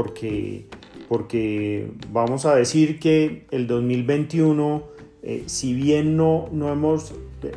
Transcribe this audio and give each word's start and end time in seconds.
porque, 0.00 0.64
porque 1.10 1.92
vamos 2.10 2.46
a 2.46 2.54
decir 2.54 2.98
que 2.98 3.44
el 3.50 3.66
2021, 3.66 4.82
eh, 5.22 5.42
si 5.44 5.74
bien 5.74 6.16
no, 6.16 6.48
no 6.52 6.72
hemos, 6.72 7.12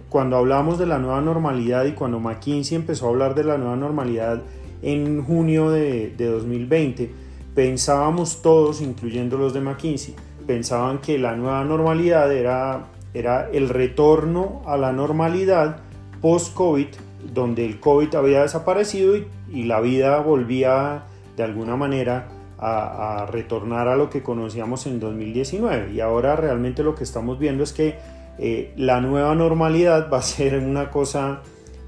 cuando 0.09 0.35
hablamos 0.35 0.77
de 0.77 0.85
la 0.85 0.99
nueva 0.99 1.21
normalidad 1.21 1.85
y 1.85 1.93
cuando 1.93 2.19
McKinsey 2.19 2.75
empezó 2.75 3.05
a 3.05 3.09
hablar 3.11 3.33
de 3.33 3.45
la 3.45 3.57
nueva 3.57 3.77
normalidad 3.77 4.41
en 4.81 5.23
junio 5.23 5.71
de, 5.71 6.09
de 6.09 6.25
2020, 6.25 7.11
pensábamos 7.55 8.41
todos, 8.41 8.81
incluyendo 8.81 9.37
los 9.37 9.53
de 9.53 9.61
McKinsey, 9.61 10.13
pensaban 10.45 10.99
que 10.99 11.17
la 11.17 11.37
nueva 11.37 11.63
normalidad 11.63 12.29
era, 12.33 12.87
era 13.13 13.49
el 13.51 13.69
retorno 13.69 14.63
a 14.65 14.75
la 14.75 14.91
normalidad 14.91 15.77
post-COVID, 16.19 16.87
donde 17.33 17.65
el 17.65 17.79
COVID 17.79 18.15
había 18.15 18.41
desaparecido 18.41 19.15
y, 19.15 19.27
y, 19.49 19.63
la 19.63 19.79
vida 19.79 20.19
volvía 20.19 21.05
de 21.37 21.43
alguna 21.43 21.77
manera 21.77 22.27
a, 22.57 23.23
a, 23.23 23.25
retornar 23.25 23.87
a 23.87 23.95
lo 23.95 24.09
que 24.09 24.23
conocíamos 24.23 24.85
en 24.85 24.99
2019. 24.99 25.93
Y 25.93 25.99
ahora 25.99 26.35
realmente 26.35 26.83
lo 26.83 26.95
que 26.95 27.03
estamos 27.03 27.39
viendo 27.39 27.63
es 27.63 27.73
que 27.73 27.97
eh, 28.39 28.73
la 28.77 28.99
nueva 28.99 29.35
normalidad 29.35 30.09
va 30.11 30.17
a 30.17 30.21
ser 30.21 30.57
una 30.57 30.89
cosa, 30.89 31.41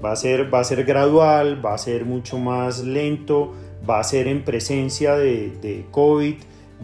va 0.04 0.12
a 0.12 0.16
ser, 0.16 0.52
va 0.52 0.60
a 0.60 0.64
ser 0.64 0.84
gradual, 0.84 1.64
va 1.64 1.74
a 1.74 1.78
ser 1.78 2.04
mucho 2.04 2.38
más 2.38 2.84
lento, 2.84 3.52
va 3.88 4.00
a 4.00 4.04
ser 4.04 4.28
en 4.28 4.44
presencia 4.44 5.16
de, 5.16 5.50
de 5.60 5.86
COVID, 5.90 6.34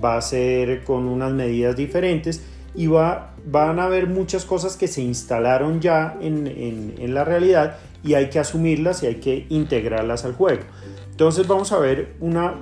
va 0.02 0.16
a 0.16 0.22
ser 0.22 0.84
con 0.84 1.06
unas 1.06 1.32
medidas 1.32 1.76
diferentes 1.76 2.42
y 2.74 2.86
va, 2.86 3.34
van 3.46 3.78
a 3.78 3.84
haber 3.84 4.08
muchas 4.08 4.44
cosas 4.44 4.76
que 4.76 4.88
se 4.88 5.02
instalaron 5.02 5.80
ya 5.80 6.16
en, 6.20 6.46
en, 6.46 6.94
en, 6.98 7.14
la 7.14 7.24
realidad 7.24 7.76
y 8.02 8.14
hay 8.14 8.30
que 8.30 8.38
asumirlas 8.38 9.02
y 9.02 9.06
hay 9.06 9.16
que 9.16 9.46
integrarlas 9.50 10.24
al 10.24 10.32
juego. 10.32 10.62
Entonces 11.10 11.46
vamos 11.46 11.70
a 11.72 11.78
ver 11.78 12.14
una, 12.20 12.54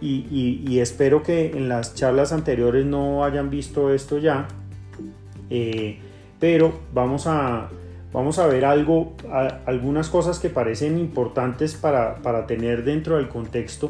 y, 0.00 0.78
espero 0.78 1.22
que 1.22 1.52
en 1.52 1.68
las 1.68 1.94
charlas 1.94 2.32
anteriores 2.32 2.86
no 2.86 3.24
hayan 3.24 3.50
visto 3.50 3.92
esto 3.92 4.18
ya, 4.18 4.48
eh, 5.50 5.98
pero 6.38 6.72
vamos 6.92 7.26
a, 7.26 7.68
vamos 8.12 8.38
a 8.38 8.46
ver 8.46 8.64
algo, 8.64 9.16
a, 9.30 9.60
algunas 9.66 10.08
cosas 10.08 10.38
que 10.38 10.50
parecen 10.50 10.98
importantes 10.98 11.74
para, 11.74 12.16
para 12.22 12.46
tener 12.46 12.84
dentro 12.84 13.16
del 13.16 13.28
contexto 13.28 13.88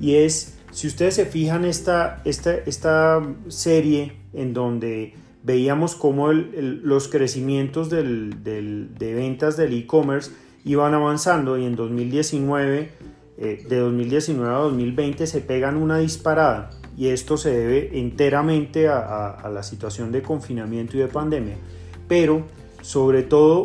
y 0.00 0.16
es 0.16 0.58
si 0.72 0.86
ustedes 0.86 1.14
se 1.14 1.26
fijan 1.26 1.64
esta, 1.64 2.22
esta, 2.24 2.54
esta 2.54 3.22
serie 3.48 4.16
en 4.32 4.54
donde 4.54 5.14
veíamos 5.42 5.94
cómo 5.94 6.32
los 6.32 7.08
crecimientos 7.08 7.90
de 7.90 8.88
ventas 8.98 9.56
del 9.56 9.74
e-commerce 9.74 10.30
iban 10.64 10.94
avanzando 10.94 11.58
y 11.58 11.66
en 11.66 11.76
2019, 11.76 12.90
eh, 13.44 13.66
de 13.68 13.78
2019 13.78 14.54
a 14.54 14.58
2020 14.58 15.26
se 15.26 15.40
pegan 15.40 15.76
una 15.76 15.98
disparada 15.98 16.70
y 16.96 17.08
esto 17.08 17.36
se 17.36 17.50
debe 17.50 17.98
enteramente 17.98 18.86
a, 18.86 19.50
la 19.52 19.64
situación 19.64 20.12
de 20.12 20.22
confinamiento 20.22 20.96
y 20.96 21.00
de 21.00 21.08
pandemia. 21.08 21.56
Pero 22.06 22.44
sobre 22.82 23.24
todo, 23.24 23.64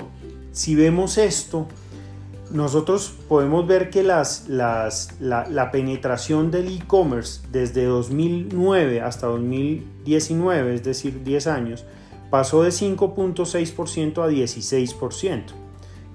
si 0.52 0.74
vemos 0.74 1.20
esto, 1.20 1.68
nosotros 2.50 3.14
podemos 3.30 3.68
ver 3.68 3.92
que 3.92 4.02
la, 4.02 4.28
la, 4.50 5.70
penetración 5.72 6.50
del 6.50 6.76
e-commerce 6.76 7.42
desde 7.52 7.86
2009 7.86 9.02
hasta 9.02 9.28
2019, 9.28 10.74
es 10.74 10.84
decir, 10.84 11.24
10 11.24 11.46
años, 11.46 11.86
pasó 12.32 12.64
de 12.64 12.70
5.6% 12.70 14.24
a 14.24 14.28
16%. 14.28 15.44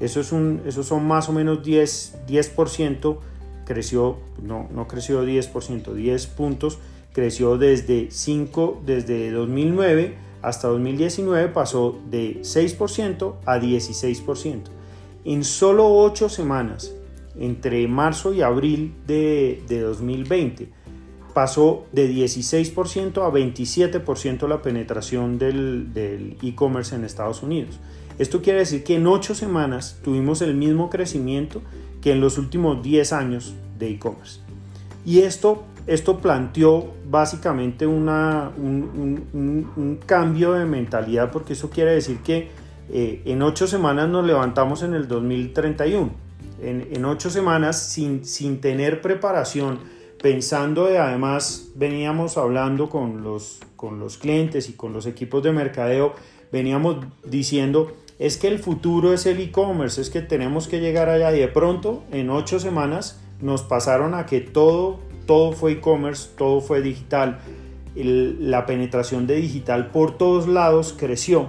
Eso, 0.01 0.21
es 0.21 0.33
un, 0.33 0.63
son 0.83 1.07
más 1.07 1.29
o 1.29 1.33
menos 1.33 1.63
10%, 1.63 2.27
10% 2.27 3.19
creció, 3.65 4.19
no, 4.43 4.69
no 4.73 4.89
creció 4.89 5.25
10%, 5.25 5.93
10 5.93 6.27
puntos, 6.29 6.79
creció 7.13 7.59
desde 7.59 8.11
5, 8.11 8.83
desde 8.85 9.31
2009 9.31 10.15
hasta 10.43 10.69
2019 10.69 11.49
pasó 11.49 11.99
de 12.11 12.41
6% 12.43 13.35
a 13.45 13.59
16% 13.59 14.83
en 15.25 15.45
solo 15.45 15.89
8 15.89 16.29
semanas, 16.29 16.93
entre 17.39 17.87
marzo 17.89 18.33
y 18.33 18.43
abril 18.43 18.95
de, 19.07 19.63
de 19.69 19.81
2020, 19.81 20.69
pasó 21.33 21.87
de 21.93 22.11
16% 22.11 23.23
a 23.23 23.31
27% 23.31 24.49
la 24.49 24.63
penetración 24.63 25.39
del 25.39 26.37
e-commerce 26.43 26.95
en 26.95 27.05
Estados 27.05 27.43
Unidos. 27.43 27.79
Esto 28.19 28.43
quiere 28.43 28.61
decir 28.61 28.85
que 28.85 28.97
en 28.97 29.07
8 29.07 29.35
semanas 29.35 29.99
tuvimos 30.03 30.43
el 30.43 30.55
mismo 30.55 30.91
crecimiento 30.91 31.63
que 32.03 32.13
en 32.13 32.21
los 32.21 32.37
últimos 32.37 32.83
10 32.83 33.13
años 33.13 33.55
de 33.79 33.91
e-commerce. 33.91 34.41
Y 35.07 35.21
esto, 35.21 35.65
esto 35.87 36.19
planteó 36.19 36.93
básicamente 37.09 37.87
una, 37.87 38.51
un, 38.57 39.99
cambio 40.05 40.53
de 40.53 40.65
mentalidad 40.65 41.31
porque 41.31 41.55
eso 41.55 41.71
quiere 41.71 41.93
decir 41.93 42.19
que 42.19 42.51
eh, 42.91 43.23
en 43.25 43.43
ocho 43.43 43.67
semanas 43.67 44.09
nos 44.09 44.27
levantamos 44.27 44.83
en 44.83 44.95
el 44.95 45.09
2031. 45.09 46.11
En, 46.61 46.89
en 46.93 47.05
ocho 47.05 47.31
semanas, 47.31 47.83
sin, 47.83 48.25
sin, 48.25 48.61
tener 48.61 49.01
preparación, 49.01 49.81
pensando 50.23 50.87
de 50.87 50.99
además, 50.99 51.71
veníamos 51.75 52.37
hablando 52.37 52.89
con 52.89 53.23
los, 53.23 53.61
con 53.75 53.99
los 53.99 54.17
clientes 54.19 54.69
y 54.69 54.75
con 54.75 54.93
los 54.93 55.07
equipos 55.07 55.43
de 55.43 55.51
mercadeo, 55.53 56.15
veníamos 56.53 57.05
diciendo, 57.25 57.93
es 58.23 58.37
que 58.37 58.47
el 58.47 58.61
futuro 58.61 59.13
es 59.13 59.27
el 59.27 59.41
e-commerce, 59.41 60.01
es 60.01 60.09
que 60.09 60.21
tenemos 60.21 60.69
que 60.69 60.79
llegar 60.79 61.09
allá 61.09 61.35
y 61.35 61.41
de 61.41 61.49
pronto, 61.49 62.05
en 62.13 62.31
ocho 62.31 62.61
semanas, 62.61 63.21
nos 63.41 63.63
pasaron 63.63 64.15
a 64.15 64.27
que 64.27 64.41
todo, 64.41 65.01
todo 65.27 65.51
fue 65.51 65.73
e-commerce, 65.73 66.29
todo 66.39 66.61
fue 66.61 66.83
digital. 66.83 67.41
La 67.97 68.65
penetración 68.65 69.27
de 69.27 69.35
digital 69.35 69.89
por 69.91 70.17
todos 70.17 70.47
lados 70.47 70.95
creció 70.97 71.49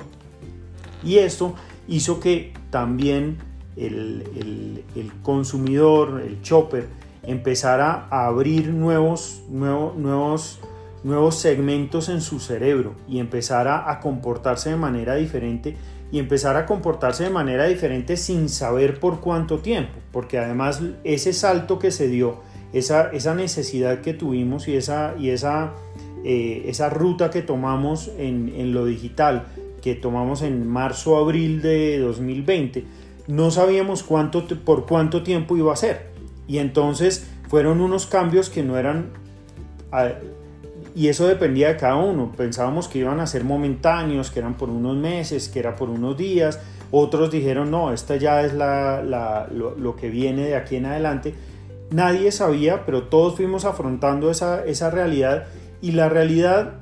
y 1.06 1.20
esto 1.20 1.54
hizo 1.88 2.20
que 2.20 2.54
también 2.72 3.38
el, 3.76 4.84
el, 4.96 5.12
consumidor, 5.22 6.24
el 6.26 6.42
chopper, 6.42 6.88
empezara 7.22 8.08
a 8.10 8.26
abrir 8.26 8.70
nuevos, 8.70 9.44
nuevos, 9.48 10.60
nuevos 11.04 11.36
segmentos 11.36 12.10
en 12.10 12.22
su 12.22 12.40
cerebro 12.40 12.96
y 13.08 13.20
empezara 13.20 13.92
a 13.92 14.00
comportarse 14.00 14.72
de 14.72 14.76
manera 14.76 15.16
diferente 15.16 15.78
y 16.14 16.20
empezar 16.20 16.56
a 16.58 16.68
comportarse 16.68 17.24
de 17.24 17.32
manera 17.32 17.66
diferente 17.66 18.18
sin 18.18 18.48
saber 18.48 19.00
por 19.00 19.20
cuánto 19.20 19.58
tiempo, 19.58 19.94
porque 20.12 20.38
además 20.38 20.80
ese 21.04 21.34
salto 21.34 21.80
que 21.80 21.90
se 21.90 22.08
dio, 22.08 22.42
esa, 22.72 23.10
esa 23.10 23.34
necesidad 23.34 24.02
que 24.02 24.14
tuvimos 24.14 24.68
y 24.68 24.76
esa, 24.76 25.16
y 25.18 25.30
esa, 25.30 25.74
eh, 26.24 26.66
esa 26.68 26.92
ruta 26.92 27.32
que 27.32 27.42
tomamos 27.42 28.12
en, 28.20 28.54
en 28.56 28.76
lo 28.76 28.86
digital, 28.86 29.48
que 29.82 29.96
tomamos 29.96 30.44
en 30.44 30.68
marzo-abril 30.68 31.64
de 31.64 31.98
2020, 31.98 32.86
no 33.26 33.50
sabíamos 33.50 34.04
cuánto, 34.04 34.46
por 34.64 34.86
cuánto 34.86 35.24
tiempo 35.24 35.58
iba 35.58 35.74
a 35.74 35.78
ser. 35.78 36.12
Y 36.48 36.60
entonces 36.60 37.26
fueron 37.50 37.82
unos 37.82 38.06
cambios 38.06 38.52
que 38.52 38.62
no 38.62 38.78
eran... 38.78 39.08
Y 40.96 41.08
eso 41.08 41.28
dependía 41.28 41.70
de 41.70 41.78
cada 41.78 41.96
uno. 41.96 42.32
Pensábamos 42.36 42.88
que 42.88 43.00
iban 43.00 43.20
a 43.20 43.28
ser 43.28 43.44
momentáneos, 43.44 44.30
que 44.30 44.40
eran 44.40 44.56
por 44.56 44.70
unos 44.70 44.96
meses, 44.96 45.50
que 45.50 45.60
era 45.60 45.76
por 45.76 45.90
unos 45.90 46.16
días. 46.18 46.60
Otros 46.92 47.32
dijeron, 47.32 47.72
no, 47.72 47.92
esta 47.92 48.16
ya 48.18 48.44
es 48.44 48.54
la, 48.54 49.02
la, 49.02 49.48
lo, 49.52 49.96
que 49.96 50.10
viene 50.10 50.46
de 50.46 50.56
aquí 50.56 50.76
en 50.76 50.86
adelante. 50.86 51.34
Nadie 51.90 52.32
sabía, 52.32 52.86
pero 52.86 53.04
todos 53.04 53.36
fuimos 53.36 53.66
afrontando 53.66 54.30
esa, 54.30 54.64
esa 54.66 54.92
realidad. 54.92 55.46
Y 55.82 55.94
la 55.94 56.10
realidad 56.10 56.76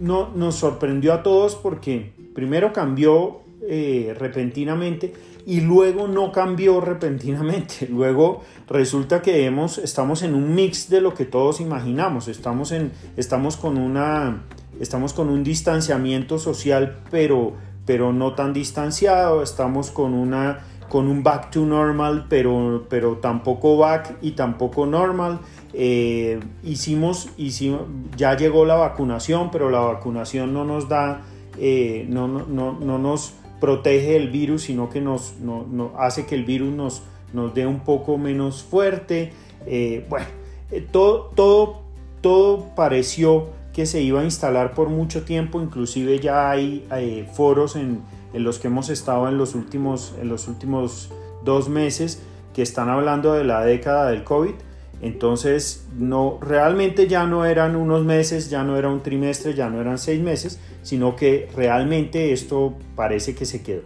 no, 0.00 0.30
nos 0.34 0.54
sorprendió 0.54 1.12
a 1.12 1.22
todos 1.22 1.54
porque 1.54 2.12
primero 2.34 2.72
cambió 2.72 3.42
eh, 3.74 4.14
repentinamente 4.18 5.14
y 5.46 5.62
luego 5.62 6.06
no 6.06 6.30
cambió 6.30 6.78
repentinamente. 6.82 7.88
Luego 7.90 8.42
resulta 8.68 9.22
que 9.22 9.46
hemos, 9.46 9.78
estamos 9.78 10.22
en 10.22 10.34
un 10.34 10.54
mix 10.54 10.90
de 10.90 11.00
lo 11.00 11.14
que 11.14 11.24
todos 11.24 11.58
imaginamos. 11.58 12.28
Estamos, 12.28 12.70
en, 12.70 12.92
estamos, 13.16 13.56
con, 13.56 13.78
una, 13.78 14.42
estamos 14.78 15.14
con 15.14 15.30
un 15.30 15.42
distanciamiento 15.42 16.38
social, 16.38 16.98
pero, 17.10 17.54
pero 17.86 18.12
no 18.12 18.34
tan 18.34 18.52
distanciado. 18.52 19.42
Estamos 19.42 19.90
con, 19.90 20.12
una, 20.12 20.58
con 20.90 21.08
un 21.08 21.22
back 21.22 21.50
to 21.50 21.64
normal, 21.64 22.26
pero, 22.28 22.84
pero 22.90 23.16
tampoco 23.16 23.78
back 23.78 24.18
y 24.20 24.32
tampoco 24.32 24.84
normal. 24.84 25.40
Eh, 25.72 26.40
hicimos, 26.62 27.30
hicimos, 27.38 27.80
ya 28.18 28.36
llegó 28.36 28.66
la 28.66 28.74
vacunación, 28.74 29.50
pero 29.50 29.70
la 29.70 29.80
vacunación 29.80 30.52
no 30.52 30.66
nos 30.66 30.90
da, 30.90 31.22
eh, 31.58 32.04
no, 32.10 32.28
no, 32.28 32.44
no, 32.46 32.78
no, 32.78 32.98
nos 32.98 33.32
protege 33.62 34.16
el 34.16 34.28
virus, 34.28 34.62
sino 34.62 34.90
que 34.90 35.00
nos 35.00 35.36
no, 35.38 35.64
no 35.70 35.92
hace 35.96 36.26
que 36.26 36.34
el 36.34 36.42
virus 36.42 36.74
nos, 36.74 37.04
nos 37.32 37.54
dé 37.54 37.64
un 37.64 37.78
poco 37.78 38.18
menos 38.18 38.64
fuerte. 38.64 39.32
Eh, 39.66 40.04
bueno, 40.10 40.26
eh, 40.72 40.84
todo, 40.90 41.30
todo, 41.36 41.82
todo 42.20 42.74
pareció 42.74 43.50
que 43.72 43.86
se 43.86 44.02
iba 44.02 44.20
a 44.20 44.24
instalar 44.24 44.74
por 44.74 44.88
mucho 44.88 45.22
tiempo, 45.22 45.62
inclusive 45.62 46.18
ya 46.18 46.50
hay 46.50 46.84
eh, 46.90 47.24
foros 47.34 47.76
en, 47.76 48.02
en, 48.34 48.42
los 48.42 48.58
que 48.58 48.66
hemos 48.66 48.90
estado 48.90 49.28
en 49.28 49.38
los, 49.38 49.54
últimos, 49.54 50.16
en 50.20 50.28
los 50.28 50.48
últimos 50.48 51.12
dos 51.44 51.68
meses 51.68 52.20
que 52.54 52.62
están 52.62 52.88
hablando 52.88 53.32
de 53.32 53.44
la 53.44 53.64
década 53.64 54.10
del 54.10 54.24
COVID 54.24 54.54
Entonces, 55.02 55.84
no, 55.98 56.38
realmente 56.40 57.08
ya 57.08 57.26
no 57.26 57.44
eran 57.44 57.74
unos 57.74 58.04
meses, 58.04 58.48
ya 58.48 58.62
no 58.62 58.76
era 58.76 58.88
un 58.88 59.02
trimestre, 59.02 59.52
ya 59.52 59.68
no 59.68 59.80
eran 59.80 59.98
seis 59.98 60.22
meses, 60.22 60.60
sino 60.82 61.16
que 61.16 61.48
realmente 61.56 62.32
esto 62.32 62.76
parece 62.94 63.34
que 63.34 63.44
se 63.44 63.62
quedó. 63.62 63.82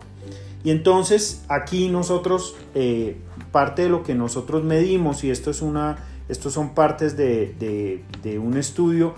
Y 0.62 0.70
entonces 0.70 1.42
aquí 1.48 1.88
nosotros, 1.88 2.54
eh, 2.74 3.16
parte 3.50 3.82
de 3.82 3.88
lo 3.88 4.02
que 4.02 4.14
nosotros 4.14 4.62
medimos, 4.62 5.24
y 5.24 5.30
esto 5.30 5.50
es 5.50 5.62
una, 5.62 5.96
estos 6.28 6.52
son 6.52 6.74
partes 6.74 7.16
de, 7.16 8.02
de, 8.22 8.38
un 8.38 8.58
estudio, 8.58 9.14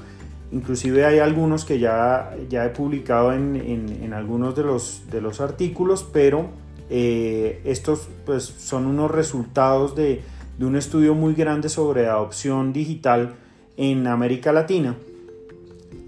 inclusive 0.53 1.05
hay 1.05 1.19
algunos 1.19 1.65
que 1.65 1.81
ya, 1.81 2.37
ya 2.49 2.65
he 2.65 2.69
publicado 2.69 3.33
en, 3.33 3.57
en, 3.57 4.13
algunos 4.13 4.55
de 4.55 4.63
los, 4.63 5.03
de 5.11 5.21
los 5.21 5.41
artículos, 5.41 6.07
pero 6.13 6.51
eh, 6.91 7.61
estos 7.65 8.09
pues, 8.25 8.45
son 8.45 8.87
unos 8.87 9.11
resultados 9.11 9.97
de, 9.97 10.23
de 10.59 10.67
un 10.67 10.77
estudio 10.77 11.15
muy 11.15 11.35
grande 11.35 11.69
sobre 11.69 12.09
adopción 12.09 12.73
digital 12.73 13.37
en 13.77 14.07
América 14.07 14.53
Latina. 14.53 14.97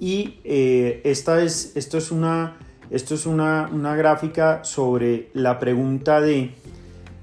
Y 0.01 0.41
eh, 0.45 1.01
esta 1.05 1.43
es, 1.43 1.73
esto 1.77 1.99
es, 1.99 2.11
una, 2.11 2.57
esto 2.91 3.15
es 3.15 3.27
una, 3.27 3.71
una, 3.73 3.95
gráfica 3.95 4.65
sobre 4.65 5.31
la 5.35 5.59
pregunta 5.59 6.21
de 6.21 6.53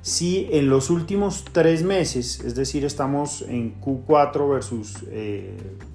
si 0.01 0.47
en 0.51 0.69
los 0.69 0.89
últimos 0.89 1.43
tres 1.51 1.83
meses, 1.83 2.39
es 2.39 2.55
decir, 2.55 2.85
estamos 2.85 3.41
en 3.41 3.81
Q4 3.81 4.49
versus 4.49 5.03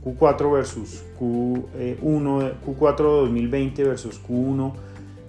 Q4 0.05 0.53
versus 0.53 1.03
Q1, 1.19 2.53
Q4 2.67 2.97
de 2.97 3.21
2020 3.23 3.85
versus 3.85 4.21
Q1 4.23 4.75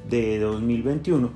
de 0.09 0.39
2021, 0.39 1.31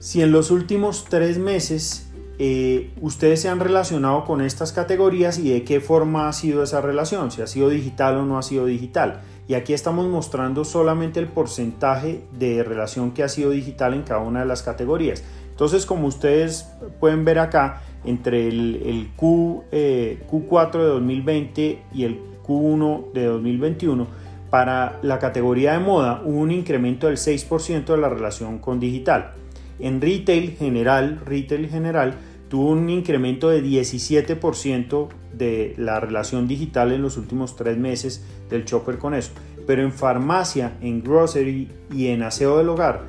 si 0.00 0.22
en 0.22 0.32
los 0.32 0.50
últimos 0.50 1.04
tres 1.08 1.38
meses 1.38 2.11
eh, 2.38 2.90
ustedes 3.00 3.40
se 3.40 3.48
han 3.48 3.60
relacionado 3.60 4.24
con 4.24 4.40
estas 4.40 4.72
categorías 4.72 5.38
y 5.38 5.50
de 5.50 5.64
qué 5.64 5.80
forma 5.80 6.28
ha 6.28 6.32
sido 6.32 6.62
esa 6.62 6.80
relación, 6.80 7.30
si 7.30 7.42
ha 7.42 7.46
sido 7.46 7.68
digital 7.68 8.16
o 8.16 8.24
no 8.24 8.38
ha 8.38 8.42
sido 8.42 8.66
digital. 8.66 9.20
Y 9.48 9.54
aquí 9.54 9.72
estamos 9.72 10.08
mostrando 10.08 10.64
solamente 10.64 11.20
el 11.20 11.26
porcentaje 11.26 12.22
de 12.38 12.62
relación 12.62 13.12
que 13.12 13.22
ha 13.22 13.28
sido 13.28 13.50
digital 13.50 13.94
en 13.94 14.02
cada 14.02 14.20
una 14.20 14.40
de 14.40 14.46
las 14.46 14.62
categorías. 14.62 15.22
Entonces, 15.50 15.84
como 15.84 16.06
ustedes 16.06 16.68
pueden 17.00 17.24
ver 17.24 17.38
acá, 17.38 17.82
entre 18.04 18.48
el, 18.48 19.10
Q, 19.16 19.64
Q4 19.70 20.72
de 20.72 20.88
2020 20.88 21.82
y 21.94 22.04
el 22.04 22.20
Q1 22.44 23.12
de 23.12 23.26
2021, 23.26 24.06
para 24.52 24.98
la 25.02 25.18
categoría 25.18 25.72
de 25.72 25.78
moda 25.78 26.20
hubo 26.24 26.38
un 26.38 26.50
incremento 26.50 27.06
del 27.06 27.16
6% 27.16 27.86
de 27.86 27.96
la 27.96 28.08
relación 28.08 28.58
con 28.58 28.80
digital. 28.80 29.32
En 29.82 30.00
retail 30.00 30.56
general, 30.56 31.20
retail 31.26 31.68
general, 31.68 32.14
tuvo 32.48 32.70
un 32.70 32.88
incremento 32.88 33.50
de 33.50 33.62
17% 33.62 35.08
de 35.34 35.74
la 35.76 35.98
relación 35.98 36.46
digital 36.46 36.92
en 36.92 37.02
los 37.02 37.16
últimos 37.16 37.56
tres 37.56 37.76
meses 37.76 38.24
del 38.48 38.64
Chopper 38.64 38.98
con 38.98 39.12
eso. 39.14 39.32
Pero 39.66 39.82
en 39.82 39.92
farmacia, 39.92 40.72
en 40.80 41.02
grocery 41.02 41.68
y 41.92 42.06
en 42.06 42.22
aseo 42.22 42.58
del 42.58 42.68
hogar 42.68 43.02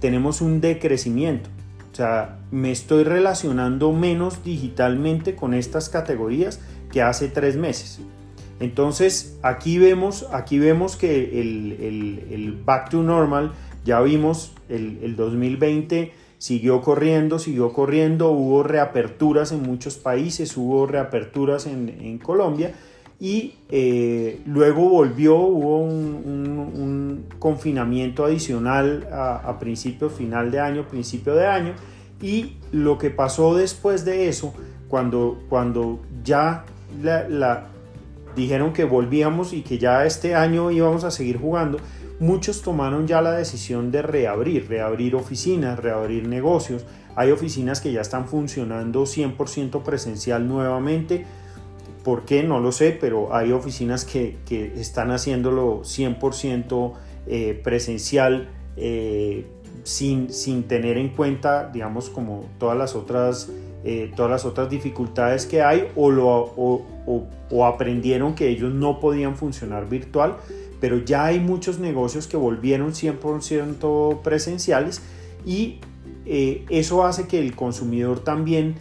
tenemos 0.00 0.40
un 0.40 0.60
decrecimiento. 0.60 1.50
O 1.92 1.96
sea, 1.96 2.38
me 2.50 2.70
estoy 2.70 3.04
relacionando 3.04 3.92
menos 3.92 4.44
digitalmente 4.44 5.34
con 5.34 5.52
estas 5.52 5.88
categorías 5.88 6.60
que 6.92 7.02
hace 7.02 7.28
tres 7.28 7.56
meses. 7.56 8.00
Entonces 8.60 9.38
aquí 9.42 9.78
vemos, 9.78 10.26
aquí 10.32 10.58
vemos 10.58 10.96
que 10.96 11.40
el 11.40 12.62
back 12.64 12.90
to 12.90 13.02
normal, 13.02 13.52
ya 13.84 14.00
vimos 14.00 14.52
el, 14.68 15.16
2020 15.16 16.12
siguió 16.40 16.80
corriendo, 16.80 17.38
siguió 17.38 17.74
corriendo, 17.74 18.30
hubo 18.30 18.62
reaperturas 18.62 19.52
en 19.52 19.62
muchos 19.62 19.98
países, 19.98 20.56
hubo 20.56 20.86
reaperturas 20.86 21.66
en, 21.66 22.18
Colombia 22.18 22.72
y 23.20 23.56
eh, 23.68 24.40
luego 24.46 24.88
volvió, 24.88 25.36
hubo 25.36 25.80
un, 25.80 27.26
confinamiento 27.38 28.24
adicional 28.24 29.06
a, 29.12 29.58
principio, 29.60 30.08
final 30.08 30.50
de 30.50 30.60
año, 30.60 30.88
principio 30.88 31.34
de 31.34 31.46
año. 31.46 31.74
Y 32.22 32.56
lo 32.72 32.96
que 32.96 33.10
pasó 33.10 33.54
después 33.54 34.06
de 34.06 34.28
eso, 34.28 34.54
cuando, 34.88 35.42
cuando 35.50 36.00
ya 36.24 36.64
la, 37.02 37.66
dijeron 38.34 38.72
que 38.72 38.84
volvíamos 38.84 39.52
y 39.52 39.60
que 39.60 39.78
ya 39.78 40.06
este 40.06 40.34
año 40.34 40.70
íbamos 40.70 41.04
a 41.04 41.10
seguir 41.10 41.38
jugando, 41.38 41.78
muchos 42.20 42.60
tomaron 42.60 43.08
ya 43.08 43.22
la 43.22 43.32
decisión 43.32 43.90
de 43.90 44.02
reabrir, 44.02 44.68
reabrir 44.68 45.16
oficinas, 45.16 45.78
reabrir 45.78 46.28
negocios. 46.28 46.84
Hay 47.16 47.30
oficinas 47.32 47.80
que 47.80 47.92
ya 47.92 48.02
están 48.02 48.28
funcionando 48.28 49.02
100% 49.02 49.82
presencial 49.82 50.46
nuevamente. 50.46 51.26
¿Por 52.04 52.24
qué? 52.24 52.42
No 52.42 52.60
lo 52.60 52.72
sé, 52.72 52.96
pero 52.98 53.34
hay 53.34 53.52
oficinas 53.52 54.04
que, 54.04 54.36
están 54.76 55.10
haciéndolo 55.10 55.80
100% 55.80 56.92
eh, 57.26 57.60
presencial 57.64 58.48
eh, 58.76 59.46
sin, 59.82 60.32
sin, 60.32 60.64
tener 60.64 60.98
en 60.98 61.08
cuenta, 61.08 61.70
digamos, 61.72 62.10
como 62.10 62.44
todas 62.58 62.76
las 62.76 62.94
otras, 62.94 63.50
eh, 63.82 64.12
todas 64.14 64.30
las 64.30 64.44
otras 64.44 64.68
dificultades 64.68 65.46
que 65.46 65.62
hay 65.62 65.88
o, 65.96 66.10
lo, 66.10 66.28
o, 66.28 66.86
o 67.50 67.66
aprendieron 67.66 68.34
que 68.34 68.48
ellos 68.48 68.72
no 68.72 69.00
podían 69.00 69.36
funcionar 69.36 69.88
virtual 69.88 70.36
pero 70.80 70.98
ya 70.98 71.26
hay 71.26 71.40
muchos 71.40 71.78
negocios 71.78 72.26
que 72.26 72.36
volvieron 72.36 72.92
100% 72.92 74.22
presenciales 74.22 75.02
y 75.44 75.80
eh, 76.26 76.64
eso 76.70 77.04
hace 77.04 77.26
que 77.26 77.38
el 77.38 77.54
consumidor 77.54 78.20
también 78.20 78.74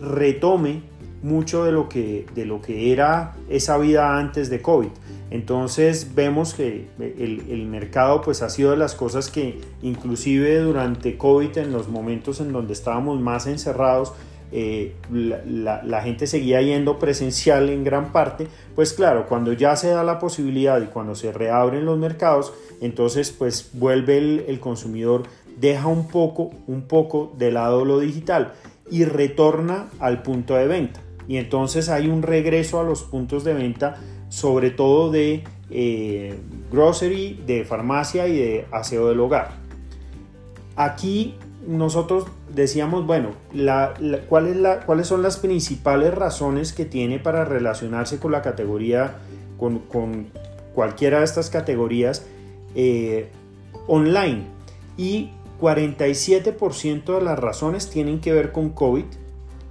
retome 0.00 0.82
mucho 1.22 1.64
de 1.64 1.72
lo 1.72 1.88
que, 1.88 2.26
de 2.34 2.46
lo 2.46 2.60
que 2.60 2.92
era 2.92 3.36
esa 3.48 3.76
vida 3.78 4.18
antes 4.18 4.48
de 4.50 4.62
COVID. 4.62 4.88
Entonces 5.30 6.14
vemos 6.14 6.54
que 6.54 6.88
el, 6.98 7.44
el, 7.48 7.66
mercado 7.66 8.20
pues 8.20 8.42
ha 8.42 8.50
sido 8.50 8.72
de 8.72 8.76
las 8.76 8.96
cosas 8.96 9.30
que 9.30 9.60
inclusive 9.80 10.58
durante 10.58 11.16
COVID 11.16 11.56
en 11.58 11.72
los 11.72 11.88
momentos 11.88 12.40
en 12.40 12.52
donde 12.52 12.72
estábamos 12.72 13.20
más 13.20 13.46
encerrados 13.46 14.12
eh, 14.52 14.94
la, 15.12 16.02
gente 16.02 16.26
seguía 16.26 16.60
yendo 16.60 16.98
presencial 16.98 17.68
en 17.68 17.84
gran 17.84 18.12
parte, 18.12 18.48
pues 18.74 18.92
claro, 18.92 19.26
cuando 19.28 19.52
ya 19.52 19.76
se 19.76 19.88
da 19.88 20.02
la 20.02 20.18
posibilidad 20.18 20.80
y 20.82 20.86
cuando 20.86 21.14
se 21.14 21.32
reabren 21.32 21.84
los 21.84 21.98
mercados, 21.98 22.52
entonces 22.80 23.30
pues 23.30 23.70
vuelve 23.74 24.18
el, 24.48 24.60
consumidor, 24.60 25.22
deja 25.56 25.86
un 25.86 26.08
poco, 26.08 26.50
un 26.66 26.82
poco 26.82 27.32
de 27.38 27.52
lado 27.52 27.84
lo 27.84 28.00
digital 28.00 28.54
y 28.90 29.04
retorna 29.04 29.88
al 30.00 30.22
punto 30.22 30.56
de 30.56 30.66
venta. 30.66 31.00
Y 31.28 31.36
entonces 31.36 31.88
hay 31.88 32.08
un 32.08 32.22
regreso 32.22 32.80
a 32.80 32.82
los 32.82 33.04
puntos 33.04 33.44
de 33.44 33.54
venta, 33.54 34.00
sobre 34.30 34.70
todo 34.70 35.12
de 35.12 35.44
eh, 35.70 36.34
grocery, 36.72 37.40
de 37.46 37.64
farmacia 37.64 38.26
y 38.26 38.36
de 38.36 38.66
aseo 38.72 39.08
del 39.08 39.20
hogar. 39.20 39.52
Aquí 40.74 41.36
nosotros 41.66 42.26
decíamos, 42.54 43.06
bueno, 43.06 43.30
¿cuál 44.28 44.46
es 44.46 44.56
la, 44.56 44.80
¿cuáles 44.80 45.06
son 45.06 45.22
las 45.22 45.36
principales 45.36 46.14
razones 46.14 46.72
que 46.72 46.84
tiene 46.84 47.18
para 47.18 47.44
relacionarse 47.44 48.18
con 48.18 48.32
la 48.32 48.42
categoría, 48.42 49.16
con, 49.58 49.80
cualquiera 50.74 51.18
de 51.18 51.24
estas 51.24 51.50
categorías 51.50 52.26
eh, 52.74 53.28
online? 53.86 54.44
Y 54.96 55.30
47% 55.60 57.18
de 57.18 57.22
las 57.22 57.38
razones 57.38 57.90
tienen 57.90 58.20
que 58.20 58.32
ver 58.32 58.52
con 58.52 58.70
COVID, 58.70 59.04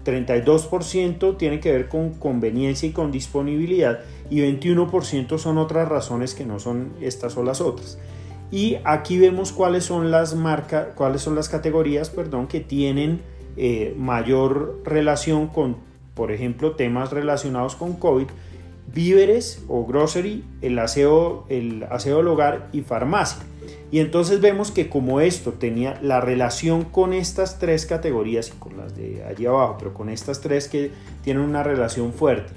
32% 0.05 1.37
tienen 1.37 1.59
que 1.59 1.71
ver 1.71 1.89
con 1.89 2.11
conveniencia 2.11 2.87
y 2.87 2.91
con 2.91 3.11
disponibilidad 3.11 3.99
y 4.29 4.39
21% 4.39 5.37
son 5.37 5.57
otras 5.57 5.89
razones 5.89 6.35
que 6.35 6.45
no 6.45 6.59
son 6.59 6.93
estas 7.01 7.35
o 7.37 7.43
las 7.43 7.61
otras. 7.61 7.97
Y 8.51 8.77
aquí 8.83 9.19
vemos 9.19 9.51
cuáles 9.51 9.85
son 9.85 10.11
las 10.11 10.35
marcas, 10.35 10.87
cuáles 10.95 11.21
son 11.21 11.35
las 11.35 11.49
categorías, 11.49 12.09
perdón, 12.09 12.47
que 12.47 12.59
tienen 12.59 13.21
eh, 13.57 13.93
mayor 13.97 14.81
relación 14.83 15.47
con, 15.47 15.77
por 16.15 16.31
ejemplo, 16.31 16.71
temas 16.71 17.11
relacionados 17.11 17.75
con 17.75 17.93
COVID, 17.93 18.27
víveres 18.93 19.63
o 19.67 19.85
grocery, 19.85 20.43
el 20.61 20.79
aseo, 20.79 21.45
el 21.49 21.83
aseo 21.83 22.17
del 22.17 22.27
hogar 22.27 22.69
y 22.73 22.81
farmacia. 22.81 23.43
Y 23.91 23.99
entonces 23.99 24.39
vemos 24.41 24.71
que 24.71 24.89
como 24.89 25.19
esto 25.19 25.53
tenía 25.53 25.99
la 26.01 26.21
relación 26.21 26.85
con 26.85 27.13
estas 27.13 27.59
tres 27.59 27.85
categorías 27.85 28.49
y 28.49 28.51
con 28.59 28.77
las 28.77 28.95
de 28.95 29.23
allí 29.23 29.45
abajo, 29.45 29.75
pero 29.79 29.93
con 29.93 30.09
estas 30.09 30.41
tres 30.41 30.67
que 30.67 30.91
tienen 31.23 31.43
una 31.43 31.63
relación 31.63 32.13
fuerte, 32.13 32.53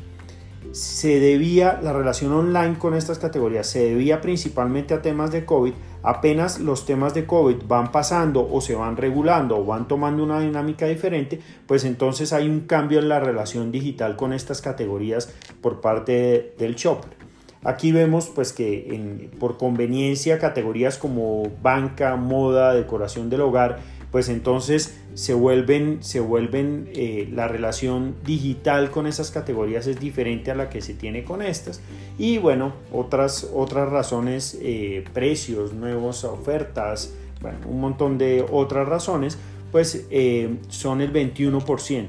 se 0.73 1.21
debía, 1.21 1.79
la 1.83 1.93
relación 1.93 2.33
online 2.33 2.79
con 2.79 2.95
estas 2.95 3.19
categorías 3.19 3.67
se 3.67 3.85
debía 3.85 4.21
principalmente 4.23 4.95
a 4.95 5.03
temas 5.03 5.31
de 5.31 5.45
COVID, 5.45 5.75
apenas 6.03 6.61
los 6.61 6.87
temas 6.87 7.13
de 7.13 7.27
COVID 7.27 7.65
van 7.69 7.93
pasando 7.93 8.49
o 8.51 8.61
se 8.61 8.75
van 8.75 8.97
regulando 8.97 9.59
o 9.59 9.65
van 9.67 9.87
tomando 9.87 10.25
una 10.25 10.41
dinámica 10.41 10.87
diferente, 10.87 11.41
pues 11.67 11.85
entonces 11.85 12.33
hay 12.33 12.49
un 12.49 12.61
cambio 12.61 13.01
en 13.01 13.11
la 13.11 13.21
relación 13.21 13.71
digital 13.71 14.17
con 14.17 14.33
estas 14.33 14.63
categorías 14.63 15.33
por 15.61 15.81
parte 15.83 16.55
del 16.59 16.75
shopper. 16.75 17.23
Aquí 17.65 17.93
vemos 17.93 18.29
pues 18.35 18.53
que 18.53 19.31
por 19.39 19.57
conveniencia 19.57 20.41
categorías 20.41 20.99
como 20.99 21.45
banca, 21.63 22.17
moda, 22.17 22.75
decoración 22.75 23.31
del 23.31 23.43
hogar 23.43 23.79
pues 24.13 24.29
entonces 24.29 24.95
se 25.15 25.33
vuelven, 25.33 26.03
se 26.03 26.21
vuelven 26.21 26.91
eh, 26.95 27.29
la 27.33 27.49
relación 27.49 28.15
digital 28.25 28.91
con 28.91 29.07
esas 29.07 29.31
categorías 29.31 29.87
es 29.87 29.99
diferente 29.99 30.51
a 30.51 30.55
la 30.55 30.69
que 30.69 30.83
se 30.83 30.93
tiene 30.93 31.25
con 31.25 31.41
estas. 31.41 31.81
Y 32.19 32.37
bueno, 32.37 32.75
otras, 32.93 33.51
otras 33.55 33.89
razones, 33.89 34.59
eh, 34.61 35.03
precios, 35.15 35.73
nuevas 35.73 36.25
ofertas, 36.25 37.15
bueno, 37.41 37.59
un 37.67 37.81
montón 37.81 38.19
de 38.19 38.45
otras 38.53 38.87
razones, 38.87 39.39
pues 39.73 40.07
eh, 40.11 40.59
son 40.69 41.01
el 41.01 41.11
21%. 41.11 42.09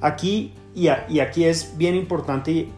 Aquí, 0.00 0.54
y, 0.74 0.88
aquí 0.88 1.44
es 1.44 1.76
bien 1.76 1.94
importante, 1.94 2.68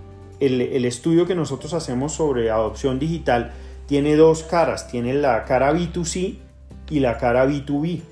el, 0.40 0.60
el 0.60 0.84
estudio 0.84 1.26
que 1.26 1.36
nosotros 1.36 1.74
hacemos 1.74 2.12
sobre 2.12 2.50
adopción 2.50 2.98
digital 2.98 3.52
tiene 3.86 4.16
dos 4.16 4.42
caras, 4.42 4.88
tiene 4.88 5.14
la 5.14 5.44
cara 5.44 5.72
B2C 5.72 6.45
y 6.90 7.00
la 7.00 7.18
cara 7.18 7.46
B2B. 7.46 8.02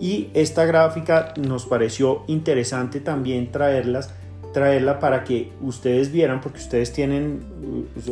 Y 0.00 0.28
esta 0.32 0.64
gráfica 0.64 1.34
nos 1.36 1.66
pareció 1.66 2.24
interesante 2.26 3.00
también 3.00 3.52
traerlas, 3.52 4.14
traerla 4.54 4.98
para 4.98 5.24
que 5.24 5.52
ustedes 5.60 6.10
vieran, 6.10 6.40
porque 6.40 6.58
ustedes 6.58 6.92
tienen, 6.92 7.40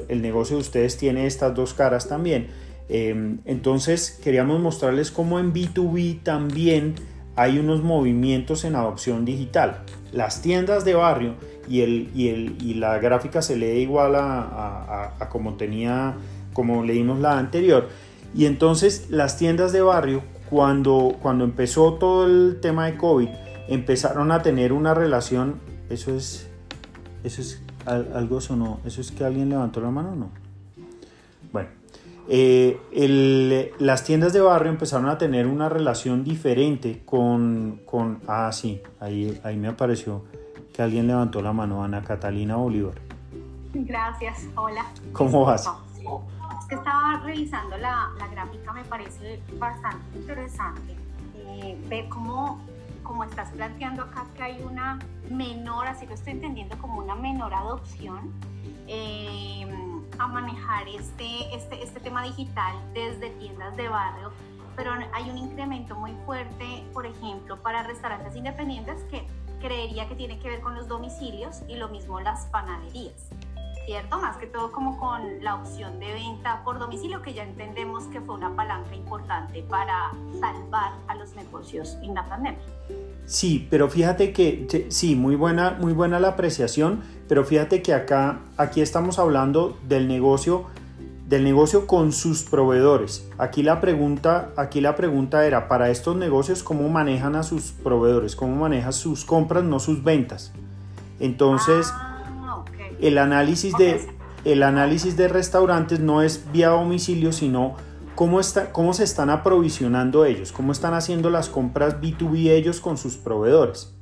el 0.09 0.21
negocio 0.21 0.57
de 0.57 0.63
ustedes 0.63 0.99
tiene 0.99 1.27
estas 1.27 1.55
dos 1.55 1.73
caras 1.73 2.07
también. 2.07 2.49
Em, 2.91 3.39
entonces 3.47 4.19
queríamos 4.23 4.61
mostrarles 4.61 5.11
cómo 5.11 5.39
en 5.39 5.53
B2B 5.53 6.23
también 6.23 6.95
hay 7.37 7.59
unos 7.59 7.83
movimientos 7.83 8.65
en 8.65 8.77
adopción 8.77 9.25
digital. 9.25 9.83
Las 10.13 10.43
tiendas 10.43 10.85
de 10.85 10.95
barrio 10.95 11.35
y, 11.69 11.81
el, 11.81 12.11
y, 12.15 12.29
el, 12.29 12.57
y 12.61 12.75
la 12.75 12.99
gráfica 12.99 13.41
se 13.41 13.57
lee 13.57 13.81
igual 13.81 14.15
a, 14.15 14.43
a, 14.43 15.15
a 15.21 15.29
como 15.29 15.55
tenía, 15.55 16.15
como 16.53 16.83
leímos 16.83 17.21
la 17.21 17.39
anterior 17.39 17.89
y 18.35 18.47
entonces 18.47 19.09
las 19.11 19.37
tiendas 19.37 19.73
de 19.73 19.83
barrio, 19.83 20.23
cuando, 20.51 21.17
cuando 21.21 21.45
empezó 21.45 21.95
todo 21.95 22.27
el 22.27 22.59
tema 22.61 22.87
de 22.87 22.97
COVID, 22.97 23.29
empezaron 23.69 24.33
a 24.33 24.43
tener 24.43 24.73
una 24.73 24.95
relación, 24.95 25.61
eso 25.91 26.15
es, 26.15 26.49
eso 27.25 27.41
es 27.41 27.63
algo 27.87 28.41
sonó, 28.41 28.81
eso 28.85 29.01
es 29.01 29.11
que 29.11 29.25
alguien 29.25 29.49
levantó 29.49 29.81
la 29.81 29.91
mano 29.91 30.13
o 30.13 30.17
no. 30.17 30.31
Bueno, 31.53 31.69
eh, 32.29 33.73
las 33.79 34.05
tiendas 34.05 34.33
de 34.33 34.41
barrio 34.41 34.71
empezaron 34.71 35.09
a 35.09 35.17
tener 35.17 35.47
una 35.47 35.69
relación 35.69 36.25
diferente 36.25 37.03
con, 37.05 37.81
con 37.87 38.21
ah, 38.27 38.51
sí, 38.53 38.81
ahí, 39.01 39.39
ahí 39.43 39.57
me 39.57 39.69
apareció 39.69 40.25
que 40.73 40.83
alguien 40.83 41.07
levantó 41.07 41.43
la 41.43 41.53
mano, 41.53 41.83
Ana 41.83 42.03
Catalina 42.03 42.57
Bolívar. 42.57 42.95
Gracias, 43.75 44.47
hola. 44.57 44.85
¿Cómo 45.13 45.45
vas? 45.45 45.69
Que 46.69 46.75
estaba 46.75 47.21
revisando 47.25 47.77
la, 47.79 48.11
gráfica, 48.31 48.73
me 48.73 48.85
parece 48.85 49.43
bastante 49.59 50.19
interesante 50.19 50.97
eh, 51.35 51.81
ver 51.89 52.09
cómo, 52.09 52.61
cómo 53.03 53.25
estás 53.25 53.51
planteando 53.53 54.03
acá 54.03 54.27
que 54.37 54.43
hay 54.43 54.63
una 54.63 54.99
menor, 55.31 55.87
así 55.87 56.07
lo 56.07 56.15
estoy 56.15 56.35
entendiendo, 56.35 56.77
como 56.79 57.01
una 57.01 57.15
menor 57.15 57.55
adopción 57.55 58.33
eh, 58.87 59.67
a 60.19 60.27
manejar 60.27 60.89
este, 60.89 61.55
este, 61.55 61.83
este 61.83 62.01
tema 62.01 62.23
digital 62.23 62.77
desde 62.93 63.31
tiendas 63.31 63.75
de 63.77 63.89
barrio, 63.89 64.33
pero 64.77 64.93
hay 65.13 65.31
un 65.31 65.39
incremento 65.39 65.97
muy 65.97 66.13
fuerte, 66.27 66.85
por 66.93 67.07
ejemplo, 67.07 67.61
para 67.63 67.83
restaurantes 67.83 68.37
independientes 68.37 69.03
que 69.11 69.27
creería 69.61 70.09
que 70.09 70.15
tiene 70.15 70.39
que 70.39 70.49
ver 70.49 70.61
con 70.61 70.75
los 70.75 70.87
domicilios 70.87 71.63
y 71.67 71.77
lo 71.77 71.89
mismo 71.89 72.21
las 72.21 72.47
panaderías. 72.47 73.31
¿Cierto? 73.89 74.19
Más 74.19 74.37
que 74.37 74.47
todo 74.47 74.71
como 74.71 74.99
con 74.99 75.43
la 75.43 75.55
opción 75.55 75.99
de 75.99 76.13
venta 76.13 76.63
por 76.63 76.79
domicilio, 76.79 77.23
que 77.23 77.33
ya 77.33 77.43
entendemos 77.43 78.05
que 78.05 78.21
fue 78.21 78.35
una 78.35 78.55
palanca 78.55 78.95
importante 78.95 79.63
para 79.63 80.11
salvar 80.39 80.93
a 81.07 81.15
los 81.15 81.35
negocios 81.35 81.97
en 82.03 82.15
la 82.15 82.29
pandemia. 82.29 82.61
Sí, 83.25 83.67
pero 83.71 83.89
fíjate 83.89 84.35
que 84.35 84.89
sí, 84.91 85.17
muy 85.17 85.37
buena, 85.37 85.79
muy 85.81 85.95
buena 85.95 86.21
la 86.21 86.29
apreciación, 86.29 87.03
pero 87.29 87.47
fíjate 87.47 87.81
que 87.81 87.95
acá, 87.95 88.41
aquí 88.59 88.83
estamos 88.83 89.19
hablando 89.19 89.79
del 89.89 90.07
negocio, 90.07 90.67
del 91.27 91.43
negocio 91.43 91.87
con 91.87 92.13
sus 92.13 92.43
proveedores. 92.43 93.27
Aquí 93.39 93.63
la 93.63 93.81
pregunta, 93.81 94.51
aquí 94.59 94.83
la 94.83 94.97
pregunta 94.97 95.47
era 95.47 95.67
para 95.67 95.89
estos 95.89 96.15
negocios 96.15 96.63
cómo 96.63 96.87
manejan 96.91 97.37
a 97.37 97.43
sus 97.43 97.73
proveedores, 97.73 98.37
cómo 98.37 98.55
manejan 98.55 98.93
sus 98.93 99.25
compras, 99.25 99.65
no 99.65 99.81
sus 99.81 100.05
ventas. 100.05 100.53
Entonces, 101.21 101.91
ah 101.91 102.18
el 103.01 103.19
análisis 103.19 103.77
de, 103.77 104.07
el 104.45 104.63
análisis 104.63 105.17
de 105.17 105.29
restaurantes 105.29 106.01
no 106.01 106.23
es 106.23 106.45
vía 106.53 106.69
domicilio, 106.69 107.33
sino 107.33 107.77
cómo, 108.15 108.41
está, 108.41 108.73
cómo 108.73 108.95
se 108.95 109.05
están 109.05 109.31
aprovisionando 109.31 110.25
ellos, 110.25 110.53
cómo 110.53 110.73
están 110.73 110.95
haciendo 110.95 111.31
las 111.31 111.49
compras 111.49 112.01
B2B 112.01 112.51
ellos 112.51 112.81
con 112.81 112.99
sus 112.99 113.17
proveedores. 113.17 113.95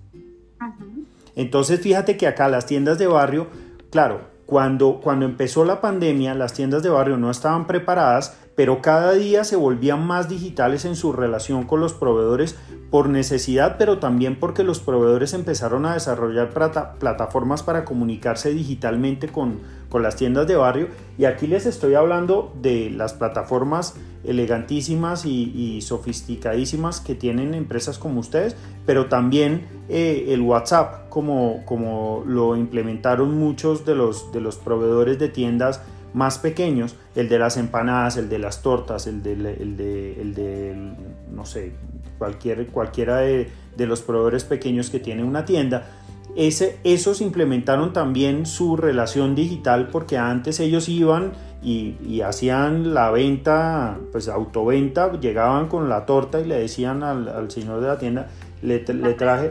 Entonces 1.35 1.81
fíjate 1.81 2.17
que 2.17 2.27
acá 2.27 2.49
las 2.49 2.67
tiendas 2.67 2.99
de 2.99 3.07
barrio, 3.07 3.49
claro, 3.91 4.36
cuando, 4.47 5.01
cuando 5.03 5.27
empezó 5.27 5.65
la 5.65 5.81
pandemia, 5.81 6.35
las 6.35 6.53
tiendas 6.53 6.83
de 6.85 6.89
barrio 6.89 7.17
no 7.17 7.31
estaban 7.31 7.67
preparadas, 7.67 8.37
pero 8.55 8.81
cada 8.81 9.13
día 9.13 9.45
se 9.45 9.57
volvían 9.57 10.07
más 10.07 10.29
digitales 10.29 10.85
en 10.85 10.97
su 10.97 11.13
relación 11.13 11.65
con 11.65 11.81
los 11.81 11.93
proveedores 11.93 12.57
por 12.91 13.09
necesidad, 13.09 13.77
pero 13.77 13.99
también 13.99 14.39
porque 14.39 14.63
los 14.63 14.79
proveedores 14.79 15.35
empezaron 15.35 15.85
a 15.85 15.95
desarrollar 15.95 16.51
plataformas 16.99 17.65
para 17.65 17.85
comunicarse 17.85 18.51
digitalmente 18.51 19.29
con, 19.29 19.61
con 19.89 20.03
las 20.03 20.17
tiendas 20.17 20.47
de 20.47 20.57
barrio. 20.57 20.89
Y 21.19 21.25
aquí 21.25 21.47
les 21.47 21.67
estoy 21.67 21.95
hablando 21.95 22.53
de 22.61 22.91
las 22.91 23.15
plataformas 23.15 23.95
elegantísimas 24.25 25.25
y, 25.25 25.81
sofisticadísimas 25.83 27.01
que 27.01 27.15
tienen 27.15 27.55
empresas 27.55 27.99
como 27.99 28.21
ustedes, 28.21 28.57
pero 28.85 29.07
también 29.07 29.67
eh, 29.89 30.27
el 30.29 30.41
WhatsApp, 30.41 31.09
como, 31.09 31.65
como 31.65 32.25
lo 32.27 32.57
implementaron 32.57 33.39
muchos 33.39 33.85
de 33.87 33.95
los, 33.95 34.33
de 34.33 34.41
los 34.41 34.57
proveedores 34.57 35.19
de 35.19 35.29
tiendas 35.29 35.81
más 36.13 36.39
pequeños, 36.39 36.97
el 37.15 37.29
de 37.29 37.39
las 37.39 37.57
empanadas, 37.57 38.17
el 38.17 38.29
de 38.29 38.39
las 38.39 38.63
tortas, 38.63 39.07
el 39.07 39.23
de, 39.23 39.33
el 39.33 39.77
de, 39.77 40.21
el 40.21 40.35
de 40.35 40.95
no 41.31 41.45
sé, 41.45 41.73
cualquier, 42.19 42.67
cualquiera 42.69 43.19
de, 43.19 43.51
de, 43.77 43.87
los 43.87 44.01
proveedores 44.01 44.45
pequeños 44.45 44.89
que 44.89 44.99
tiene 44.99 45.25
una 45.25 45.45
tienda, 45.45 45.91
ese, 46.35 46.79
esos 46.85 47.21
implementaron 47.21 47.93
también 47.93 48.47
su 48.47 48.77
relación 48.77 49.35
digital 49.35 49.89
porque 49.89 50.19
antes 50.19 50.61
ellos 50.61 50.89
iban 50.89 51.33
y, 51.63 51.97
y, 52.07 52.21
hacían 52.21 52.95
la 52.95 53.11
venta, 53.11 53.99
pues 54.13 54.29
autoventa, 54.29 55.19
llegaban 55.19 55.69
con 55.69 55.89
la 55.89 56.07
torta 56.07 56.41
y 56.41 56.45
le 56.45 56.59
decían 56.59 57.03
al, 57.03 57.29
al 57.29 57.51
señor 57.51 57.81
de 57.81 57.89
la 57.89 57.99
tienda, 57.99 58.29
le, 58.63 58.85
le, 58.85 59.15
traje, 59.15 59.51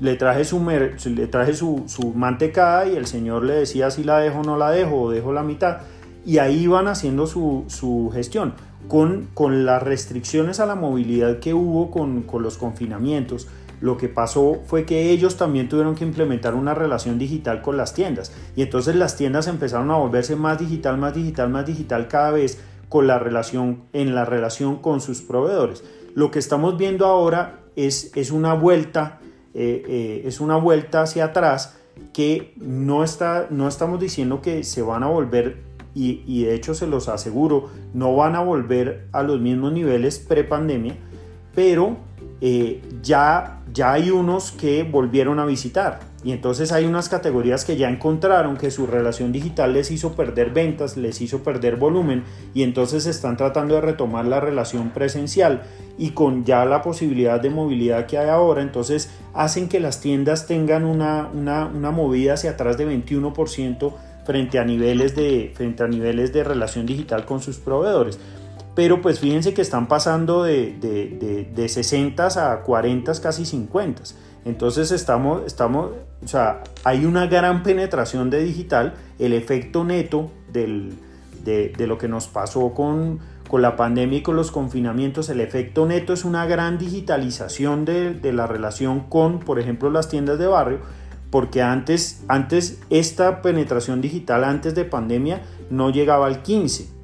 le 0.00 0.16
traje, 0.16 0.44
su, 0.44 0.64
le 0.64 1.26
traje 1.26 1.54
su, 1.54 1.84
su, 1.86 2.14
mantecada 2.14 2.86
y 2.86 2.96
el 2.96 3.06
señor 3.06 3.44
le 3.44 3.54
decía 3.54 3.90
si 3.90 4.04
la 4.04 4.18
dejo 4.18 4.40
o 4.40 4.42
no 4.42 4.56
la 4.56 4.70
dejo 4.70 5.02
o 5.02 5.10
dejo 5.10 5.32
la 5.32 5.42
mitad 5.42 5.78
y 6.24 6.38
ahí 6.38 6.66
van 6.66 6.88
haciendo 6.88 7.26
su, 7.26 8.10
gestión. 8.12 8.54
Con, 8.88 9.28
con, 9.34 9.66
las 9.66 9.82
restricciones 9.82 10.58
a 10.58 10.66
la 10.66 10.74
movilidad 10.74 11.38
que 11.38 11.52
hubo 11.52 11.90
con, 11.90 12.22
con, 12.22 12.42
los 12.42 12.56
confinamientos, 12.56 13.46
lo 13.80 13.96
que 13.96 14.08
pasó 14.08 14.60
fue 14.66 14.84
que 14.84 15.10
ellos 15.10 15.36
también 15.36 15.68
tuvieron 15.68 15.94
que 15.94 16.04
implementar 16.04 16.54
una 16.54 16.74
relación 16.74 17.18
digital 17.18 17.62
con 17.62 17.76
las 17.76 17.94
tiendas. 17.94 18.32
Y 18.56 18.62
entonces 18.62 18.94
las 18.96 19.16
tiendas 19.16 19.46
empezaron 19.46 19.90
a 19.90 19.96
volverse 19.96 20.36
más 20.36 20.58
digital, 20.58 20.98
más 20.98 21.14
digital, 21.14 21.48
más 21.48 21.66
digital 21.66 22.08
cada 22.08 22.30
vez 22.30 22.60
con 22.88 23.06
la 23.06 23.18
relación, 23.18 23.84
en 23.92 24.14
la 24.14 24.24
relación 24.24 24.76
con 24.76 25.00
sus 25.00 25.22
proveedores. 25.22 25.84
Lo 26.14 26.30
que 26.30 26.38
estamos 26.38 26.76
viendo 26.76 27.06
ahora 27.06 27.60
es, 27.76 28.10
es 28.16 28.30
una 28.30 28.52
vuelta, 28.54 29.20
eh, 29.54 29.84
eh, 29.88 30.22
es 30.26 30.40
una 30.40 30.56
vuelta 30.56 31.02
hacia 31.02 31.26
atrás 31.26 31.76
que 32.12 32.52
no, 32.56 33.04
está, 33.04 33.46
no 33.50 33.68
estamos 33.68 34.00
diciendo 34.00 34.42
que 34.42 34.64
se 34.64 34.82
van 34.82 35.02
a 35.02 35.06
volver 35.06 35.70
y, 35.94 36.44
de 36.44 36.54
hecho 36.54 36.74
se 36.74 36.86
los 36.86 37.08
aseguro, 37.08 37.68
no 37.94 38.14
van 38.14 38.36
a 38.36 38.40
volver 38.40 39.08
a 39.12 39.22
los 39.22 39.40
mismos 39.40 39.72
niveles 39.72 40.18
pre-pandemia, 40.18 40.96
pero 41.54 41.96
eh, 42.40 42.80
ya, 43.02 43.60
ya 43.72 43.92
hay 43.92 44.10
unos 44.10 44.52
que 44.52 44.82
volvieron 44.82 45.38
a 45.38 45.44
visitar. 45.44 46.00
Y 46.22 46.32
entonces 46.32 46.70
hay 46.70 46.84
unas 46.84 47.08
categorías 47.08 47.64
que 47.64 47.76
ya 47.76 47.88
encontraron 47.88 48.58
que 48.58 48.70
su 48.70 48.86
relación 48.86 49.32
digital 49.32 49.72
les 49.72 49.90
hizo 49.90 50.12
perder 50.12 50.50
ventas, 50.50 50.98
les 50.98 51.20
hizo 51.22 51.42
perder 51.42 51.76
volumen 51.76 52.24
y 52.52 52.62
entonces 52.62 53.06
están 53.06 53.38
tratando 53.38 53.76
de 53.76 53.80
retomar 53.80 54.26
la 54.26 54.38
relación 54.38 54.90
presencial 54.90 55.62
y 55.96 56.10
con 56.10 56.44
ya 56.44 56.66
la 56.66 56.82
posibilidad 56.82 57.40
de 57.40 57.48
movilidad 57.48 58.04
que 58.04 58.18
hay 58.18 58.28
ahora, 58.28 58.60
entonces 58.60 59.10
hacen 59.32 59.68
que 59.68 59.80
las 59.80 60.02
tiendas 60.02 60.46
tengan 60.46 60.84
una, 60.84 61.30
una, 61.32 61.66
una 61.66 61.90
movida 61.90 62.34
hacia 62.34 62.50
atrás 62.50 62.76
de 62.76 62.86
21% 62.86 63.94
frente 64.24 64.58
a 64.58 64.64
niveles 64.64 65.16
de, 65.16 65.52
frente 65.54 65.82
a 65.82 65.88
niveles 65.88 66.34
de 66.34 66.44
relación 66.44 66.84
digital 66.84 67.24
con 67.24 67.40
sus 67.40 67.56
proveedores. 67.56 68.18
Pero 68.74 69.02
pues 69.02 69.18
fíjense 69.18 69.52
que 69.52 69.62
están 69.62 69.88
pasando 69.88 70.44
de, 70.44 70.76
de, 70.80 71.48
de, 71.52 71.68
60 71.68 72.52
a 72.52 72.62
40, 72.62 73.20
casi 73.20 73.44
50. 73.44 74.02
Entonces 74.44 74.90
estamos, 74.90 75.42
estamos, 75.44 75.90
o 76.24 76.28
sea, 76.28 76.62
hay 76.84 77.04
una 77.04 77.26
gran 77.26 77.62
penetración 77.62 78.30
de 78.30 78.42
digital, 78.42 78.94
el 79.18 79.32
efecto 79.32 79.84
neto 79.84 80.30
del, 80.52 80.94
de, 81.44 81.86
lo 81.86 81.98
que 81.98 82.08
nos 82.08 82.28
pasó 82.28 82.72
con, 82.72 83.18
con 83.48 83.60
la 83.60 83.76
pandemia 83.76 84.18
y 84.18 84.22
con 84.22 84.36
los 84.36 84.50
confinamientos, 84.50 85.28
el 85.28 85.40
efecto 85.40 85.84
neto 85.86 86.12
es 86.12 86.24
una 86.24 86.46
gran 86.46 86.78
digitalización 86.78 87.84
de, 87.84 88.14
de 88.14 88.32
la 88.32 88.46
relación 88.46 89.00
con, 89.00 89.40
por 89.40 89.58
ejemplo, 89.58 89.90
las 89.90 90.08
tiendas 90.08 90.38
de 90.38 90.46
barrio, 90.46 90.78
porque 91.30 91.62
antes, 91.62 92.24
antes 92.28 92.80
esta 92.90 93.42
penetración 93.42 94.00
digital 94.00 94.44
antes 94.44 94.74
de 94.74 94.84
pandemia 94.84 95.42
no 95.70 95.90
llegaba 95.90 96.26
al 96.26 96.42
15. 96.42 96.99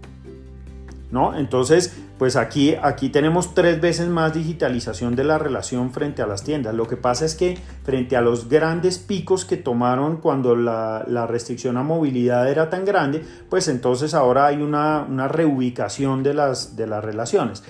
¿No? 1.10 1.36
Entonces, 1.36 1.96
pues 2.18 2.36
aquí, 2.36 2.75
aquí 2.82 3.10
tenemos 3.10 3.54
tres 3.54 3.80
veces 3.80 4.08
más 4.08 4.32
digitalización 4.32 5.16
de 5.16 5.25
la 5.25 5.38
relación 5.38 5.92
frente 5.92 6.22
a 6.22 6.26
las 6.26 6.42
tiendas. 6.42 6.75
Lo 6.75 6.88
que 6.88 6.96
pasa 6.96 7.25
es 7.25 7.34
que 7.34 7.58
frente 7.84 8.16
a 8.16 8.20
los 8.20 8.48
grandes 8.48 8.98
picos 8.98 9.44
que 9.44 9.56
tomaron 9.56 10.16
cuando 10.16 10.56
la, 10.56 11.04
restricción 11.28 11.76
a 11.76 11.82
movilidad 11.82 12.50
era 12.50 12.70
tan 12.70 12.84
grande, 12.84 13.22
pues 13.50 13.68
entonces 13.68 14.14
ahora 14.14 14.46
hay 14.46 14.62
una, 14.62 15.28
reubicación 15.28 16.22
de 16.22 16.34
las, 16.34 16.76
de 16.76 16.86
las 16.86 17.04
relaciones. 17.04 17.62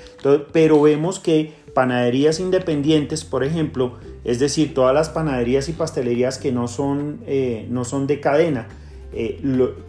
pero 0.53 0.81
vemos 0.81 1.19
que 1.19 1.55
panaderías 1.75 2.41
independientes, 2.41 3.25
por 3.25 3.45
ejemplo, 3.45 3.99
es 4.25 4.39
decir, 4.39 4.73
todas 4.73 4.95
las 4.95 5.11
panaderías 5.11 5.69
y 5.69 5.73
pastelerías 5.73 6.39
que 6.39 6.51
no 6.51 6.69
son, 6.69 7.21
eh, 7.27 7.67
no 7.71 7.85
son 7.85 8.07
de 8.07 8.19
cadena, 8.19 8.69
eh, 9.13 9.41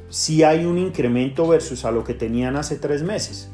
sí 0.10 0.44
hay 0.44 0.66
un 0.66 0.78
incremento 0.78 1.48
versus 1.48 1.86
a 1.86 1.92
lo 1.92 2.04
que 2.04 2.14
tenían 2.14 2.56
hace 2.56 2.78
tres 2.78 3.04
meses. 3.04 3.50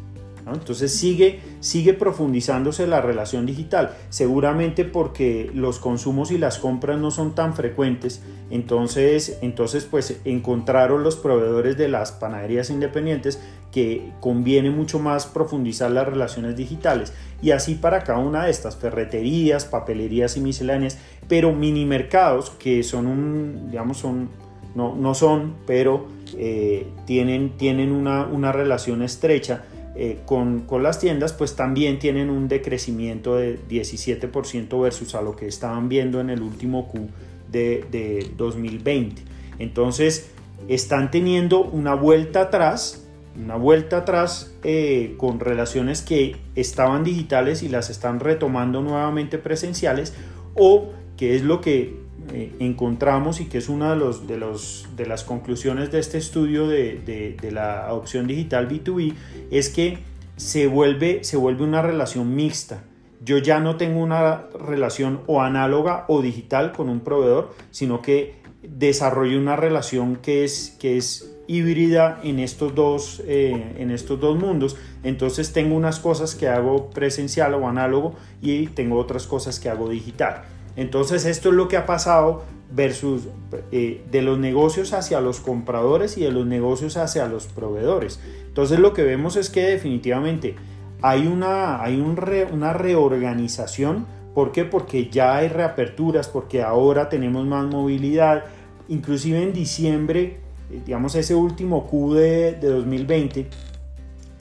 Entonces 0.52 0.94
sigue, 0.94 1.40
sigue 1.62 1.94
profundizándose 1.94 2.86
la 2.86 3.02
relación 3.02 3.46
digital, 3.46 3.96
seguramente 4.10 4.84
porque 4.84 5.50
los 5.54 5.80
consumos 5.80 6.32
y 6.32 6.38
las 6.38 6.58
compras 6.58 7.00
no 7.00 7.12
son 7.12 7.34
tan 7.34 7.54
frecuentes, 7.54 8.22
entonces, 8.50 9.40
entonces 9.42 9.86
pues 9.86 10.20
encontraron 10.26 11.04
los 11.04 11.16
proveedores 11.16 11.78
de 11.78 11.88
las 11.88 12.12
panaderías 12.12 12.70
independientes 12.70 13.40
que 13.72 14.12
conviene 14.20 14.70
mucho 14.70 15.00
más 15.00 15.26
profundizar 15.26 15.90
las 15.92 16.08
relaciones 16.08 16.56
digitales 16.56 17.14
y 17.42 17.52
así 17.52 17.76
para 17.76 18.04
cada 18.04 18.20
una 18.20 18.46
de 18.46 18.52
estas 18.52 18.76
ferreterías, 18.76 19.66
papelerías 19.66 20.38
y 20.38 20.42
misceláneas, 20.42 20.98
pero 21.28 21.54
mini 21.54 21.86
mercados 21.86 22.52
que 22.52 22.84
son 22.84 23.08
un, 23.08 23.72
digamos, 23.72 23.98
son, 23.98 24.30
no, 24.76 24.94
no 24.96 25.16
son, 25.16 25.56
pero 25.66 26.06
eh, 26.38 26.88
tienen, 27.06 27.58
tienen 27.58 27.92
una, 27.92 28.26
una 28.26 28.52
relación 28.52 29.02
estrecha 29.02 29.64
eh, 29.96 30.22
con, 30.26 30.66
las 30.82 31.00
tiendas, 31.00 31.34
pues 31.34 31.56
también 31.56 32.00
tienen 32.00 32.32
un 32.32 32.48
decrecimiento 32.48 33.36
de 33.36 33.60
17% 33.70 34.82
versus 34.82 35.14
a 35.14 35.22
lo 35.22 35.36
que 35.36 35.48
estaban 35.48 35.88
viendo 35.88 36.20
en 36.20 36.32
el 36.32 36.42
último 36.42 36.88
Q 36.88 37.10
de, 37.52 38.32
2020. 38.36 39.22
Entonces, 39.60 40.32
están 40.68 41.12
teniendo 41.12 41.62
una 41.62 41.94
vuelta 41.94 42.42
atrás, 42.42 43.06
una 43.40 43.56
vuelta 43.56 43.98
atrás 43.98 44.56
eh, 44.64 45.14
con 45.18 45.40
relaciones 45.40 46.02
que 46.02 46.38
estaban 46.56 47.04
digitales 47.04 47.62
y 47.62 47.70
las 47.70 47.92
están 47.92 48.20
retomando 48.20 48.82
nuevamente 48.82 49.38
presenciales, 49.38 50.16
o 50.56 50.90
que 51.18 51.36
es 51.36 51.44
lo 51.44 51.62
que 51.62 52.03
eh, 52.32 52.56
encontramos 52.60 53.42
y 53.42 53.46
que 53.46 53.58
es 53.58 53.70
una 53.70 53.92
de, 53.92 53.96
los, 53.98 54.28
de, 54.28 54.38
los, 54.38 54.88
de, 54.96 55.06
las 55.06 55.24
conclusiones 55.24 55.92
de 55.92 56.00
este 56.00 56.18
estudio 56.18 56.68
de, 56.68 57.36
de, 57.40 57.52
la 57.52 57.86
adopción 57.86 58.28
digital 58.28 58.70
B2B, 58.70 59.14
es 59.52 59.70
que 59.70 60.00
se 60.38 60.68
vuelve, 60.68 61.24
se 61.24 61.38
vuelve 61.38 61.64
una 61.64 61.82
relación 61.82 62.36
mixta. 62.36 62.84
Yo 63.24 63.38
ya 63.38 63.60
no 63.60 63.78
tengo 63.78 64.02
una 64.02 64.46
relación 64.60 65.22
o 65.28 65.42
análoga 65.42 66.06
o 66.08 66.22
digital 66.22 66.72
con 66.72 66.90
un 66.90 67.02
proveedor, 67.02 67.54
sino 67.72 68.02
que 68.02 68.36
desarrollo 68.62 69.40
una 69.40 69.56
relación 69.56 70.16
que 70.18 70.44
es, 70.44 70.76
que 70.80 70.98
es 70.98 71.34
híbrida 71.48 72.20
en 72.24 72.40
estos, 72.40 72.74
dos, 72.74 73.22
eh, 73.26 73.76
en 73.78 73.92
estos 73.92 74.20
dos 74.20 74.38
mundos. 74.38 74.78
Entonces 75.04 75.54
tengo 75.54 75.76
unas 75.76 76.00
cosas 76.00 76.36
que 76.36 76.48
hago 76.48 76.90
presencial 76.90 77.54
o 77.54 77.68
análogo 77.68 78.16
y 78.42 78.68
tengo 78.68 78.98
otras 78.98 79.28
cosas 79.28 79.60
que 79.60 79.70
hago 79.70 79.90
digital. 79.90 80.44
Entonces 80.76 81.26
esto 81.26 81.50
es 81.50 81.56
lo 81.56 81.68
que 81.68 81.78
ha 81.78 81.86
pasado 81.86 82.44
versus 82.72 83.28
eh, 83.72 84.04
de 84.12 84.22
los 84.24 84.40
negocios 84.40 84.94
hacia 84.94 85.22
los 85.22 85.40
compradores 85.40 86.18
y 86.18 86.22
de 86.22 86.32
los 86.32 86.46
negocios 86.46 86.98
hacia 86.98 87.28
los 87.28 87.46
proveedores. 87.46 88.20
Entonces 88.48 88.80
lo 88.80 88.94
que 88.94 89.04
vemos 89.04 89.36
es 89.36 89.50
que 89.50 89.62
definitivamente 89.62 90.56
hay 91.02 91.28
una, 91.28 91.84
hay 91.84 92.00
una 92.00 92.74
reorganización. 92.74 94.06
¿Por 94.34 94.52
qué? 94.52 94.66
Porque 94.66 95.10
ya 95.10 95.36
hay 95.36 95.48
reaperturas, 95.48 96.28
porque 96.28 96.64
ahora 96.64 97.10
tenemos 97.10 97.46
más 97.46 97.66
movilidad. 97.66 98.46
Inclusive 98.90 99.44
en 99.44 99.54
diciembre, 99.54 100.38
eh, 100.72 100.82
digamos 100.86 101.14
ese 101.16 101.36
último 101.36 101.86
Q 101.86 102.16
de, 102.16 102.58
2020, 102.60 103.48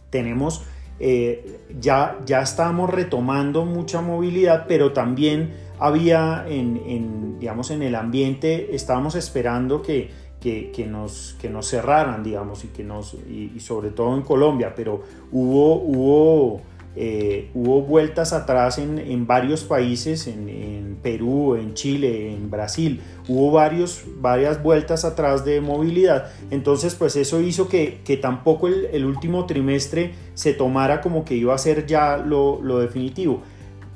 tenemos 0.08 0.62
eh, 0.98 1.58
ya, 1.80 2.18
ya 2.24 2.40
estamos 2.40 2.88
retomando 2.88 3.64
mucha 3.66 4.00
movilidad, 4.00 4.66
pero 4.68 4.92
también 4.92 5.50
había 5.82 6.44
en, 6.48 7.40
digamos, 7.40 7.72
en 7.72 7.82
el 7.82 7.96
ambiente, 7.96 8.74
estábamos 8.74 9.16
esperando 9.16 9.82
que, 9.82 10.10
que, 10.40 10.86
nos, 10.88 11.36
que 11.40 11.50
nos 11.50 11.66
cerraran, 11.68 12.22
digamos, 12.22 12.64
y, 12.64 12.68
que 12.68 12.84
nos, 12.84 13.14
y, 13.14 13.58
sobre 13.58 13.90
todo 13.90 14.14
en 14.14 14.22
Colombia, 14.22 14.74
pero 14.76 15.02
hubo, 15.32 15.74
hubo, 15.74 16.60
eh, 16.94 17.50
hubo 17.54 17.82
vueltas 17.82 18.32
atrás 18.32 18.78
en, 18.78 19.00
en 19.00 19.26
varios 19.26 19.64
países, 19.64 20.28
en, 20.28 20.48
en, 20.48 20.82
Perú, 21.02 21.56
en 21.56 21.74
Chile, 21.74 22.32
en 22.32 22.48
Brasil, 22.48 23.00
hubo 23.26 23.50
varios, 23.50 24.04
varias 24.18 24.62
vueltas 24.62 25.04
atrás 25.04 25.44
de 25.44 25.60
movilidad, 25.60 26.30
entonces 26.52 26.94
pues 26.94 27.16
eso 27.16 27.40
hizo 27.40 27.68
que, 27.68 28.02
que 28.04 28.16
tampoco 28.16 28.68
el, 28.68 28.86
el, 28.92 29.04
último 29.04 29.46
trimestre 29.46 30.12
se 30.34 30.54
tomara 30.54 31.00
como 31.00 31.24
que 31.24 31.34
iba 31.34 31.52
a 31.52 31.58
ser 31.58 31.86
ya 31.86 32.18
lo, 32.18 32.60
lo 32.62 32.78
definitivo. 32.78 33.42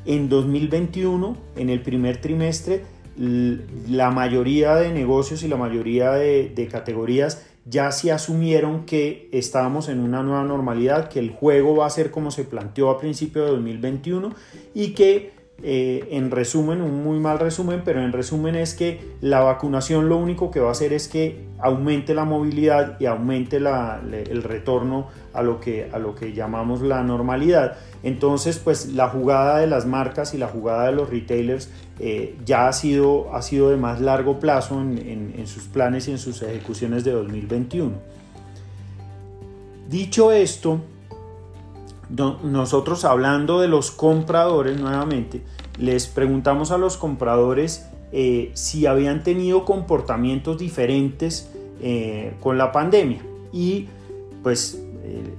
En 0.06 0.28
2021, 0.28 1.36
en 1.56 1.68
el 1.68 1.82
primer 1.82 2.20
trimestre, 2.20 2.82
la 3.18 4.10
mayoría 4.10 4.76
de 4.76 4.92
negocios 4.92 5.42
y 5.42 5.48
la 5.48 5.56
mayoría 5.56 6.12
de, 6.12 6.68
categorías 6.70 7.44
ya 7.64 7.90
se 7.90 8.12
asumieron 8.12 8.84
que 8.86 9.28
estábamos 9.32 9.88
en 9.88 9.98
una 9.98 10.22
nueva 10.22 10.44
normalidad, 10.44 11.08
que 11.08 11.18
el 11.18 11.30
juego 11.30 11.76
va 11.76 11.86
a 11.86 11.90
ser 11.90 12.12
como 12.12 12.30
se 12.30 12.44
planteó 12.44 12.90
a 12.90 13.00
principio 13.00 13.44
de 13.44 13.50
2021 13.50 14.32
y 14.74 14.88
que 14.90 15.32
eh, 15.62 16.08
en 16.10 16.30
resumen, 16.30 16.82
un 16.82 17.02
muy 17.02 17.18
mal 17.18 17.38
resumen, 17.38 17.80
pero 17.82 18.02
en 18.02 18.12
resumen 18.12 18.56
es 18.56 18.74
que 18.74 19.00
la 19.22 19.40
vacunación 19.40 20.08
lo 20.08 20.18
único 20.18 20.50
que 20.50 20.60
va 20.60 20.68
a 20.68 20.72
hacer 20.72 20.92
es 20.92 21.08
que 21.08 21.46
aumente 21.58 22.14
la 22.14 22.24
movilidad 22.24 23.00
y 23.00 23.06
aumente 23.06 23.56
el 23.56 24.42
retorno 24.42 25.06
a 25.32 25.42
lo, 25.42 25.58
que, 25.58 25.88
a 25.90 25.98
lo 25.98 26.14
que 26.14 26.34
llamamos 26.34 26.82
la 26.82 27.02
normalidad. 27.02 27.78
Entonces, 28.02 28.58
pues 28.58 28.92
la 28.92 29.08
jugada 29.08 29.58
de 29.58 29.66
las 29.66 29.86
marcas 29.86 30.34
y 30.34 30.38
la 30.38 30.46
jugada 30.46 30.86
de 30.86 30.92
los 30.92 31.08
retailers 31.08 31.70
eh, 32.00 32.36
ya 32.44 32.68
ha 32.68 32.72
sido, 32.74 33.34
ha 33.34 33.40
sido 33.40 33.70
de 33.70 33.78
más 33.78 34.02
largo 34.02 34.38
plazo 34.38 34.78
en, 34.80 35.34
en 35.36 35.46
sus 35.46 35.64
planes 35.64 36.06
y 36.08 36.10
en 36.10 36.18
sus 36.18 36.42
ejecuciones 36.42 37.02
de 37.02 37.12
2021. 37.12 37.92
Dicho 39.88 40.32
esto, 40.32 40.80
nosotros 42.08 43.04
hablando 43.04 43.60
de 43.60 43.68
los 43.68 43.90
compradores 43.90 44.80
nuevamente, 44.80 45.42
les 45.78 46.06
preguntamos 46.06 46.70
a 46.70 46.78
los 46.78 46.96
compradores 46.96 47.86
eh, 48.12 48.50
si 48.54 48.86
habían 48.86 49.22
tenido 49.22 49.64
comportamientos 49.64 50.58
diferentes 50.58 51.50
eh, 51.80 52.34
con 52.40 52.58
la 52.58 52.72
pandemia. 52.72 53.20
Y 53.52 53.88
pues 54.42 54.82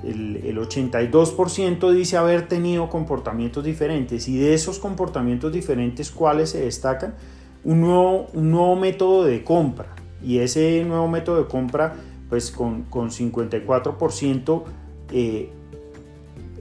el, 0.03 0.37
el 0.37 0.57
82% 0.57 1.91
dice 1.91 2.17
haber 2.17 2.47
tenido 2.47 2.89
comportamientos 2.89 3.63
diferentes. 3.63 4.27
Y 4.27 4.37
de 4.37 4.53
esos 4.53 4.79
comportamientos 4.79 5.51
diferentes 5.51 6.11
cuáles 6.11 6.51
se 6.51 6.61
destacan 6.61 7.15
un 7.63 7.81
nuevo, 7.81 8.27
un 8.33 8.51
nuevo 8.51 8.75
método 8.75 9.23
de 9.25 9.43
compra. 9.43 9.87
Y 10.23 10.39
ese 10.39 10.83
nuevo 10.85 11.07
método 11.07 11.43
de 11.43 11.47
compra 11.47 11.95
pues 12.29 12.51
con, 12.51 12.83
con 12.83 13.09
54% 13.09 14.63
eh, 15.11 15.49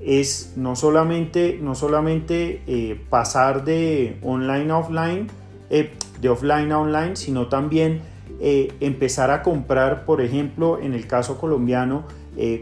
es 0.06 0.52
no 0.54 0.76
solamente, 0.76 1.58
no 1.60 1.74
solamente 1.74 2.62
eh, 2.68 2.98
pasar 3.10 3.64
de 3.64 4.18
online 4.22 4.70
a 4.70 4.78
offline, 4.78 5.26
eh, 5.68 5.90
de 6.20 6.28
offline 6.28 6.70
a 6.70 6.78
online, 6.78 7.16
sino 7.16 7.48
también 7.48 8.02
eh, 8.40 8.72
empezar 8.78 9.32
a 9.32 9.42
comprar, 9.42 10.04
por 10.04 10.20
ejemplo, 10.20 10.78
en 10.80 10.94
el 10.94 11.06
caso 11.06 11.38
colombiano, 11.38 12.04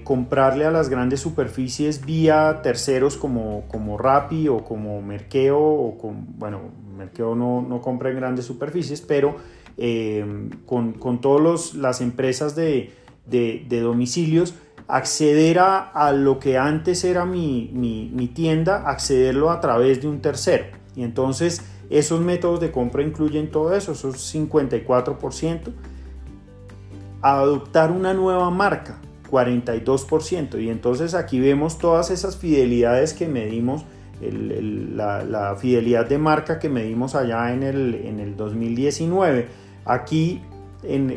comprarle 0.04 0.66
a 0.66 0.70
las 0.70 0.88
grandes 0.88 1.18
superficies 1.18 2.07
vía 2.07 2.61
terceros 2.62 3.16
como, 3.16 3.64
como 3.66 3.98
Rappi 3.98 4.46
o 4.46 4.59
como 4.59 5.02
Merkeo, 5.02 5.59
o 5.59 6.14
bueno, 6.38 6.61
Merkeo 6.96 7.35
no, 7.35 7.61
no 7.61 7.83
compra 7.83 8.11
en 8.11 8.16
grandes 8.16 8.44
superficies, 8.44 9.00
pero 9.00 9.35
con, 10.64 10.92
con 10.92 11.20
todas 11.20 11.74
las 11.74 12.00
empresas 12.02 12.54
de, 12.54 12.92
de 13.26 13.80
domicilios, 13.80 14.54
acceder 14.87 15.59
a, 15.59 16.12
lo 16.12 16.38
que 16.38 16.59
antes 16.59 17.05
era 17.05 17.25
mi, 17.25 17.70
mi, 17.73 18.29
tienda, 18.29 18.88
accederlo 18.88 19.51
a 19.51 19.61
través 19.61 20.03
de 20.03 20.09
un 20.09 20.20
tercero. 20.20 20.64
Y 20.94 21.03
entonces 21.03 21.62
esos 21.90 22.20
métodos 22.20 22.61
de 22.61 22.70
compra 22.70 23.03
incluyen 23.03 23.51
todo 23.51 23.75
eso, 23.75 23.92
esos 23.92 24.35
54%. 24.35 25.73
Adoptar 27.23 27.90
una 27.90 28.12
nueva 28.12 28.51
marca. 28.51 29.01
42%. 29.31 30.62
Y 30.62 30.68
entonces 30.68 31.14
aquí 31.14 31.40
vemos 31.40 31.79
todas 31.79 32.11
esas 32.11 32.37
fidelidades 32.37 33.14
que 33.14 33.27
medimos, 33.27 33.85
la, 34.20 35.57
fidelidad 35.59 36.07
de 36.07 36.18
marca 36.18 36.59
que 36.59 36.68
medimos 36.68 37.14
allá 37.14 37.53
en 37.53 37.62
el, 37.62 37.94
en 37.94 38.20
el 38.20 38.37
2019. 38.37 39.49
Aquí 39.87 40.42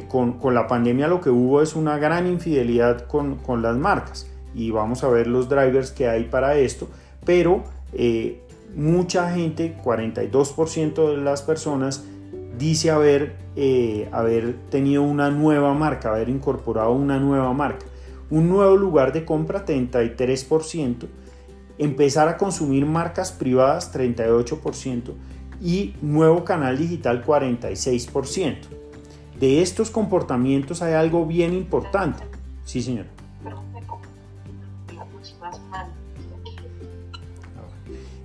con, 0.08 0.54
la 0.54 0.68
pandemia 0.68 1.08
lo 1.08 1.22
que 1.22 1.30
hubo 1.30 1.62
es 1.62 1.76
una 1.76 1.98
gran 1.98 2.28
infidelidad 2.28 3.08
con, 3.08 3.36
con, 3.36 3.62
las 3.62 3.76
marcas 3.78 4.28
y 4.56 4.72
vamos 4.72 5.04
a 5.04 5.10
ver 5.10 5.28
los 5.28 5.50
drivers 5.50 5.92
que 5.92 6.08
hay 6.08 6.24
para 6.26 6.56
esto, 6.56 6.88
pero 7.26 7.64
eh, 7.94 8.42
mucha 8.76 9.32
gente, 9.32 9.76
42% 9.84 11.12
de 11.12 11.18
las 11.18 11.42
personas, 11.42 12.04
dice 12.58 12.92
haber, 12.92 13.36
eh, 13.56 14.10
haber 14.12 14.56
tenido 14.70 15.04
una 15.04 15.30
nueva 15.30 15.74
marca, 15.74 16.10
haber 16.10 16.30
incorporado 16.30 16.92
una 16.92 17.20
nueva 17.20 17.54
marca. 17.54 17.86
Un 18.30 18.50
nuevo 18.50 18.76
lugar 18.76 19.14
de 19.14 19.26
compra, 19.26 19.66
33%. 19.66 21.08
Empezar 21.78 22.28
a 22.28 22.38
consumir 22.38 22.86
marcas 22.86 23.32
privadas, 23.32 23.94
38%. 23.94 25.14
Y 25.62 25.96
nuevo 26.02 26.44
canal 26.44 26.78
digital, 26.78 27.24
46%. 27.26 28.77
De 29.39 29.62
estos 29.62 29.91
comportamientos 29.91 30.82
hay 30.82 30.93
algo 30.93 31.26
bien 31.26 31.54
importante. 31.54 32.23
Sí, 32.65 32.82
señor. 32.82 33.06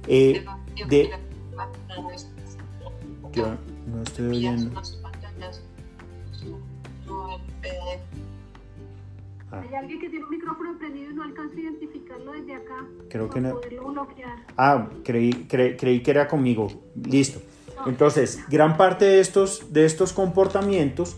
Eh, 0.09 0.45
de, 0.89 1.11
yo 3.33 3.57
no 3.87 4.03
estoy 4.03 4.27
oyendo. 4.27 4.81
Ah. 9.51 9.61
Hay 9.61 9.75
alguien 9.75 10.01
que 10.01 10.09
tiene 10.09 10.25
un 10.25 10.31
micrófono 10.31 10.79
prendido 10.79 11.11
y 11.11 11.15
no 11.15 11.23
alcanza 11.23 11.55
a 11.55 11.61
identificarlo 11.61 12.33
desde 12.33 12.55
acá. 12.55 12.87
Creo 13.11 13.29
que 13.29 13.41
no. 13.41 13.61
Ah, 14.57 14.89
creí, 15.05 15.33
creí 15.47 16.03
que 16.03 16.11
era 16.11 16.27
conmigo. 16.27 16.69
Listo. 16.95 17.41
Entonces, 17.87 18.41
gran 18.49 18.77
parte 18.77 19.05
de 19.05 19.21
estos, 19.21 19.73
de 19.73 19.85
estos 19.85 20.13
comportamientos 20.13 21.17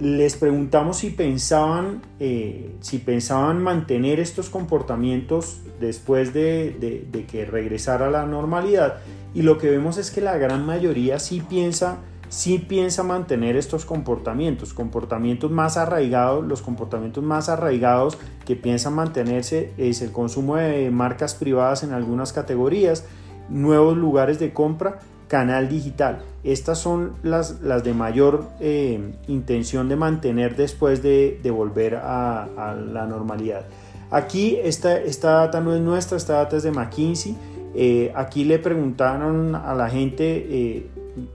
les 0.00 0.34
preguntamos 0.34 0.98
si 0.98 1.10
pensaban, 1.10 2.00
eh, 2.18 2.74
si 2.80 2.98
pensaban 2.98 3.62
mantener 3.62 4.18
estos 4.18 4.48
comportamientos 4.48 5.60
después 5.78 6.32
de, 6.32 7.06
que 7.30 7.44
regresara 7.44 8.06
a 8.06 8.10
la 8.10 8.24
normalidad. 8.24 8.96
Y 9.34 9.42
lo 9.42 9.58
que 9.58 9.70
vemos 9.70 9.98
es 9.98 10.10
que 10.10 10.22
la 10.22 10.38
gran 10.38 10.64
mayoría 10.64 11.18
sí 11.18 11.42
piensa, 11.46 11.98
sí 12.30 12.58
piensa 12.58 13.02
mantener 13.02 13.56
estos 13.56 13.84
comportamientos, 13.84 14.72
comportamientos 14.72 15.50
más 15.50 15.76
arraigados, 15.76 16.46
los 16.46 16.62
comportamientos 16.62 17.22
más 17.22 17.50
arraigados 17.50 18.16
que 18.46 18.56
piensan 18.56 18.94
mantenerse 18.94 19.74
es 19.76 20.00
el 20.00 20.12
consumo 20.12 20.56
de 20.56 20.90
marcas 20.90 21.34
privadas 21.34 21.82
en 21.82 21.92
algunas 21.92 22.32
categorías, 22.32 23.04
nuevos 23.50 23.98
lugares 23.98 24.38
de 24.38 24.54
compra 24.54 25.00
canal 25.30 25.68
digital. 25.68 26.18
Estas 26.42 26.78
son 26.78 27.12
las, 27.22 27.60
las 27.62 27.84
de 27.84 27.94
mayor 27.94 28.48
eh, 28.58 29.12
intención 29.28 29.88
de 29.88 29.94
mantener 29.94 30.56
después 30.56 31.04
de, 31.04 31.38
de 31.40 31.50
volver 31.52 31.94
a, 31.94 32.48
la 32.92 33.06
normalidad. 33.06 33.62
Aquí 34.10 34.58
esta, 34.60 34.98
esta 34.98 35.30
data 35.34 35.60
no 35.60 35.72
es 35.72 35.80
nuestra, 35.80 36.16
esta 36.16 36.34
data 36.34 36.56
es 36.56 36.64
de 36.64 36.72
McKinsey. 36.72 37.36
Eh, 37.76 38.12
aquí 38.16 38.42
le 38.42 38.58
preguntaron 38.58 39.54
a 39.54 39.72
la 39.76 39.88
gente 39.88 40.46
eh, 40.50 40.86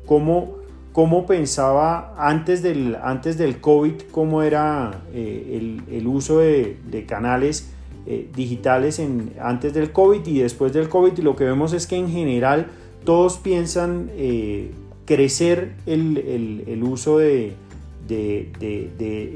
cómo, 0.06 0.58
cómo 0.92 1.26
pensaba 1.26 2.14
antes 2.18 2.62
del, 2.62 2.98
antes 3.02 3.38
del 3.38 3.62
COVID, 3.62 3.94
cómo 4.12 4.42
era 4.42 5.04
el, 5.14 5.82
el, 5.90 6.08
uso 6.08 6.40
de, 6.40 6.78
de 6.92 7.06
canales 7.06 7.72
digitales 8.36 9.00
en, 9.00 9.34
antes 9.42 9.74
del 9.74 9.92
COVID 9.92 10.28
y 10.28 10.40
después 10.40 10.74
del 10.74 10.90
COVID. 10.90 11.18
Y 11.18 11.22
lo 11.22 11.38
que 11.38 11.46
vemos 11.46 11.72
es 11.72 11.88
que 11.88 11.96
en 11.96 12.10
general 12.10 12.68
todos 13.06 13.38
piensan 13.38 14.10
eh, 14.16 14.72
crecer 15.06 15.76
el, 15.86 16.84
uso 16.84 17.20
de, 17.20 17.56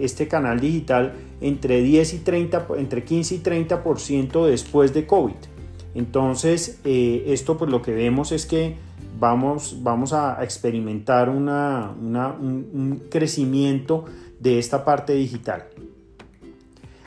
este 0.01 0.27
canal 0.27 0.59
digital 0.59 1.13
entre 1.41 1.81
10 1.81 2.13
y 2.15 2.17
30, 2.19 2.67
entre 2.77 3.03
15 3.03 3.35
y 3.35 3.39
30% 3.39 4.45
después 4.47 4.93
de 4.93 5.07
COVID. 5.07 5.35
Entonces, 5.95 6.79
eh, 6.83 7.25
esto 7.27 7.57
pues 7.57 7.71
lo 7.71 7.81
que 7.81 7.93
vemos 7.93 8.31
es 8.31 8.45
que 8.45 8.75
vamos, 9.19 9.77
vamos 9.81 10.13
a 10.13 10.43
experimentar 10.43 11.29
una, 11.29 11.91
un 11.91 13.03
crecimiento 13.09 14.05
de 14.39 14.59
esta 14.59 14.83
parte 14.83 15.13
digital. 15.13 15.65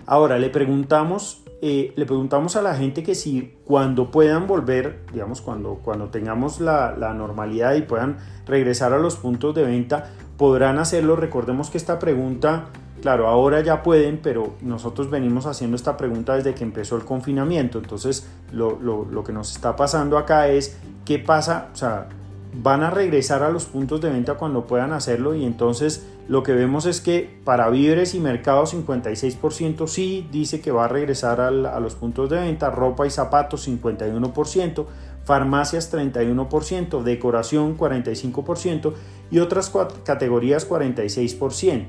Ahora 0.07 0.38
le 0.38 0.51
preguntamos 0.51 1.41
eh, 1.64 1.92
le 1.94 2.07
preguntamos 2.07 2.57
a 2.57 2.62
la 2.62 2.75
gente 2.75 3.05
que 3.05 3.14
si 3.14 3.55
cuando 3.64 4.11
puedan 4.11 4.48
volver, 4.48 4.98
digamos, 5.12 5.40
cuando, 5.40 5.77
cuando 5.77 6.09
tengamos 6.09 6.61
la, 6.61 6.96
normalidad 7.14 7.75
y 7.77 7.83
puedan 7.83 8.16
regresar 8.46 8.92
a 8.92 8.98
los 8.98 9.14
puntos 9.14 9.55
de 9.55 9.62
venta, 9.62 10.11
podrán 10.37 10.81
hacerlo. 10.81 11.14
Recordemos 11.14 11.70
que 11.70 11.79
esta 11.79 12.01
pregunta, 12.01 12.64
claro, 13.01 13.29
ahora 13.29 13.61
ya 13.61 13.85
pueden, 13.85 14.18
pero 14.20 14.55
nosotros 14.61 15.09
venimos 15.09 15.46
haciendo 15.46 15.77
esta 15.77 15.96
pregunta 15.96 16.35
desde 16.35 16.53
que 16.53 16.64
empezó 16.64 16.96
el 16.96 17.05
confinamiento. 17.05 17.79
Entonces, 17.79 18.29
lo, 18.51 18.81
lo 18.81 19.22
que 19.22 19.33
nos 19.33 19.53
está 19.53 19.77
pasando 19.77 20.18
acá 20.18 20.48
es, 20.48 20.77
¿qué 21.05 21.20
pasa? 21.20 21.68
O 21.72 21.77
sea, 21.77 22.09
van 22.54 22.82
a 22.82 22.90
regresar 22.90 23.42
a 23.42 23.50
los 23.50 23.64
puntos 23.64 24.00
de 24.00 24.10
venta 24.10 24.34
cuando 24.34 24.66
puedan 24.66 24.92
hacerlo 24.92 25.34
y 25.34 25.44
entonces 25.44 26.06
lo 26.28 26.42
que 26.42 26.52
vemos 26.52 26.86
es 26.86 27.00
que 27.00 27.38
para 27.44 27.70
víveres 27.70 28.14
y 28.14 28.20
mercados 28.20 28.74
56% 28.74 29.86
sí 29.86 30.28
dice 30.30 30.60
que 30.60 30.70
va 30.70 30.84
a 30.84 30.88
regresar 30.88 31.40
a 31.40 31.80
los 31.80 31.94
puntos 31.94 32.28
de 32.30 32.36
venta, 32.36 32.70
ropa 32.70 33.06
y 33.06 33.10
zapatos 33.10 33.68
51%, 33.68 34.86
farmacias 35.24 35.92
31%, 35.92 37.02
decoración 37.02 37.76
45% 37.76 38.92
y 39.30 39.38
otras 39.38 39.72
categorías 40.04 40.68
46%. 40.68 41.86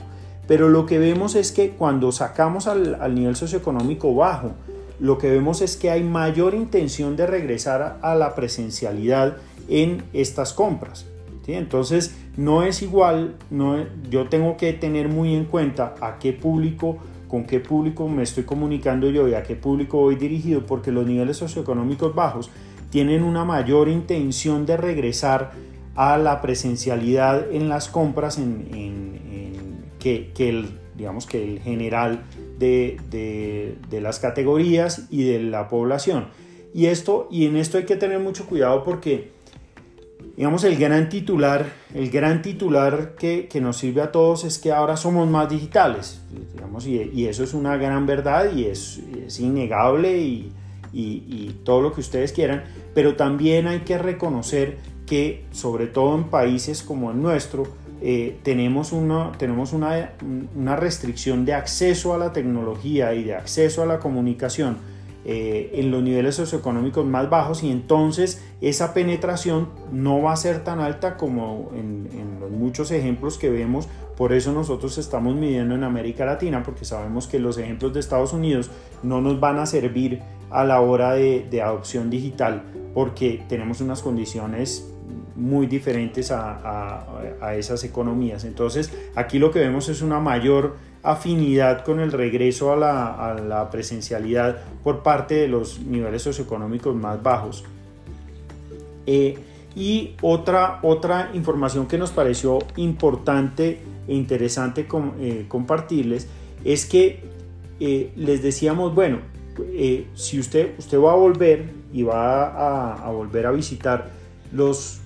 Pero 0.47 0.69
lo 0.69 0.85
que 0.85 0.99
vemos 0.99 1.35
es 1.35 1.51
que 1.51 1.71
cuando 1.71 2.11
sacamos 2.11 2.67
al, 2.67 2.95
al 2.95 3.15
nivel 3.15 3.35
socioeconómico 3.35 4.13
bajo, 4.15 4.51
lo 4.99 5.17
que 5.17 5.29
vemos 5.29 5.61
es 5.61 5.77
que 5.77 5.89
hay 5.89 6.03
mayor 6.03 6.53
intención 6.53 7.15
de 7.15 7.27
regresar 7.27 7.97
a 8.01 8.15
la 8.15 8.35
presencialidad 8.35 9.37
en 9.67 10.03
estas 10.13 10.53
compras. 10.53 11.05
Entonces, 11.47 12.15
no 12.37 12.63
es 12.63 12.81
igual, 12.81 13.35
no, 13.49 13.75
yo 14.09 14.29
tengo 14.29 14.55
que 14.55 14.71
tener 14.73 15.09
muy 15.09 15.35
en 15.35 15.45
cuenta 15.45 15.95
a 15.99 16.17
qué 16.17 16.31
público, 16.31 16.97
con 17.27 17.45
qué 17.45 17.59
público 17.59 18.07
me 18.07 18.23
estoy 18.23 18.43
comunicando 18.43 19.09
yo 19.09 19.27
y 19.27 19.33
a 19.33 19.43
qué 19.43 19.55
público 19.55 19.97
voy 19.97 20.15
dirigido, 20.15 20.65
porque 20.65 20.91
los 20.91 21.05
niveles 21.05 21.37
socioeconómicos 21.37 22.15
bajos 22.15 22.49
tienen 22.91 23.23
una 23.23 23.43
mayor 23.43 23.89
intención 23.89 24.65
de 24.65 24.77
regresar 24.77 25.51
a 25.95 26.17
la 26.17 26.41
presencialidad 26.41 27.51
en 27.51 27.67
las 27.69 27.89
compras 27.89 28.39
que, 29.99 30.31
el, 30.37 30.79
digamos, 30.95 31.25
que 31.25 31.43
el 31.43 31.59
general 31.59 32.23
de, 32.57 32.97
de 33.89 34.01
las 34.01 34.19
categorías 34.19 35.07
y 35.09 35.23
de 35.23 35.39
la 35.39 35.67
población. 35.67 36.27
Y, 36.73 36.87
esto, 36.87 37.27
y 37.29 37.45
en 37.45 37.57
esto 37.57 37.77
hay 37.77 37.85
que 37.85 37.95
tener 37.95 38.19
mucho 38.19 38.45
cuidado 38.45 38.83
porque 38.83 39.31
digamos, 40.35 40.63
el 40.63 40.77
gran 40.77 41.09
titular, 41.09 41.65
el 41.93 42.09
gran 42.09 42.41
titular 42.41 43.15
que, 43.15 43.49
nos 43.61 43.77
sirve 43.77 44.01
a 44.01 44.11
todos 44.11 44.43
es 44.43 44.57
que 44.57 44.71
ahora 44.71 44.97
somos 44.97 45.29
más 45.29 45.49
digitales, 45.49 46.21
digamos, 46.53 46.87
y, 46.87 47.27
eso 47.27 47.43
es 47.43 47.53
una 47.53 47.77
gran 47.77 48.05
verdad 48.05 48.53
y 48.53 48.65
es, 48.65 49.01
innegable 49.39 50.17
y, 50.17 50.51
todo 51.63 51.81
lo 51.81 51.93
que 51.93 52.01
ustedes 52.01 52.33
quieran, 52.33 52.65
pero 52.93 53.15
también 53.15 53.67
hay 53.67 53.79
que 53.79 53.97
reconocer 53.97 54.77
que, 55.05 55.45
sobre 55.51 55.87
todo 55.87 56.15
en 56.15 56.25
países 56.25 56.83
como 56.83 57.11
el 57.11 57.21
nuestro, 57.21 57.63
eh, 58.01 58.37
tenemos, 58.43 58.91
una, 58.91 59.31
tenemos 59.37 59.71
una, 59.71 60.11
una 60.55 60.75
restricción 60.75 61.45
de 61.45 61.53
acceso 61.53 62.13
a 62.13 62.17
la 62.17 62.33
tecnología 62.33 63.13
y 63.13 63.23
de 63.23 63.35
acceso 63.35 63.81
a 63.81 63.85
la 63.85 63.99
comunicación 63.99 64.77
eh, 65.25 65.71
en 65.75 65.89
los 65.89 66.03
niveles 66.03 66.35
socioeconómicos 66.35 67.05
más 67.05 67.29
bajos 67.29 67.63
y 67.63 67.71
entonces 67.71 68.43
esa 68.59 68.93
penetración 68.93 69.69
no 69.89 70.21
va 70.21 70.33
a 70.33 70.35
ser 70.35 70.65
tan 70.65 70.81
alta 70.81 71.15
como 71.15 71.71
en, 71.73 72.09
los 72.41 72.51
muchos 72.51 72.91
ejemplos 72.91 73.37
que 73.37 73.49
vemos. 73.49 73.87
Por 74.17 74.33
eso 74.33 74.51
nosotros 74.51 74.97
estamos 74.97 75.33
midiendo 75.35 75.75
en 75.75 75.85
América 75.85 76.25
Latina 76.25 76.61
porque 76.61 76.83
sabemos 76.83 77.27
que 77.27 77.39
los 77.39 77.57
ejemplos 77.57 77.93
de 77.93 78.01
Estados 78.01 78.33
Unidos 78.33 78.69
no 79.01 79.21
nos 79.21 79.39
van 79.39 79.59
a 79.59 79.65
servir 79.65 80.21
a 80.49 80.65
la 80.65 80.81
hora 80.81 81.13
de, 81.13 81.61
adopción 81.61 82.09
digital 82.09 82.63
porque 82.93 83.43
tenemos 83.47 83.79
unas 83.79 84.01
condiciones 84.01 84.89
muy 85.37 85.67
diferentes 85.67 86.31
a, 86.31 87.05
a, 87.41 87.55
esas 87.55 87.85
economías. 87.85 88.43
Entonces 88.43 88.93
aquí 89.15 89.39
lo 89.39 89.51
que 89.51 89.59
vemos 89.59 89.87
es 89.87 90.01
una 90.01 90.19
mayor 90.19 90.75
afinidad 91.03 91.83
con 91.83 91.99
el 91.99 92.11
regreso 92.11 92.71
a 92.71 92.77
la, 92.77 93.69
presencialidad 93.69 94.61
por 94.83 95.03
parte 95.03 95.35
de 95.35 95.47
los 95.47 95.79
niveles 95.79 96.21
socioeconómicos 96.21 96.95
más 96.95 97.21
bajos. 97.21 97.63
Eh, 99.05 99.37
y 99.75 100.15
otra, 100.21 100.79
otra 100.81 101.31
información 101.33 101.87
que 101.87 101.97
nos 101.97 102.11
pareció 102.11 102.59
importante 102.77 103.79
e 104.07 104.15
interesante 104.15 104.87
eh, 105.19 105.45
compartirles 105.47 106.27
es 106.63 106.85
que 106.85 107.31
les 107.79 108.41
decíamos, 108.41 108.95
bueno, 108.95 109.19
si 110.13 110.39
usted, 110.39 110.75
usted 110.77 110.97
va 110.97 111.11
a 111.11 111.15
volver 111.15 111.69
y 111.91 112.03
va 112.03 112.95
a, 112.95 113.11
volver 113.11 113.45
a 113.45 113.51
visitar 113.51 114.09
los, 114.51 115.01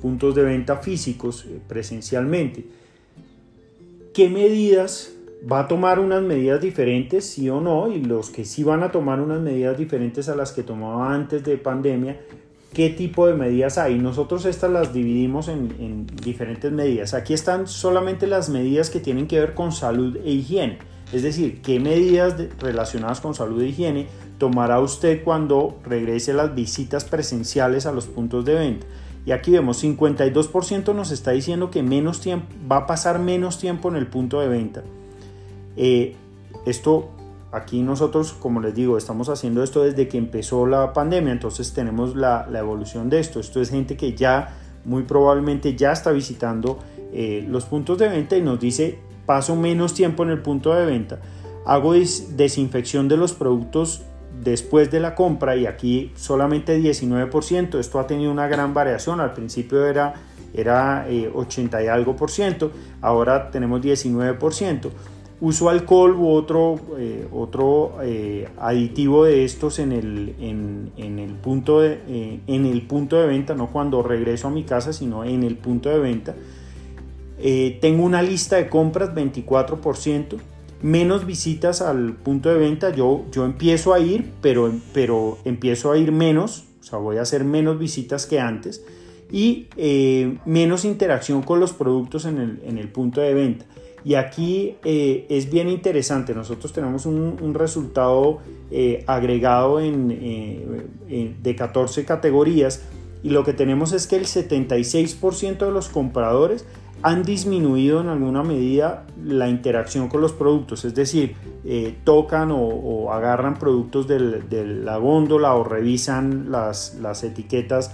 puntos 0.00 0.34
de 0.34 0.42
venta 0.42 0.76
físicos 0.76 1.46
presencialmente, 1.68 2.66
¿qué 4.16 4.30
medidas 4.30 5.12
va 5.52 5.60
a 5.60 5.68
tomar 5.68 5.98
unas 5.98 6.22
medidas 6.22 6.62
diferentes, 6.62 7.26
sí 7.26 7.50
o 7.50 7.60
no? 7.60 7.92
Y 7.92 8.02
los 8.02 8.30
que 8.30 8.46
sí 8.46 8.64
van 8.64 8.82
a 8.82 8.90
tomar 8.90 9.20
unas 9.20 9.42
medidas 9.42 9.76
diferentes 9.76 10.30
a 10.30 10.34
las 10.34 10.52
que 10.52 10.62
tomaba 10.62 11.12
antes 11.12 11.44
de 11.44 11.58
pandemia, 11.58 12.18
qué 12.72 12.88
tipo 12.88 13.26
de 13.26 13.34
medidas 13.34 13.76
hay. 13.76 13.98
Nosotros 13.98 14.46
estas 14.46 14.70
las 14.70 14.94
dividimos 14.94 15.48
en, 15.48 16.06
diferentes 16.06 16.72
medidas. 16.72 17.12
Aquí 17.12 17.34
están 17.34 17.66
solamente 17.66 18.26
las 18.26 18.48
medidas 18.48 18.88
que 18.88 19.00
tienen 19.00 19.26
que 19.26 19.38
ver 19.38 19.52
con 19.52 19.70
salud 19.70 20.16
e 20.24 20.30
higiene. 20.30 20.78
Es 21.12 21.22
decir, 21.22 21.60
qué 21.60 21.78
medidas 21.78 22.36
relacionadas 22.58 23.20
con 23.20 23.34
salud 23.34 23.60
e 23.60 23.66
higiene 23.66 24.06
tomará 24.38 24.80
usted 24.80 25.24
cuando 25.24 25.78
regrese 25.84 26.32
las 26.32 26.54
visitas 26.54 27.04
presenciales 27.04 27.84
a 27.84 27.92
los 27.92 28.06
puntos 28.06 28.46
de 28.46 28.54
venta. 28.54 28.86
Y 29.26 29.32
aquí 29.32 29.50
vemos 29.50 29.82
52% 29.82 30.94
nos 30.94 31.10
está 31.10 31.32
diciendo 31.32 31.70
que 31.70 31.82
menos 31.82 32.20
tiempo, 32.20 32.46
va 32.70 32.78
a 32.78 32.86
pasar 32.86 33.18
menos 33.18 33.58
tiempo 33.58 33.90
en 33.90 33.96
el 33.96 34.06
punto 34.06 34.40
de 34.40 34.48
venta. 34.48 34.82
Eh, 35.76 36.16
esto 36.64 37.10
Aquí 37.56 37.80
nosotros, 37.80 38.34
como 38.34 38.60
les 38.60 38.74
digo, 38.74 38.98
estamos 38.98 39.30
haciendo 39.30 39.62
esto 39.62 39.82
desde 39.82 40.08
que 40.08 40.18
empezó 40.18 40.66
la 40.66 40.92
pandemia, 40.92 41.32
entonces 41.32 41.72
tenemos 41.72 42.14
la, 42.14 42.46
evolución 42.52 43.08
de 43.08 43.20
esto. 43.20 43.40
Esto 43.40 43.62
es 43.62 43.70
gente 43.70 43.96
que 43.96 44.14
ya 44.14 44.58
muy 44.84 45.04
probablemente 45.04 45.74
ya 45.74 45.92
está 45.92 46.10
visitando 46.10 46.78
eh, 47.14 47.46
los 47.48 47.64
puntos 47.64 47.96
de 47.98 48.08
venta 48.08 48.36
y 48.36 48.42
nos 48.42 48.60
dice 48.60 48.98
paso 49.24 49.56
menos 49.56 49.94
tiempo 49.94 50.22
en 50.22 50.30
el 50.30 50.42
punto 50.42 50.74
de 50.74 50.84
venta, 50.84 51.20
hago 51.64 51.94
desinfección 51.94 53.08
de 53.08 53.16
los 53.16 53.32
productos 53.32 54.02
después 54.42 54.90
de 54.90 55.00
la 55.00 55.14
compra 55.14 55.56
y 55.56 55.66
aquí 55.66 56.12
solamente 56.14 56.78
19%, 56.78 57.78
esto 57.78 57.98
ha 57.98 58.06
tenido 58.06 58.30
una 58.30 58.48
gran 58.48 58.74
variación, 58.74 59.20
al 59.20 59.32
principio 59.32 59.86
era, 59.86 60.14
era 60.54 61.06
80 61.34 61.80
eh, 61.80 61.84
y 61.84 61.88
algo 61.88 62.16
por 62.16 62.30
ciento, 62.30 62.72
ahora 63.00 63.50
tenemos 63.50 63.80
19% 63.80 64.90
uso 65.38 65.68
alcohol 65.68 66.16
u 66.16 66.30
otro, 66.30 66.80
eh, 66.98 67.28
otro 67.30 67.98
eh, 68.02 68.48
aditivo 68.58 69.24
de 69.26 69.44
estos 69.44 69.78
en 69.78 69.92
el, 69.92 70.34
en, 70.40 71.18
el 71.18 71.34
punto 71.34 71.84
en 71.84 72.66
el 72.66 72.82
punto 72.86 73.20
de 73.20 73.26
venta, 73.26 73.54
no 73.54 73.66
cuando 73.66 74.02
regreso 74.02 74.48
a 74.48 74.50
mi 74.50 74.64
casa, 74.64 74.94
sino 74.94 75.24
en 75.24 75.42
el 75.42 75.58
punto 75.58 75.90
de 75.90 75.98
venta. 75.98 76.34
tengo 77.82 78.02
una 78.02 78.22
lista 78.22 78.56
de 78.56 78.70
compras 78.70 79.10
24%, 79.14 80.38
menos 80.82 81.26
visitas 81.26 81.82
al 81.82 82.14
punto 82.14 82.48
de 82.48 82.58
venta, 82.58 82.90
yo, 82.90 83.24
yo 83.32 83.44
empiezo 83.44 83.94
a 83.94 84.00
ir, 84.00 84.32
pero, 84.40 84.72
pero 84.92 85.38
empiezo 85.44 85.92
a 85.92 85.98
ir 85.98 86.12
menos, 86.12 86.64
o 86.80 86.84
sea, 86.84 86.98
voy 86.98 87.18
a 87.18 87.22
hacer 87.22 87.44
menos 87.44 87.78
visitas 87.78 88.26
que 88.26 88.40
antes 88.40 88.84
y 89.32 89.66
menos 90.44 90.84
interacción 90.84 91.42
con 91.42 91.58
los 91.58 91.72
productos 91.72 92.26
en 92.26 92.38
el, 92.38 92.60
en 92.64 92.78
el 92.78 92.88
punto 92.88 93.20
de 93.20 93.34
venta. 93.34 93.66
Y 94.06 94.14
aquí 94.14 94.76
eh, 94.84 95.26
es 95.28 95.50
bien 95.50 95.68
interesante, 95.68 96.32
nosotros 96.32 96.72
tenemos 96.72 97.06
un, 97.06 97.54
resultado 97.54 98.38
eh, 98.70 99.02
agregado 99.08 99.80
eh, 99.80 101.34
de 101.42 101.56
14 101.56 102.04
categorías 102.04 102.84
y 103.24 103.30
lo 103.30 103.42
que 103.42 103.52
tenemos 103.52 103.90
es 103.90 104.06
que 104.06 104.14
el 104.14 104.26
76% 104.26 105.58
de 105.58 105.72
los 105.72 105.88
compradores 105.88 106.66
han 107.02 107.22
disminuido 107.22 108.00
en 108.00 108.08
alguna 108.08 108.42
medida 108.42 109.04
la 109.22 109.48
interacción 109.48 110.08
con 110.08 110.20
los 110.20 110.32
productos, 110.32 110.84
es 110.84 110.94
decir, 110.94 111.36
tocan 112.04 112.50
o, 112.52 113.12
agarran 113.12 113.58
productos 113.58 114.06
de 114.06 114.64
la 114.82 114.96
góndola 114.96 115.54
o 115.54 115.64
revisan 115.64 116.50
las, 116.50 117.22
etiquetas 117.22 117.92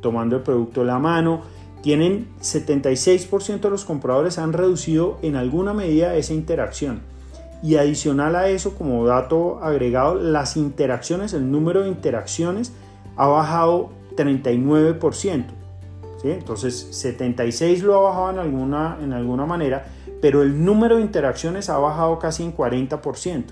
tomando 0.00 0.36
el 0.36 0.42
producto 0.42 0.80
de 0.80 0.86
la 0.86 0.98
mano, 0.98 1.42
tienen 1.82 2.26
76% 2.40 3.60
de 3.60 3.70
los 3.70 3.84
compradores 3.84 4.38
han 4.38 4.52
reducido 4.52 5.18
en 5.22 5.36
alguna 5.36 5.72
medida 5.72 6.16
esa 6.16 6.34
interacción. 6.34 7.00
Y 7.62 7.76
adicional 7.76 8.36
a 8.36 8.48
eso, 8.48 8.74
como 8.74 9.06
dato 9.06 9.62
agregado, 9.62 10.16
las 10.16 10.56
interacciones, 10.56 11.32
el 11.32 11.50
número 11.50 11.82
de 11.82 11.88
interacciones 11.88 12.72
ha 13.16 13.28
bajado 13.28 13.90
39%. 14.16 15.44
Entonces, 16.24 16.88
76 16.90 17.82
lo 17.82 17.96
ha 17.96 18.00
bajado 18.10 18.30
en 18.30 18.38
alguna, 18.38 18.98
en 19.02 19.12
alguna 19.12 19.46
manera, 19.46 19.86
pero 20.20 20.42
el 20.42 20.64
número 20.64 20.96
de 20.96 21.02
interacciones 21.02 21.68
ha 21.68 21.78
bajado 21.78 22.18
casi 22.18 22.42
en 22.42 22.56
40%. 22.56 23.44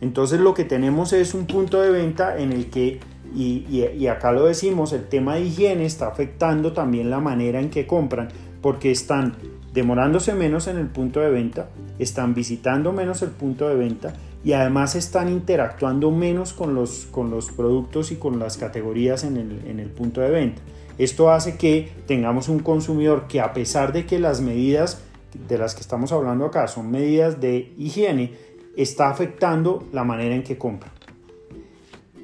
Entonces, 0.00 0.40
lo 0.40 0.54
que 0.54 0.64
tenemos 0.64 1.12
es 1.12 1.34
un 1.34 1.46
punto 1.46 1.80
de 1.80 1.90
venta 1.90 2.38
en 2.38 2.52
el 2.52 2.70
que 2.70 3.00
y, 3.34 4.06
acá 4.06 4.32
lo 4.32 4.46
decimos, 4.46 4.92
el 4.92 5.06
tema 5.06 5.34
de 5.34 5.42
higiene 5.42 5.84
está 5.84 6.08
afectando 6.08 6.72
también 6.72 7.10
la 7.10 7.20
manera 7.20 7.60
en 7.60 7.70
que 7.70 7.86
compran, 7.86 8.28
porque 8.62 8.90
están 8.90 9.34
demorándose 9.72 10.34
menos 10.34 10.66
en 10.66 10.78
el 10.78 10.86
punto 10.86 11.20
de 11.20 11.30
venta, 11.30 11.68
están 11.98 12.34
visitando 12.34 12.92
menos 12.92 13.22
el 13.22 13.30
punto 13.30 13.68
de 13.68 13.76
venta 13.76 14.14
y 14.44 14.52
además 14.52 14.94
están 14.94 15.28
interactuando 15.28 16.10
menos 16.10 16.52
con 16.52 16.74
los, 16.74 17.06
con 17.10 17.30
los 17.30 17.50
productos 17.50 18.10
y 18.12 18.16
con 18.16 18.38
las 18.38 18.56
categorías 18.56 19.24
en 19.24 19.36
el, 19.36 19.62
en 19.66 19.78
el 19.78 19.90
punto 19.90 20.20
de 20.20 20.30
venta. 20.30 20.62
Esto 20.98 21.30
hace 21.30 21.56
que 21.56 21.92
tengamos 22.06 22.48
un 22.48 22.58
consumidor 22.58 23.28
que 23.28 23.40
a 23.40 23.52
pesar 23.52 23.92
de 23.92 24.04
que 24.04 24.18
las 24.18 24.40
medidas 24.40 25.02
de 25.48 25.58
las 25.58 25.74
que 25.74 25.80
estamos 25.80 26.12
hablando 26.12 26.46
acá 26.46 26.68
son 26.68 26.90
medidas 26.90 27.40
de 27.40 27.72
higiene, 27.78 28.32
está 28.76 29.10
afectando 29.10 29.84
la 29.92 30.04
manera 30.04 30.34
en 30.34 30.42
que 30.42 30.56
compra. 30.56 30.92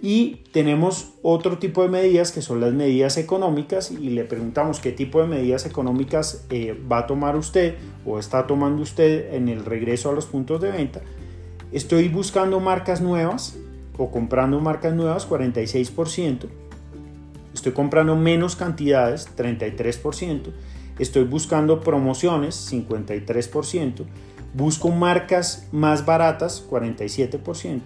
Y 0.01 0.43
tenemos 0.53 1.15
otro 1.23 1.59
tipo 1.59 1.83
de 1.83 1.89
medidas 1.89 2.31
que 2.31 2.43
son 2.43 2.61
las 2.61 2.75
medidas 2.75 3.17
económicas 3.17 3.91
y 3.91 4.11
le 4.11 4.25
preguntamos 4.25 4.79
qué 4.79 4.93
tipo 4.93 5.21
de 5.21 5.27
medidas 5.27 5.65
económicas 5.65 6.45
eh, 6.51 6.79
va 6.91 6.99
a 6.99 7.07
tomar 7.07 7.37
usted 7.37 7.77
o 8.05 8.19
está 8.19 8.47
tomando 8.47 8.83
usted 8.83 9.33
en 9.33 9.49
el 9.49 9.65
regreso 9.65 10.11
a 10.11 10.13
los 10.13 10.27
puntos 10.27 10.61
de 10.61 10.71
venta. 10.71 11.01
Estoy 11.73 12.09
buscando 12.09 12.61
marcas 12.61 13.01
nuevas 13.01 13.57
o 13.97 14.11
comprando 14.11 14.61
marcas 14.61 14.93
nuevas, 14.93 15.29
46%. 15.29 16.49
Estoy 17.65 17.73
comprando 17.73 18.15
menos 18.15 18.57
cantidades, 18.57 19.27
33%. 19.39 20.53
Estoy 20.99 21.25
buscando 21.25 21.81
promociones, 21.81 22.71
53%. 22.71 24.05
Busco 24.53 24.91
marcas 24.91 25.67
más 25.73 26.05
baratas, 26.05 26.63
47%. 26.69 27.81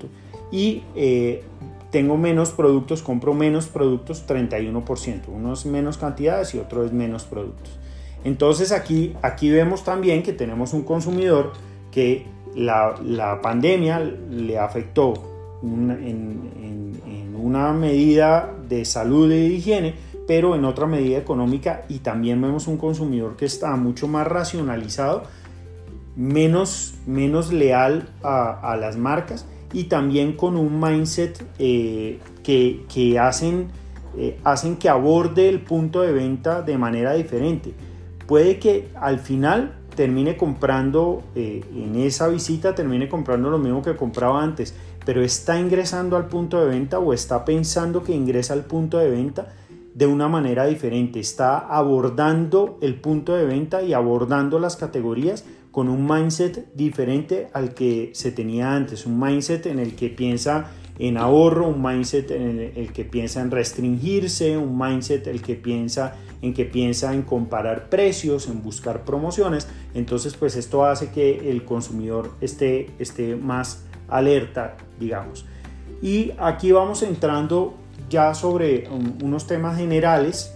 Y 0.51 0.83
eh, 0.97 1.45
tengo 1.93 2.17
menos 2.17 2.51
productos, 2.51 3.03
compro 3.03 3.35
menos 3.35 3.69
productos, 3.69 4.27
31%. 4.27 5.29
Unos 5.29 5.64
menos 5.64 5.97
cantidades 5.97 6.57
y 6.57 6.59
otro 6.59 6.85
es 6.85 6.93
menos 6.93 7.23
productos. 7.23 7.79
Entonces 8.25 8.73
aquí, 8.73 9.14
aquí 9.23 9.49
vemos 9.49 9.85
también 9.85 10.25
que 10.25 10.33
tenemos 10.33 10.73
un 10.73 10.83
consumidor 10.83 11.53
que 11.93 12.27
la, 12.57 12.97
la 13.01 13.41
pandemia 13.41 14.01
le 14.01 14.59
afectó 14.59 15.14
en, 15.62 17.01
una 17.38 17.72
medida 17.72 18.55
de 18.68 18.85
salud 18.85 19.27
y 19.31 19.38
de 19.38 19.46
higiene, 19.46 19.94
pero 20.27 20.55
en 20.55 20.64
otra 20.64 20.87
medida 20.87 21.18
económica 21.18 21.85
y 21.88 22.01
también 22.01 22.40
vemos 22.40 22.66
un 22.66 22.77
consumidor 22.77 23.37
que 23.37 23.46
está 23.46 23.74
mucho 23.77 24.09
más 24.09 24.27
racionalizado, 24.27 25.22
menos, 26.16 26.94
menos 27.07 27.53
leal 27.53 28.09
a, 28.22 28.77
las 28.79 28.96
marcas 28.96 29.46
y 29.72 29.85
también 29.85 30.35
con 30.35 30.57
un 30.57 30.81
mindset 30.81 31.42
eh, 31.59 32.18
que, 32.42 33.18
hacen, 33.18 33.68
eh, 34.16 34.38
hacen 34.44 34.77
que 34.77 34.88
aborde 34.88 35.48
el 35.48 35.61
punto 35.61 36.03
de 36.03 36.12
venta 36.12 36.62
de 36.62 36.77
manera 36.77 37.14
diferente. 37.14 37.72
Puede 38.27 38.59
que 38.59 38.88
al 39.01 39.20
final 39.20 39.79
termine 39.98 40.37
comprando 40.37 41.24
eh, 41.35 41.64
en 41.74 41.96
esa 41.96 42.29
visita, 42.29 42.74
termine 42.74 43.09
comprando 43.09 43.51
lo 43.51 43.59
mismo 43.59 43.83
que 43.83 43.96
compraba 43.96 44.42
antes, 44.42 44.74
pero 45.09 45.23
está 45.23 45.59
ingresando 45.59 46.18
al 46.18 46.27
punto 46.27 46.61
de 46.61 46.66
venta 46.66 46.99
o 46.99 47.14
está 47.14 47.47
pensando 47.47 48.05
que 48.05 48.14
ingresa 48.14 48.53
al 48.53 48.66
punto 48.66 48.99
de 48.99 49.09
venta 49.09 49.55
de 49.94 50.07
una 50.07 50.29
manera 50.29 50.66
diferente, 50.66 51.18
está 51.18 51.57
abordando 51.57 52.77
el 52.83 52.97
punto 52.97 53.35
de 53.35 53.47
venta 53.47 53.81
y 53.81 53.94
abordando 53.94 54.59
las 54.59 54.77
categorías 54.77 55.47
con 55.71 55.88
un 55.88 56.07
mindset 56.07 56.75
diferente 56.75 57.49
al 57.55 57.73
que 57.73 58.11
se 58.12 58.33
tenía 58.33 58.75
antes, 58.75 59.07
un 59.07 59.18
mindset 59.18 59.64
en 59.64 59.79
el 59.79 59.97
que 59.97 60.11
piensa 60.11 60.73
en 60.99 61.16
ahorro, 61.16 61.68
un 61.68 61.83
mindset 61.83 62.31
en 62.31 62.73
el, 62.77 62.92
que 62.92 63.07
piensa 63.07 63.40
en 63.40 63.51
restringirse, 63.51 64.59
un 64.59 64.79
mindset 64.79 65.27
el 65.27 65.40
que 65.40 65.55
piensa 65.55 66.16
en 66.42 66.53
que 66.53 66.66
piensa 66.66 67.14
en 67.14 67.23
comparar 67.23 67.88
precios, 67.88 68.47
en 68.47 68.62
buscar 68.62 69.05
promociones. 69.05 69.68
Entonces, 69.94 70.37
pues 70.37 70.55
esto 70.55 70.85
hace 70.85 71.11
que 71.11 71.51
el 71.51 71.64
consumidor 71.64 72.31
esté, 72.42 72.90
esté 72.99 73.35
más 73.37 73.88
alerta, 74.09 74.77
digamos. 74.99 75.47
Y 76.01 76.33
aquí 76.38 76.73
vamos 76.73 77.03
entrando 77.03 77.75
ya 78.09 78.35
sobre 78.35 78.88
unos 79.23 79.47
temas 79.47 79.77
generales 79.77 80.55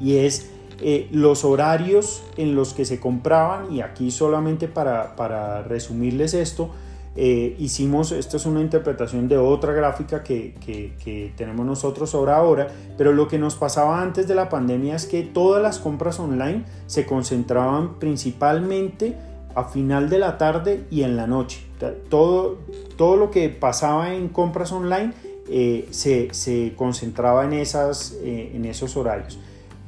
y 0.00 0.16
es 0.16 0.50
eh, 0.82 1.08
los 1.12 1.44
horarios 1.44 2.22
en 2.38 2.54
los 2.54 2.72
que 2.72 2.86
se 2.86 2.98
compraban, 2.98 3.70
y 3.70 3.82
aquí 3.82 4.10
solamente 4.10 4.66
para, 4.66 5.62
resumirles 5.62 6.32
esto, 6.32 6.70
eh, 7.16 7.54
hicimos, 7.58 8.12
esto 8.12 8.38
es 8.38 8.46
una 8.46 8.62
interpretación 8.62 9.28
de 9.28 9.36
otra 9.36 9.74
gráfica 9.74 10.22
que, 10.22 10.54
que, 10.64 11.34
tenemos 11.36 11.66
nosotros 11.66 12.14
ahora, 12.14 12.68
pero 12.96 13.12
lo 13.12 13.28
que 13.28 13.38
nos 13.38 13.56
pasaba 13.56 14.00
antes 14.00 14.26
de 14.26 14.34
la 14.34 14.48
pandemia 14.48 14.96
es 14.96 15.04
que 15.04 15.22
todas 15.22 15.62
las 15.62 15.78
compras 15.78 16.18
online 16.18 16.64
se 16.86 17.04
concentraban 17.04 17.98
principalmente 17.98 19.18
a 19.54 19.64
final 19.64 20.08
de 20.08 20.18
la 20.18 20.38
tarde 20.38 20.86
y 20.90 21.02
en 21.02 21.16
la 21.16 21.26
noche. 21.26 21.69
Todo, 22.08 22.58
todo 22.96 23.16
lo 23.16 23.30
que 23.30 23.48
pasaba 23.48 24.14
en 24.14 24.28
compras 24.28 24.72
online 24.72 25.12
eh, 25.48 25.88
se, 25.90 26.32
se, 26.32 26.74
concentraba 26.76 27.44
en, 27.44 27.54
esas, 27.54 28.16
eh, 28.22 28.52
en 28.54 28.64
esos 28.64 28.96
horarios. 28.96 29.38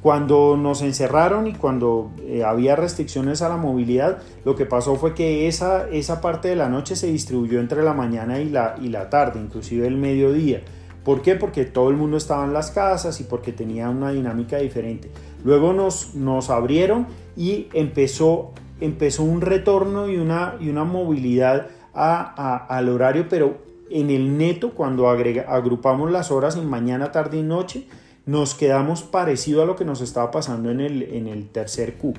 Cuando 0.01 0.57
nos 0.57 0.81
encerraron 0.81 1.47
y 1.47 1.53
cuando 1.53 2.11
eh, 2.23 2.43
había 2.43 2.75
restricciones 2.75 3.41
a 3.41 3.47
la 3.47 3.55
movilidad, 3.55 4.17
lo 4.43 4.55
que 4.55 4.65
pasó 4.65 4.97
fue 4.97 5.13
que 5.13 5.47
esa, 5.47 5.87
esa 5.89 6.19
parte 6.19 6.49
de 6.49 6.57
la 6.57 6.67
noche 6.67 6.97
se 6.97 7.07
distribuyó 7.07 7.61
entre 7.61 7.83
la 7.83 7.93
mañana 7.93 8.41
y 8.41 8.49
la, 8.49 8.75
y 8.81 8.89
la 8.89 9.09
tarde, 9.09 9.39
inclusive 9.39 9.87
el 9.87 9.95
mediodía. 9.95 10.61
¿Por 11.05 11.21
qué? 11.21 11.35
Porque 11.35 11.63
todo 11.63 11.89
el 11.89 11.95
mundo 11.95 12.17
estaba 12.17 12.43
en 12.43 12.51
las 12.51 12.71
casas 12.71 13.21
y 13.21 13.23
porque 13.23 13.53
tenía 13.53 13.89
una 13.89 14.11
dinámica 14.11 14.57
diferente. 14.57 15.09
Luego 15.45 15.71
nos, 15.71 16.15
nos 16.15 16.49
abrieron 16.49 17.07
y 17.37 17.67
empezó, 17.73 18.51
empezó 18.81 19.23
un 19.23 19.39
retorno 19.39 20.09
y 20.09 20.17
una, 20.17 20.55
y 20.59 20.67
una 20.67 20.83
movilidad 20.83 21.67
al 21.93 22.89
horario, 22.89 23.27
pero 23.29 23.57
en 23.89 24.09
el 24.09 24.37
neto, 24.37 24.71
cuando 24.71 25.09
agrupamos 25.09 26.11
las 26.11 26.31
horas 26.31 26.57
en 26.57 26.67
mañana, 26.67 27.11
tarde 27.11 27.37
y 27.37 27.43
noche, 27.43 27.87
nos 28.25 28.55
quedamos 28.55 29.03
parecido 29.03 29.61
a 29.61 29.65
lo 29.65 29.75
que 29.75 29.85
nos 29.85 30.01
estaba 30.01 30.31
pasando 30.31 30.71
en 30.71 30.79
el, 30.79 31.49
tercer 31.51 31.95
Q. 31.95 32.13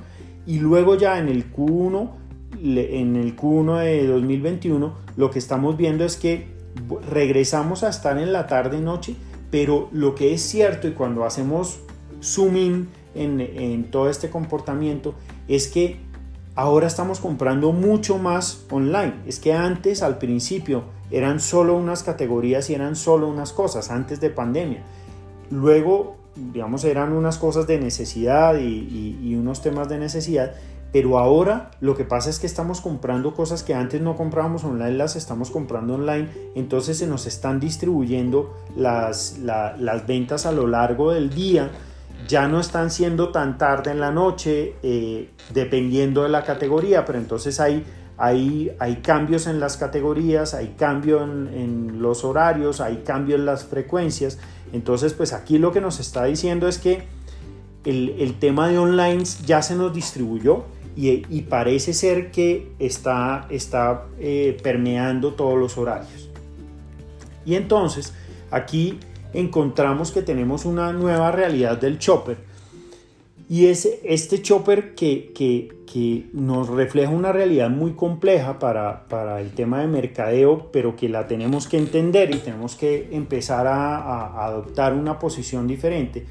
Y 0.47 0.59
luego 0.59 0.97
ya 0.97 1.19
en 1.19 1.29
el 1.29 1.53
Q1, 1.53 2.11
en 2.63 3.17
el 3.17 3.37
Q1 3.37 3.81
de 3.81 4.07
2021, 4.07 4.95
lo 5.17 5.31
que 5.31 5.39
estamos 5.39 5.77
viendo 5.77 6.05
es 6.05 6.17
que 6.17 6.47
regresamos 7.11 7.83
a 7.83 7.89
estar 7.89 8.19
en 8.19 8.33
la 8.33 8.47
tarde 8.47 8.81
noche, 8.81 9.17
pero 9.51 9.89
lo 9.93 10.15
que 10.15 10.35
es 10.35 10.43
cierto 10.43 10.87
y 10.87 10.93
cuando 10.93 11.25
hacemos 11.25 11.81
zoom 12.23 12.57
in 12.57 12.89
en 13.15 13.91
todo 13.91 14.11
este 14.11 14.29
comportamiento 14.29 15.15
es 15.47 15.69
que 15.69 16.04
ahora 16.57 16.87
estamos 16.87 17.21
comprando 17.21 17.73
mucho 17.73 18.19
más 18.19 18.65
online. 18.71 19.15
Es 19.27 19.41
que 19.41 19.53
antes, 19.53 20.03
al 20.03 20.19
principio, 20.19 20.85
eran 21.11 21.41
solo 21.41 21.77
unas 21.77 22.03
categorías 22.03 22.71
y 22.71 22.75
eran 22.75 22.97
solo 22.97 23.29
unas 23.29 23.53
cosas, 23.53 23.91
antes 23.91 24.21
de 24.21 24.31
pandemia. 24.31 24.83
Luego, 25.51 26.17
digamos, 26.37 26.85
eran 26.85 27.13
unas 27.13 27.39
cosas 27.39 27.67
de 27.67 27.79
necesidad 27.79 28.57
y, 28.59 29.35
unos 29.35 29.63
temas 29.63 29.89
de 29.89 29.99
necesidad, 29.99 30.55
pero 30.93 31.19
ahora 31.19 31.73
lo 31.81 31.97
que 31.97 32.05
pasa 32.05 32.31
es 32.31 32.39
que 32.39 32.47
estamos 32.47 32.81
comprando 32.81 33.35
cosas 33.35 33.65
que 33.65 33.75
antes 33.75 34.01
no 34.01 34.17
comprábamos 34.17 34.63
online, 34.63 34.93
las 34.93 35.17
estamos 35.17 35.51
comprando 35.51 35.95
online, 35.95 36.29
entonces 36.55 36.99
se 36.99 37.07
nos 37.09 37.27
están 37.27 37.59
distribuyendo 37.59 38.55
las, 38.77 39.39
las 39.39 40.07
ventas 40.07 40.47
a 40.47 40.53
lo 40.53 40.69
largo 40.69 41.13
del 41.13 41.31
día, 41.31 41.73
ya 42.27 42.49
no 42.49 42.61
están 42.61 42.91
siendo 42.91 43.31
tan 43.31 43.59
tarde 43.59 43.91
en 43.91 44.01
la 44.01 44.11
noche, 44.11 44.75
eh, 44.83 45.31
dependiendo 45.53 46.23
de 46.23 46.29
la 46.29 46.45
categoría, 46.45 47.05
pero 47.05 47.19
entonces 47.19 47.61
hay, 47.61 47.85
hay, 48.17 48.73
hay 48.79 48.97
cambios 48.97 49.47
en 49.47 49.61
las 49.61 49.77
categorías, 49.77 50.55
hay 50.55 50.75
cambio 50.79 51.23
en, 51.23 51.49
en 51.49 52.03
los 52.03 52.25
horarios, 52.25 52.81
hay 52.81 53.03
cambio 53.05 53.37
en 53.37 53.45
las 53.45 53.65
frecuencias, 53.65 54.39
entonces, 54.75 55.15
pues 55.15 55.33
aquí 55.33 55.59
lo 55.59 55.71
que 55.71 55.81
nos 55.81 56.01
está 56.01 56.25
diciendo 56.25 56.67
es 56.67 56.79
que 56.79 57.05
el, 57.85 58.35
tema 58.41 58.69
de 58.69 58.77
online 58.77 59.23
ya 59.47 59.63
se 59.63 59.77
nos 59.77 59.95
distribuyó 59.95 60.65
y, 60.97 61.43
parece 61.43 61.95
ser 61.95 62.33
que 62.33 62.73
está, 62.81 63.47
está 63.51 64.07
eh, 64.19 64.59
permeando 64.65 65.35
todos 65.35 65.57
los 65.57 65.79
horarios. 65.79 66.29
Y 67.47 67.55
entonces, 67.55 68.15
aquí 68.51 68.99
encontramos 69.35 70.13
que 70.13 70.23
tenemos 70.23 70.65
una 70.65 70.93
nueva 70.93 71.31
realidad 71.31 71.79
del 71.79 71.99
chopper 71.99 72.55
y 73.49 73.67
es 73.67 73.89
este 74.05 74.41
chopper 74.41 74.95
que, 74.95 75.75
nos 76.33 76.69
refleja 76.69 77.13
una 77.13 77.31
realidad 77.31 77.71
muy 77.71 77.93
compleja 77.93 78.59
para, 78.59 79.41
el 79.41 79.53
tema 79.53 79.81
de 79.81 79.87
mercadeo, 79.87 80.71
pero 80.73 80.97
que 80.97 81.09
la 81.09 81.29
tenemos 81.29 81.69
que 81.69 81.79
entender 81.79 82.35
y 82.35 82.39
tenemos 82.39 82.75
que 82.75 83.11
empezar 83.13 83.67
a, 83.67 84.45
adoptar 84.45 84.95
una 84.95 85.19
posición 85.19 85.69
diferente. 85.69 86.27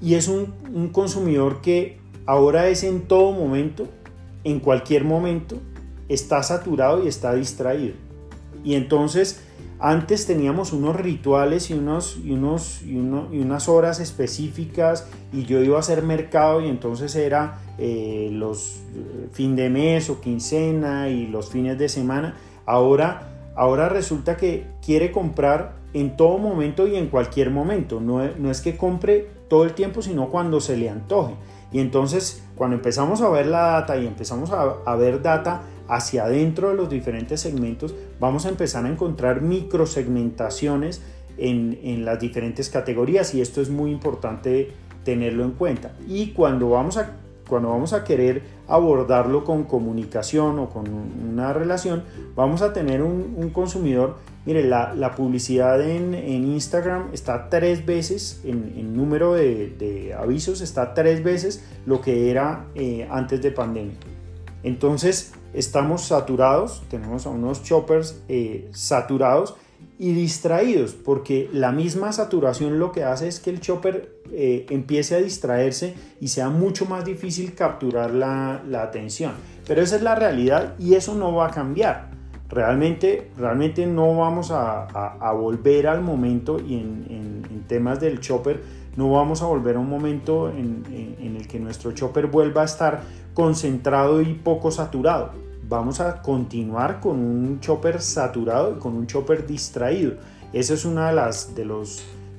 Y 0.00 0.14
es 0.14 0.26
un 0.26 0.88
consumidor 0.90 1.60
que 1.60 1.98
ahora 2.26 2.68
es 2.68 2.82
en 2.82 3.02
todo 3.02 3.32
momento, 3.32 3.86
en 4.42 4.58
cualquier 4.58 5.04
momento, 5.04 5.58
está 6.08 6.42
saturado 6.42 7.04
y 7.04 7.08
está 7.08 7.34
distraído. 7.34 7.94
Y 8.64 8.74
entonces 8.74 9.44
antes 9.80 10.26
teníamos 10.26 10.72
unos 10.72 10.96
rituales 10.96 11.70
y, 11.70 11.74
unos, 11.74 12.18
y, 12.24 12.32
unos, 12.32 12.82
y, 12.82 12.96
unas 12.96 13.68
horas 13.68 14.00
específicas 14.00 15.06
y 15.32 15.44
yo 15.44 15.62
iba 15.62 15.76
a 15.76 15.80
hacer 15.80 16.02
mercado 16.02 16.60
y 16.60 16.68
entonces 16.68 17.14
era 17.14 17.60
eh, 17.78 18.28
los 18.32 18.80
eh, 18.94 19.28
fin 19.32 19.54
de 19.54 19.70
mes 19.70 20.10
o 20.10 20.20
quincena 20.20 21.08
y 21.08 21.28
los 21.28 21.50
fines 21.50 21.78
de 21.78 21.88
semana. 21.88 22.34
Ahora, 22.66 23.52
ahora 23.54 23.88
resulta 23.88 24.36
que 24.36 24.66
quiere 24.84 25.12
comprar 25.12 25.76
en 25.94 26.16
todo 26.16 26.38
momento 26.38 26.88
y 26.88 26.96
en 26.96 27.06
cualquier 27.06 27.50
momento. 27.50 28.00
No, 28.00 28.20
no 28.36 28.50
es 28.50 28.60
que 28.60 28.76
compre 28.76 29.30
todo 29.48 29.64
el 29.64 29.74
tiempo, 29.74 30.02
sino 30.02 30.28
cuando 30.28 30.60
se 30.60 30.76
le 30.76 30.90
antoje. 30.90 31.34
Y 31.70 31.78
entonces 31.78 32.42
cuando 32.56 32.76
empezamos 32.76 33.20
a 33.20 33.28
ver 33.28 33.46
la 33.46 33.60
data 33.60 33.96
y 33.96 34.06
empezamos 34.06 34.50
a 34.50 34.96
ver 34.96 35.22
data 35.22 35.62
hacia 35.88 36.24
adentro 36.24 36.68
de 36.68 36.74
los 36.74 36.88
diferentes 36.88 37.40
segmentos, 37.40 37.94
vamos 38.20 38.46
a 38.46 38.50
empezar 38.50 38.84
a 38.84 38.88
encontrar 38.88 39.40
microsegmentaciones 39.40 41.02
en, 41.36 41.78
en 41.82 42.04
las 42.04 42.20
diferentes 42.20 42.68
categorías 42.68 43.34
y 43.34 43.40
esto 43.40 43.60
es 43.60 43.70
muy 43.70 43.90
importante 43.90 44.72
tenerlo 45.04 45.44
en 45.44 45.52
cuenta. 45.52 45.92
Y 46.06 46.32
cuando 46.32 46.70
vamos 46.70 46.96
a 46.96 47.16
cuando 47.48 47.70
vamos 47.70 47.92
a 47.92 48.04
querer 48.04 48.42
abordarlo 48.68 49.42
con 49.42 49.64
comunicación 49.64 50.58
o 50.58 50.68
con 50.68 50.88
una 50.88 51.52
relación, 51.52 52.04
vamos 52.36 52.62
a 52.62 52.72
tener 52.72 53.02
un, 53.02 53.50
consumidor, 53.50 54.16
mire, 54.44 54.64
la, 54.64 55.14
publicidad 55.16 55.80
en, 55.80 56.14
Instagram 56.14 57.08
está 57.12 57.48
tres 57.48 57.84
veces, 57.84 58.42
en, 58.44 58.94
número 58.94 59.34
de, 59.34 60.14
avisos, 60.16 60.60
está 60.60 60.94
tres 60.94 61.24
veces 61.24 61.64
lo 61.86 62.00
que 62.00 62.30
era 62.30 62.66
eh, 62.74 63.08
antes 63.10 63.42
de 63.42 63.50
pandemia. 63.50 63.96
Entonces, 64.62 65.32
estamos 65.54 66.02
saturados, 66.02 66.82
tenemos 66.88 67.26
a 67.26 67.30
unos 67.30 67.62
choppers 67.62 68.22
eh, 68.28 68.68
saturados 68.72 69.56
y 69.98 70.12
distraídos, 70.12 70.92
porque 70.92 71.48
la 71.52 71.72
misma 71.72 72.12
saturación 72.12 72.78
lo 72.78 72.92
que 72.92 73.02
hace 73.04 73.26
es 73.26 73.40
que 73.40 73.50
el 73.50 73.60
chopper 73.60 74.20
eh, 74.30 74.66
empiece 74.70 75.16
a 75.16 75.18
distraerse 75.18 75.94
y 76.20 76.28
sea 76.28 76.50
mucho 76.50 76.86
más 76.86 77.04
difícil 77.04 77.54
capturar 77.54 78.12
la, 78.14 78.62
atención. 78.80 79.32
Pero 79.66 79.82
esa 79.82 79.96
es 79.96 80.02
la 80.02 80.14
realidad 80.14 80.74
y 80.78 80.94
eso 80.94 81.14
no 81.14 81.34
va 81.34 81.48
a 81.48 81.50
cambiar. 81.50 82.10
Realmente, 82.48 83.30
realmente 83.36 83.86
no 83.86 84.16
vamos 84.16 84.50
a, 84.52 85.32
volver 85.32 85.88
al 85.88 86.00
momento 86.00 86.58
y 86.60 86.74
en, 86.74 87.64
temas 87.66 88.00
del 88.00 88.20
chopper 88.20 88.62
no 88.98 89.12
vamos 89.12 89.42
a 89.42 89.46
volver 89.46 89.76
a 89.76 89.78
un 89.78 89.88
momento 89.88 90.50
en, 90.50 90.84
el 91.20 91.46
que 91.46 91.60
nuestro 91.60 91.92
chopper 91.92 92.26
vuelva 92.26 92.62
a 92.62 92.64
estar 92.64 93.02
concentrado 93.32 94.20
y 94.20 94.34
poco 94.34 94.72
saturado. 94.72 95.30
Vamos 95.68 96.00
a 96.00 96.20
continuar 96.20 96.98
con 96.98 97.20
un 97.20 97.60
chopper 97.60 98.02
saturado 98.02 98.74
y 98.74 98.80
con 98.80 98.96
un 98.96 99.06
chopper 99.06 99.46
distraído. 99.46 100.14
Ese 100.52 100.74
es 100.74 100.84
uno 100.84 101.04
de, 101.06 101.12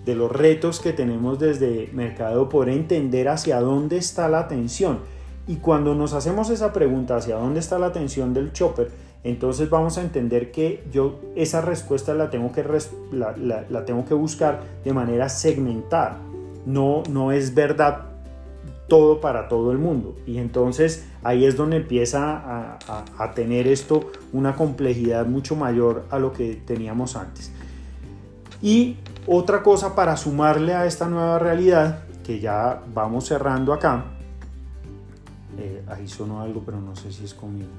de, 0.03 0.15
los, 0.15 0.31
retos 0.33 0.81
que 0.81 0.91
tenemos 0.91 1.39
desde 1.39 1.89
Mercado 1.93 2.49
por 2.49 2.67
entender 2.67 3.29
hacia 3.29 3.61
dónde 3.61 3.95
está 3.95 4.27
la 4.27 4.39
atención. 4.39 4.99
Y 5.47 5.57
cuando 5.57 5.95
nos 5.95 6.11
hacemos 6.11 6.49
esa 6.49 6.73
pregunta 6.73 7.15
hacia 7.15 7.37
dónde 7.37 7.61
está 7.61 7.79
la 7.79 7.85
atención 7.85 8.33
del 8.33 8.51
chopper, 8.51 8.91
entonces 9.23 9.69
vamos 9.69 9.97
a 9.97 10.01
entender 10.01 10.51
que 10.51 10.83
yo 10.91 11.21
esa 11.37 11.61
respuesta 11.61 12.13
la 12.13 12.29
tengo 12.29 12.51
que, 12.51 12.65
la 13.13 13.85
tengo 13.85 14.03
que 14.03 14.13
buscar 14.13 14.59
de 14.83 14.91
manera 14.91 15.29
segmentada. 15.29 16.19
No, 16.65 17.03
no 17.09 17.31
es 17.31 17.53
verdad 17.53 18.09
todo 18.89 19.21
para 19.21 19.47
todo 19.47 19.71
el 19.71 19.77
mundo. 19.77 20.15
Y 20.25 20.39
entonces 20.39 21.07
ahí 21.23 21.45
es 21.45 21.55
donde 21.55 21.77
empieza 21.77 22.77
a, 23.17 23.31
tener 23.33 23.67
esto 23.67 24.11
una 24.33 24.55
complejidad 24.55 25.25
mucho 25.25 25.55
mayor 25.55 26.05
a 26.09 26.19
lo 26.19 26.33
que 26.33 26.55
teníamos 26.55 27.15
antes. 27.15 27.51
Y 28.61 28.97
otra 29.25 29.63
cosa 29.63 29.95
para 29.95 30.17
sumarle 30.17 30.73
a 30.73 30.85
esta 30.85 31.07
nueva 31.07 31.39
realidad, 31.39 32.03
que 32.25 32.39
ya 32.39 32.81
vamos 32.93 33.27
cerrando 33.27 33.71
acá, 33.71 34.05
eh, 35.57 35.83
ahí 35.87 36.07
sonó 36.07 36.41
algo, 36.41 36.63
pero 36.65 36.81
no 36.81 36.95
sé 36.95 37.11
si 37.11 37.23
es 37.23 37.33
conmigo. 37.33 37.69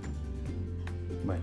Bueno. 1.24 1.42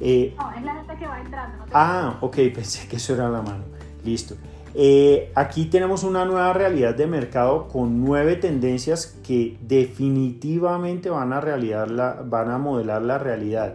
Eh, 0.00 0.34
no, 0.36 0.50
es 0.52 0.62
la 0.62 0.74
gente 0.74 0.96
que 0.96 1.06
va 1.06 1.20
entrando. 1.20 1.64
ah, 1.72 2.18
ok, 2.20 2.36
pensé 2.54 2.86
que 2.86 2.96
eso 2.96 3.14
era 3.14 3.28
la 3.28 3.42
mano. 3.42 3.64
Listo. 4.04 4.36
Eh, 4.74 5.30
aquí 5.34 5.66
tenemos 5.66 6.02
una 6.02 6.24
nueva 6.24 6.52
realidad 6.52 6.94
de 6.94 7.06
mercado 7.06 7.68
con 7.68 8.02
nueve 8.04 8.36
tendencias 8.36 9.18
que 9.22 9.58
definitivamente 9.60 11.10
van 11.10 11.32
a, 11.32 11.40
realidad 11.40 12.24
van 12.24 12.50
a 12.50 12.58
modelar 12.58 13.02
la 13.02 13.18
realidad. 13.18 13.74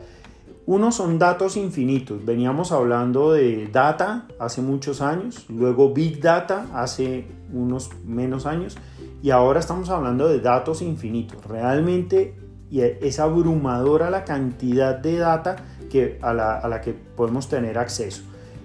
Uno 0.66 0.92
son 0.92 1.18
datos 1.18 1.56
infinitos. 1.56 2.26
Veníamos 2.26 2.72
hablando 2.72 3.32
de 3.32 3.68
data 3.68 4.28
hace 4.40 4.62
muchos 4.62 5.02
años, 5.02 5.46
luego 5.50 5.94
big 5.94 6.20
data 6.20 6.66
hace 6.74 7.26
unos 7.54 7.90
menos 8.06 8.46
años 8.46 8.78
y 9.22 9.30
ahora 9.30 9.60
estamos 9.60 9.90
hablando 9.90 10.28
de 10.28 10.40
datos 10.42 10.82
infinitos. 10.82 11.44
Realmente 11.46 12.36
es 12.70 13.20
abrumadora 13.20 14.10
la 14.10 14.26
cantidad 14.26 14.96
de 14.96 15.18
data 15.18 15.56
que, 15.90 16.20
a, 16.22 16.34
la, 16.34 16.82
que 16.82 16.94
podemos 16.94 17.48
tener 17.48 17.78
acceso. 17.78 18.24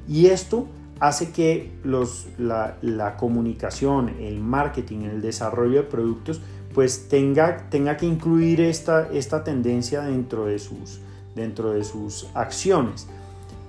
Y 0.08 0.26
esto 0.26 0.66
hace 1.02 1.32
que 1.32 1.72
los, 1.82 2.28
la, 2.38 3.16
comunicación, 3.18 4.10
el 4.20 4.38
marketing, 4.38 5.00
el 5.00 5.20
desarrollo 5.20 5.78
de 5.78 5.82
productos, 5.82 6.40
pues 6.72 7.08
tenga, 7.08 7.68
tenga 7.70 7.96
que 7.96 8.06
incluir 8.06 8.60
esta, 8.60 9.08
esta 9.12 9.42
tendencia 9.42 10.02
dentro 10.02 10.46
de 10.46 10.60
sus, 10.60 11.00
dentro 11.34 11.72
de 11.72 11.82
sus 11.82 12.28
acciones. 12.34 13.08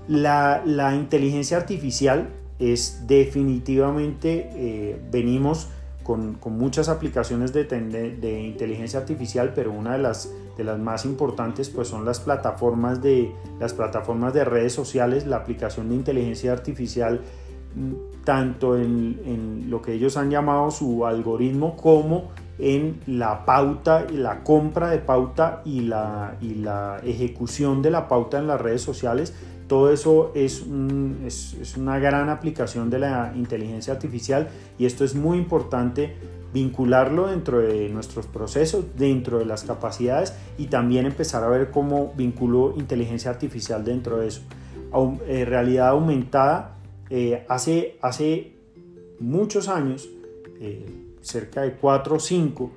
La, 0.08 0.62
inteligencia 0.96 1.58
artificial 1.58 2.30
es 2.60 3.08
definitivamente, 3.08 4.52
eh, 4.54 5.02
venimos 5.12 5.70
con, 6.04 6.38
muchas 6.52 6.88
aplicaciones 6.88 7.52
de, 7.52 7.64
de, 7.64 8.44
inteligencia 8.44 9.00
artificial, 9.00 9.54
pero 9.56 9.72
una 9.72 9.94
de 9.94 10.04
las, 10.04 10.30
de 10.58 10.64
las 10.64 10.80
más 10.80 11.06
importantes 11.06 11.70
pues 11.70 11.88
son 11.88 12.06
las 12.06 12.20
plataformas, 12.20 13.02
de, 13.02 13.34
las 13.60 13.74
plataformas 13.74 14.34
de 14.34 14.46
redes 14.46 14.74
sociales, 14.74 15.26
la 15.26 15.38
aplicación 15.38 15.90
de 15.90 15.96
inteligencia 15.96 16.52
artificial 16.52 17.22
mm, 17.76 18.24
tanto 18.24 18.78
en, 18.78 19.20
en 19.26 19.70
lo 19.70 19.82
que 19.82 19.94
ellos 19.94 20.18
han 20.18 20.30
llamado 20.30 20.72
su 20.72 21.06
algoritmo 21.06 21.76
como 21.76 22.32
en 22.60 23.02
la 23.08 23.46
pauta, 23.46 24.06
la 24.12 24.44
compra 24.44 24.90
de 24.90 25.00
pauta 25.00 25.62
y 25.66 25.82
la, 25.82 26.36
y 26.42 26.56
la 26.56 27.00
ejecución 27.04 27.82
de 27.82 27.92
la 27.92 28.08
pauta 28.08 28.38
en 28.40 28.48
las 28.48 28.62
redes 28.62 28.82
sociales. 28.82 29.34
Todo 29.68 29.92
eso 29.92 30.32
es, 30.36 30.64
es, 31.26 31.78
una 31.78 31.98
gran 31.98 32.30
aplicación 32.30 32.90
de 32.90 33.00
la 33.00 33.34
inteligencia 33.36 33.94
artificial 33.94 34.50
y 34.78 34.86
esto 34.86 35.04
es 35.04 35.16
muy 35.16 35.38
importante 35.38 36.16
vincularlo 36.54 37.28
dentro 37.28 37.60
de 37.60 37.90
nuestros 37.90 38.28
procesos, 38.28 38.86
dentro 38.96 39.40
de 39.40 39.46
las 39.46 39.64
capacidades 39.64 40.34
y 40.58 40.68
también 40.68 41.06
empezar 41.06 41.44
a 41.44 41.48
ver 41.48 41.72
cómo 41.72 42.14
vinculo 42.16 42.76
inteligencia 42.78 43.32
artificial 43.32 43.84
dentro 43.84 44.20
de 44.20 44.28
eso. 44.28 44.42
Eh, 45.28 45.44
realidad 45.46 45.90
aumentada, 45.90 46.78
eh, 47.10 47.46
hace, 47.50 47.98
hace 48.02 48.54
muchos 49.20 49.68
años, 49.68 50.08
eh, 50.60 50.86
cerca 51.22 51.62
de 51.62 51.74
4 51.74 52.18
o 52.18 52.20
5, 52.20 52.72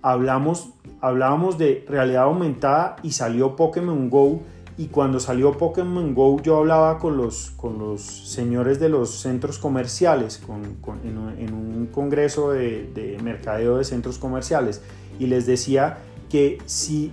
hablamos, 0.00 0.70
hablábamos 1.00 1.58
de 1.58 1.84
realidad 1.88 2.24
aumentada 2.24 2.96
y 3.02 3.10
salió 3.12 3.56
Pokémon 3.56 4.08
Go. 4.08 4.42
Y 4.80 4.86
cuando 4.86 5.20
salió 5.20 5.58
Pokémon 5.58 6.14
Go 6.14 6.40
yo 6.40 6.56
hablaba 6.56 6.98
con 6.98 7.18
los, 7.18 7.50
con 7.50 7.78
los 7.78 8.00
señores 8.00 8.80
de 8.80 8.88
los 8.88 9.10
centros 9.10 9.58
comerciales, 9.58 10.42
en, 11.04 11.52
un, 11.52 11.86
congreso 11.92 12.52
de, 12.52 13.18
mercadeo 13.22 13.76
de 13.76 13.84
centros 13.84 14.16
comerciales, 14.16 14.80
y 15.18 15.26
les 15.26 15.44
decía 15.44 15.98
que 16.30 16.56
si, 16.64 17.12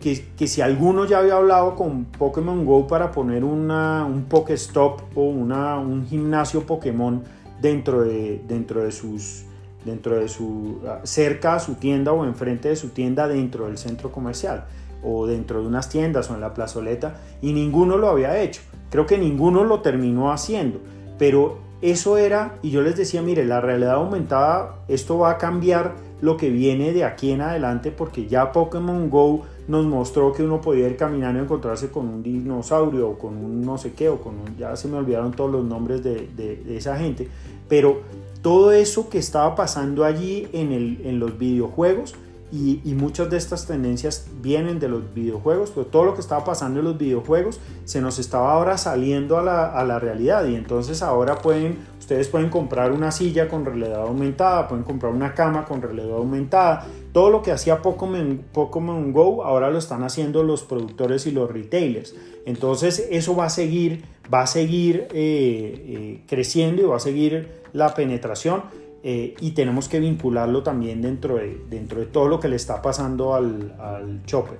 que, 0.00 0.24
que, 0.38 0.46
si 0.46 0.60
alguno 0.60 1.04
ya 1.04 1.18
había 1.18 1.34
hablado 1.34 1.74
con 1.74 2.04
Pokémon 2.04 2.64
Go 2.64 2.86
para 2.86 3.10
poner 3.10 3.42
una, 3.42 4.04
un 4.04 4.26
Pokéstop 4.26 5.00
o 5.16 5.22
una, 5.22 5.76
un 5.80 6.06
gimnasio 6.06 6.64
Pokémon 6.64 7.24
dentro 7.60 8.02
de, 8.02 8.40
dentro 8.46 8.84
de 8.84 8.92
sus 8.92 9.46
dentro 9.84 10.16
de 10.16 10.28
su, 10.28 10.80
cerca 11.02 11.56
a 11.56 11.60
su 11.60 11.74
tienda 11.74 12.12
o 12.12 12.24
enfrente 12.24 12.68
de 12.68 12.76
su 12.76 12.90
tienda 12.90 13.26
dentro 13.26 13.66
del 13.66 13.78
centro 13.78 14.12
comercial 14.12 14.64
o 15.04 15.26
dentro 15.26 15.60
de 15.60 15.66
unas 15.66 15.88
tiendas 15.88 16.30
o 16.30 16.34
en 16.34 16.40
la 16.40 16.54
plazoleta 16.54 17.16
y 17.42 17.52
ninguno 17.52 17.96
lo 17.96 18.08
había 18.08 18.40
hecho. 18.40 18.62
Creo 18.90 19.06
que 19.06 19.18
ninguno 19.18 19.64
lo 19.64 19.80
terminó 19.80 20.32
haciendo, 20.32 20.78
pero 21.18 21.58
eso 21.82 22.16
era, 22.16 22.54
y 22.62 22.70
yo 22.70 22.80
les 22.80 22.96
decía, 22.96 23.22
mire, 23.22 23.44
la 23.44 23.60
realidad 23.60 23.94
aumentada, 23.94 24.76
esto 24.88 25.18
va 25.18 25.32
a 25.32 25.38
cambiar 25.38 25.94
lo 26.20 26.36
que 26.36 26.48
viene 26.48 26.92
de 26.92 27.04
aquí 27.04 27.32
en 27.32 27.42
adelante 27.42 27.90
porque 27.90 28.26
ya 28.26 28.52
Pokémon 28.52 29.10
Go 29.10 29.42
nos 29.68 29.84
mostró 29.84 30.32
que 30.32 30.42
uno 30.42 30.60
podía 30.60 30.86
ir 30.86 30.96
caminando 30.96 31.40
y 31.40 31.42
encontrarse 31.42 31.90
con 31.90 32.08
un 32.08 32.22
dinosaurio 32.22 33.10
o 33.10 33.18
con 33.18 33.36
un 33.36 33.62
no 33.62 33.76
sé 33.76 33.92
qué, 33.92 34.08
o 34.08 34.20
con 34.20 34.34
un, 34.34 34.56
ya 34.56 34.76
se 34.76 34.88
me 34.88 34.96
olvidaron 34.96 35.32
todos 35.32 35.50
los 35.50 35.64
nombres 35.64 36.02
de, 36.02 36.28
de 36.34 36.76
esa 36.76 36.96
gente, 36.96 37.28
pero 37.68 38.00
todo 38.44 38.72
eso 38.72 39.08
que 39.08 39.16
estaba 39.16 39.54
pasando 39.54 40.04
allí 40.04 40.48
en, 40.52 40.70
el, 40.70 41.00
en 41.04 41.18
los 41.18 41.38
videojuegos 41.38 42.14
y, 42.54 42.94
muchas 42.94 43.28
de 43.30 43.36
estas 43.36 43.66
tendencias 43.66 44.28
vienen 44.40 44.78
de 44.78 44.88
los 44.88 45.12
videojuegos, 45.12 45.72
pero 45.74 45.86
todo 45.86 46.04
lo 46.04 46.14
que 46.14 46.20
estaba 46.20 46.44
pasando 46.44 46.78
en 46.78 46.84
los 46.84 46.96
videojuegos 46.96 47.58
se 47.84 48.00
nos 48.00 48.20
estaba 48.20 48.52
ahora 48.52 48.78
saliendo 48.78 49.38
a 49.38 49.42
la, 49.42 49.72
a 49.72 49.84
la 49.84 49.98
realidad. 49.98 50.46
Y 50.46 50.54
entonces 50.54 51.02
ahora 51.02 51.38
pueden, 51.38 51.78
ustedes 51.98 52.28
pueden 52.28 52.50
comprar 52.50 52.92
una 52.92 53.10
silla 53.10 53.48
con 53.48 53.64
realidad 53.64 54.02
aumentada, 54.02 54.68
pueden 54.68 54.84
comprar 54.84 55.12
una 55.12 55.34
cama 55.34 55.64
con 55.64 55.82
realidad 55.82 56.12
aumentada, 56.12 56.86
todo 57.12 57.28
lo 57.30 57.42
que 57.42 57.50
hacía 57.50 57.82
Pokémon, 57.82 58.44
Pokémon 58.52 59.12
Go 59.12 59.42
ahora 59.42 59.70
lo 59.70 59.78
están 59.78 60.04
haciendo 60.04 60.44
los 60.44 60.62
productores 60.62 61.26
y 61.26 61.32
los 61.32 61.50
retailers. 61.50 62.14
Entonces 62.46 63.08
eso 63.10 63.34
va 63.34 63.46
a 63.46 63.50
seguir, 63.50 64.04
va 64.32 64.42
a 64.42 64.46
seguir 64.46 65.08
eh, 65.12 65.14
eh, 65.14 66.24
creciendo 66.28 66.82
y 66.82 66.84
va 66.84 66.96
a 66.96 67.00
seguir 67.00 67.64
la 67.72 67.94
penetración 67.94 68.62
eh, 69.06 69.34
y 69.38 69.50
tenemos 69.50 69.86
que 69.86 70.00
vincularlo 70.00 70.62
también 70.62 71.02
dentro 71.02 71.36
de, 71.36 71.60
dentro 71.68 72.00
de 72.00 72.06
todo 72.06 72.26
lo 72.26 72.40
que 72.40 72.48
le 72.48 72.56
está 72.56 72.80
pasando 72.80 73.34
al, 73.34 73.76
al 73.78 74.24
chopper. 74.24 74.58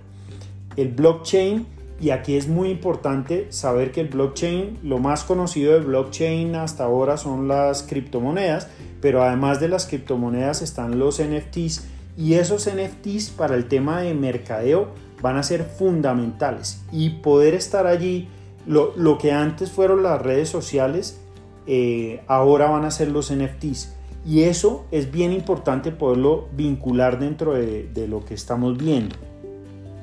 El 0.76 0.88
blockchain, 0.88 1.66
y 1.98 2.10
aquí 2.10 2.36
es 2.36 2.46
muy 2.46 2.68
importante 2.68 3.46
saber 3.50 3.90
que 3.90 4.02
el 4.02 4.08
blockchain, 4.08 4.80
lo 4.82 4.98
más 4.98 5.24
conocido 5.24 5.72
del 5.72 5.84
blockchain 5.84 6.56
hasta 6.56 6.84
ahora 6.84 7.16
son 7.16 7.48
las 7.48 7.84
criptomonedas, 7.84 8.68
pero 9.00 9.22
además 9.22 9.60
de 9.60 9.68
las 9.68 9.86
criptomonedas 9.86 10.60
están 10.60 10.98
los 10.98 11.22
NFTs 11.22 11.86
y 12.18 12.34
esos 12.34 12.68
NFTs 12.68 13.30
para 13.30 13.54
el 13.54 13.66
tema 13.66 14.02
de 14.02 14.12
mercadeo 14.12 14.88
van 15.22 15.38
a 15.38 15.42
ser 15.42 15.64
fundamentales 15.64 16.82
y 16.92 17.08
poder 17.08 17.54
estar 17.54 17.86
allí, 17.86 18.28
lo, 18.66 18.94
lo 18.94 19.16
que 19.16 19.32
antes 19.32 19.70
fueron 19.70 20.02
las 20.02 20.20
redes 20.20 20.50
sociales, 20.50 21.18
eh, 21.66 22.22
ahora 22.26 22.68
van 22.68 22.84
a 22.84 22.90
ser 22.90 23.08
los 23.08 23.32
NFTs. 23.32 23.94
Y 24.26 24.42
eso 24.42 24.86
es 24.90 25.10
bien 25.10 25.32
importante 25.32 25.90
poderlo 25.90 26.48
vincular 26.52 27.18
dentro 27.18 27.54
de, 27.54 28.06
lo 28.08 28.24
que 28.24 28.34
estamos 28.34 28.78
viendo. 28.78 29.16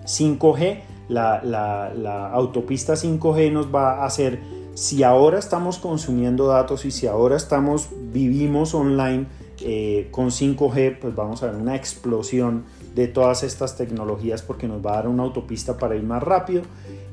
5G, 0.05 0.81
la, 1.09 2.31
autopista 2.33 2.93
5G 2.93 3.51
nos 3.51 3.73
va 3.73 4.03
a 4.03 4.05
hacer, 4.05 4.39
si 4.75 5.03
ahora 5.03 5.39
estamos 5.39 5.79
consumiendo 5.79 6.47
datos 6.47 6.85
y 6.85 6.91
si 6.91 7.07
ahora 7.07 7.35
estamos, 7.35 7.89
vivimos 8.13 8.75
online 8.75 9.25
eh, 9.61 10.07
con 10.11 10.27
5G, 10.27 10.99
pues 10.99 11.15
vamos 11.15 11.41
a 11.41 11.47
ver 11.47 11.55
una 11.55 11.75
explosión 11.75 12.63
de 12.95 13.07
todas 13.07 13.43
estas 13.43 13.75
tecnologías 13.75 14.43
porque 14.43 14.67
nos 14.67 14.85
va 14.85 14.93
a 14.93 14.95
dar 14.97 15.07
una 15.07 15.23
autopista 15.23 15.77
para 15.77 15.95
ir 15.95 16.03
más 16.03 16.21
rápido. 16.21 16.61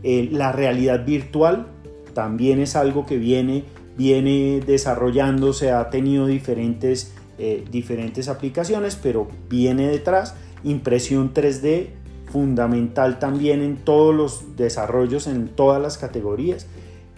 Eh, 0.02 0.28
la 0.30 0.52
realidad 0.52 1.04
virtual 1.06 1.68
también 2.14 2.60
es 2.60 2.76
algo 2.76 3.06
que 3.06 3.16
viene 3.16 3.64
viene 3.98 4.60
desarrollándose, 4.64 5.72
ha 5.72 5.90
tenido 5.90 6.26
diferentes, 6.26 7.12
eh, 7.36 7.64
diferentes 7.70 8.28
aplicaciones, 8.28 8.96
pero 8.96 9.26
viene 9.50 9.88
detrás. 9.88 10.36
Impresión 10.62 11.34
3D, 11.34 11.90
fundamental 12.30 13.18
también 13.18 13.60
en 13.60 13.76
todos 13.76 14.14
los 14.14 14.56
desarrollos, 14.56 15.26
en 15.26 15.48
todas 15.48 15.82
las 15.82 15.98
categorías. 15.98 16.66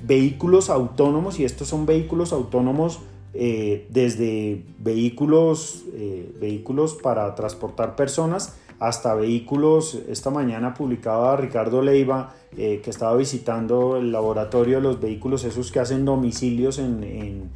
Vehículos 0.03 0.71
autónomos, 0.71 1.39
y 1.39 1.45
estos 1.45 1.69
son 1.69 1.85
vehículos 1.85 2.33
autónomos 2.33 3.01
eh, 3.35 3.87
desde 3.91 4.65
vehículos, 4.79 5.85
eh, 5.93 6.35
vehículos 6.41 6.95
para 6.95 7.35
transportar 7.35 7.95
personas 7.95 8.57
hasta 8.81 9.15
vehículos. 9.15 9.99
Esta 10.09 10.31
mañana 10.31 10.75
publicaba 10.75 11.37
Ricardo 11.37 11.83
Leiva 11.83 12.35
eh, 12.57 12.81
que 12.83 12.91
estaba 12.91 13.15
visitando 13.15 13.97
el 13.97 14.11
laboratorio 14.11 14.79
de 14.79 14.83
los 14.83 15.01
vehículos, 15.01 15.45
esos 15.45 15.71
que 15.71 15.79
hacen 15.79 16.05
domicilios 16.05 16.79
en, 16.81 17.51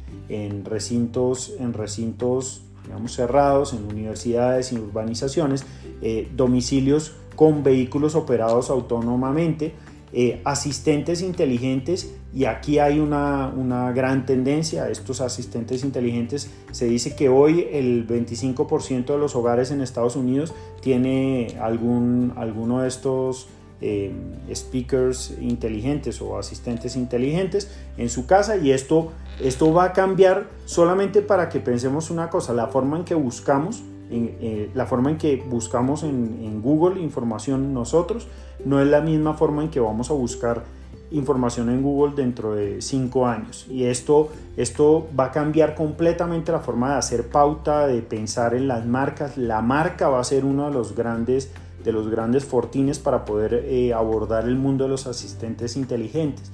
recintos, 0.63 1.53
en 1.59 1.73
recintos 1.73 2.61
digamos, 2.83 3.13
cerrados, 3.13 3.73
en 3.73 3.83
universidades 3.83 4.71
y 4.71 4.77
urbanizaciones, 4.77 5.65
eh, 6.01 6.29
domicilios 6.33 7.15
con 7.35 7.63
vehículos 7.63 8.15
operados 8.15 8.69
autónomamente. 8.69 9.73
Eh, 10.17 10.39
asistentes 10.45 11.21
inteligentes 11.21 12.15
y 12.33 12.45
aquí 12.45 12.79
hay 12.79 13.01
una, 13.01 13.49
una, 13.49 13.91
gran 13.91 14.25
tendencia. 14.25 14.89
Estos 14.89 15.19
asistentes 15.19 15.83
inteligentes 15.83 16.49
se 16.71 16.85
dice 16.85 17.17
que 17.17 17.27
hoy 17.27 17.67
el 17.69 18.07
25% 18.07 19.07
de 19.07 19.17
los 19.17 19.35
hogares 19.35 19.71
en 19.71 19.81
Estados 19.81 20.15
Unidos 20.15 20.53
tiene 20.79 21.57
algún, 21.59 22.31
alguno 22.37 22.79
de 22.79 22.87
estos 22.87 23.49
eh, 23.81 24.13
speakers 24.53 25.33
inteligentes 25.41 26.21
o 26.21 26.37
asistentes 26.37 26.95
inteligentes 26.95 27.69
en 27.97 28.07
su 28.07 28.25
casa 28.25 28.55
y 28.55 28.71
esto, 28.71 29.11
esto 29.41 29.73
va 29.73 29.83
a 29.83 29.91
cambiar 29.91 30.49
solamente 30.63 31.21
para 31.21 31.49
que 31.49 31.59
pensemos 31.59 32.09
una 32.09 32.29
cosa, 32.29 32.53
la 32.53 32.67
forma 32.67 32.95
en 32.95 33.03
que 33.03 33.15
buscamos, 33.15 33.83
eh, 34.11 34.69
la 34.73 34.85
forma 34.85 35.09
en 35.09 35.17
que 35.17 35.43
buscamos 35.47 36.03
en, 36.03 36.61
Google 36.61 37.01
información 37.01 37.73
nosotros, 37.73 38.27
no 38.63 38.79
es 38.79 38.87
la 38.87 39.01
misma 39.01 39.33
forma 39.33 39.63
en 39.63 39.69
que 39.69 39.79
vamos 39.79 40.09
a 40.09 40.13
buscar 40.13 40.63
información 41.11 41.69
en 41.69 41.81
Google 41.81 42.15
dentro 42.15 42.55
de 42.55 42.81
cinco 42.81 43.27
años. 43.27 43.67
Y 43.69 43.85
esto, 43.85 44.29
esto 44.57 45.07
va 45.17 45.25
a 45.25 45.31
cambiar 45.31 45.75
completamente 45.75 46.51
la 46.51 46.59
forma 46.59 46.91
de 46.91 46.97
hacer 46.97 47.27
pauta, 47.29 47.87
de 47.87 48.01
pensar 48.01 48.53
en 48.53 48.67
las 48.67 48.85
marcas. 48.85 49.37
La 49.37 49.61
marca 49.61 50.09
va 50.09 50.19
a 50.19 50.23
ser 50.23 50.45
uno 50.45 50.65
de 50.65 50.71
los 50.71 50.95
grandes, 50.95 51.51
de 51.83 51.91
los 51.91 52.09
grandes 52.09 52.45
fortines 52.45 52.99
para 52.99 53.25
poder 53.25 53.53
eh, 53.65 53.93
abordar 53.93 54.45
el 54.45 54.55
mundo 54.55 54.85
de 54.85 54.89
los 54.89 55.07
asistentes 55.07 55.75
inteligentes. 55.77 56.51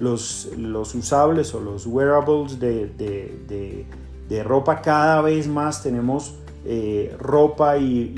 Los, 0.00 0.50
los 0.58 0.94
usables 0.94 1.54
o 1.54 1.60
los 1.60 1.86
wearables 1.86 2.58
de, 2.58 2.88
de, 2.88 3.86
de, 4.28 4.42
ropa 4.42 4.82
cada 4.82 5.20
vez 5.20 5.46
más 5.46 5.84
tenemos 5.84 6.34
eh, 6.64 7.14
ropa 7.18 7.76
y, 7.78 8.12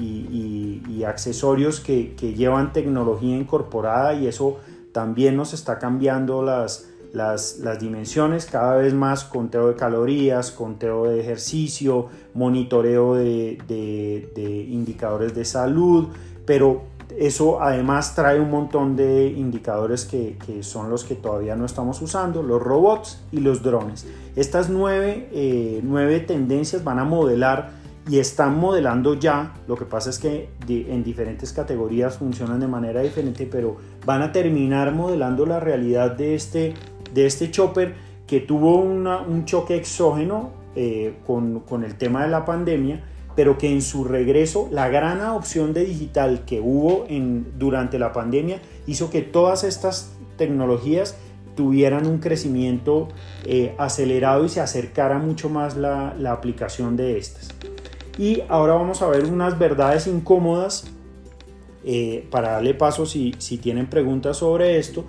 accesorios 1.06 1.78
que, 1.78 2.16
que 2.16 2.34
llevan 2.34 2.72
tecnología 2.72 3.36
incorporada 3.36 4.14
y 4.14 4.26
eso 4.26 4.58
también 4.90 5.36
nos 5.36 5.52
está 5.52 5.78
cambiando 5.78 6.42
las, 6.42 6.88
las, 7.16 7.78
dimensiones, 7.80 8.46
cada 8.46 8.76
vez 8.76 8.92
más 8.92 9.24
conteo 9.24 9.68
de 9.68 9.74
calorías, 9.74 10.50
conteo 10.50 11.04
de 11.04 11.20
ejercicio, 11.20 12.08
monitoreo 12.34 13.14
de, 13.14 14.66
indicadores 14.68 15.34
de 15.34 15.44
salud, 15.44 16.08
pero 16.44 16.82
eso 17.18 17.62
además 17.62 18.14
trae 18.14 18.38
un 18.38 18.50
montón 18.50 18.96
de 18.96 19.28
indicadores 19.28 20.04
que, 20.04 20.36
son 20.62 20.90
los 20.90 21.04
que 21.04 21.14
todavía 21.14 21.56
no 21.56 21.64
estamos 21.64 22.02
usando, 22.02 22.42
los 22.42 22.62
robots 22.62 23.22
y 23.32 23.40
los 23.40 23.62
drones. 23.62 24.06
Estas 24.34 24.68
nueve, 24.68 25.28
eh, 25.32 25.80
nueve 25.82 26.20
tendencias 26.20 26.84
van 26.84 26.98
a 26.98 27.04
modelar 27.04 27.70
y 28.08 28.18
están 28.18 28.58
modelando 28.58 29.14
ya, 29.14 29.54
lo 29.66 29.76
que 29.76 29.84
pasa 29.84 30.10
es 30.10 30.18
que 30.18 30.48
en 30.68 31.02
diferentes 31.02 31.52
categorías 31.52 32.18
funcionan 32.18 32.60
de 32.60 32.68
manera 32.68 33.00
diferente, 33.02 33.48
pero 33.50 33.76
van 34.04 34.22
a 34.22 34.30
terminar 34.30 34.92
modelando 34.92 35.44
la 35.44 35.58
realidad 35.58 36.12
de 36.12 36.34
este, 36.36 36.74
de 37.12 37.26
este 37.26 37.50
chopper 37.50 37.94
que 38.26 38.40
tuvo 38.40 38.76
un 38.76 39.44
choque 39.44 39.76
exógeno 39.76 40.50
eh, 40.76 41.16
con, 41.26 41.60
con, 41.60 41.84
el 41.84 41.96
tema 41.96 42.22
de 42.22 42.28
la 42.28 42.44
pandemia, 42.44 43.02
pero 43.34 43.58
que 43.58 43.72
en 43.72 43.82
su 43.82 44.04
regreso 44.04 44.68
la 44.70 44.88
gran 44.88 45.20
adopción 45.20 45.72
de 45.72 45.84
digital 45.84 46.44
que 46.44 46.60
hubo 46.60 47.06
en, 47.08 47.58
durante 47.58 47.98
la 47.98 48.12
pandemia 48.12 48.60
hizo 48.86 49.10
que 49.10 49.22
todas 49.22 49.64
estas 49.64 50.12
tecnologías 50.36 51.16
tuvieran 51.54 52.06
un 52.06 52.18
crecimiento 52.18 53.08
eh, 53.44 53.74
acelerado 53.78 54.44
y 54.44 54.48
se 54.48 54.60
acercara 54.60 55.18
mucho 55.18 55.48
más 55.48 55.76
la, 55.76 56.14
la 56.18 56.32
aplicación 56.32 56.96
de 56.96 57.18
estas. 57.18 57.54
Y 58.18 58.42
ahora 58.48 58.74
vamos 58.74 59.02
a 59.02 59.08
ver 59.08 59.24
unas 59.26 59.58
verdades 59.58 60.06
incómodas 60.06 60.90
eh, 61.84 62.26
para 62.30 62.52
darle 62.52 62.74
paso 62.74 63.06
si, 63.06 63.32
tienen 63.62 63.86
preguntas 63.86 64.38
sobre 64.38 64.78
esto 64.78 65.04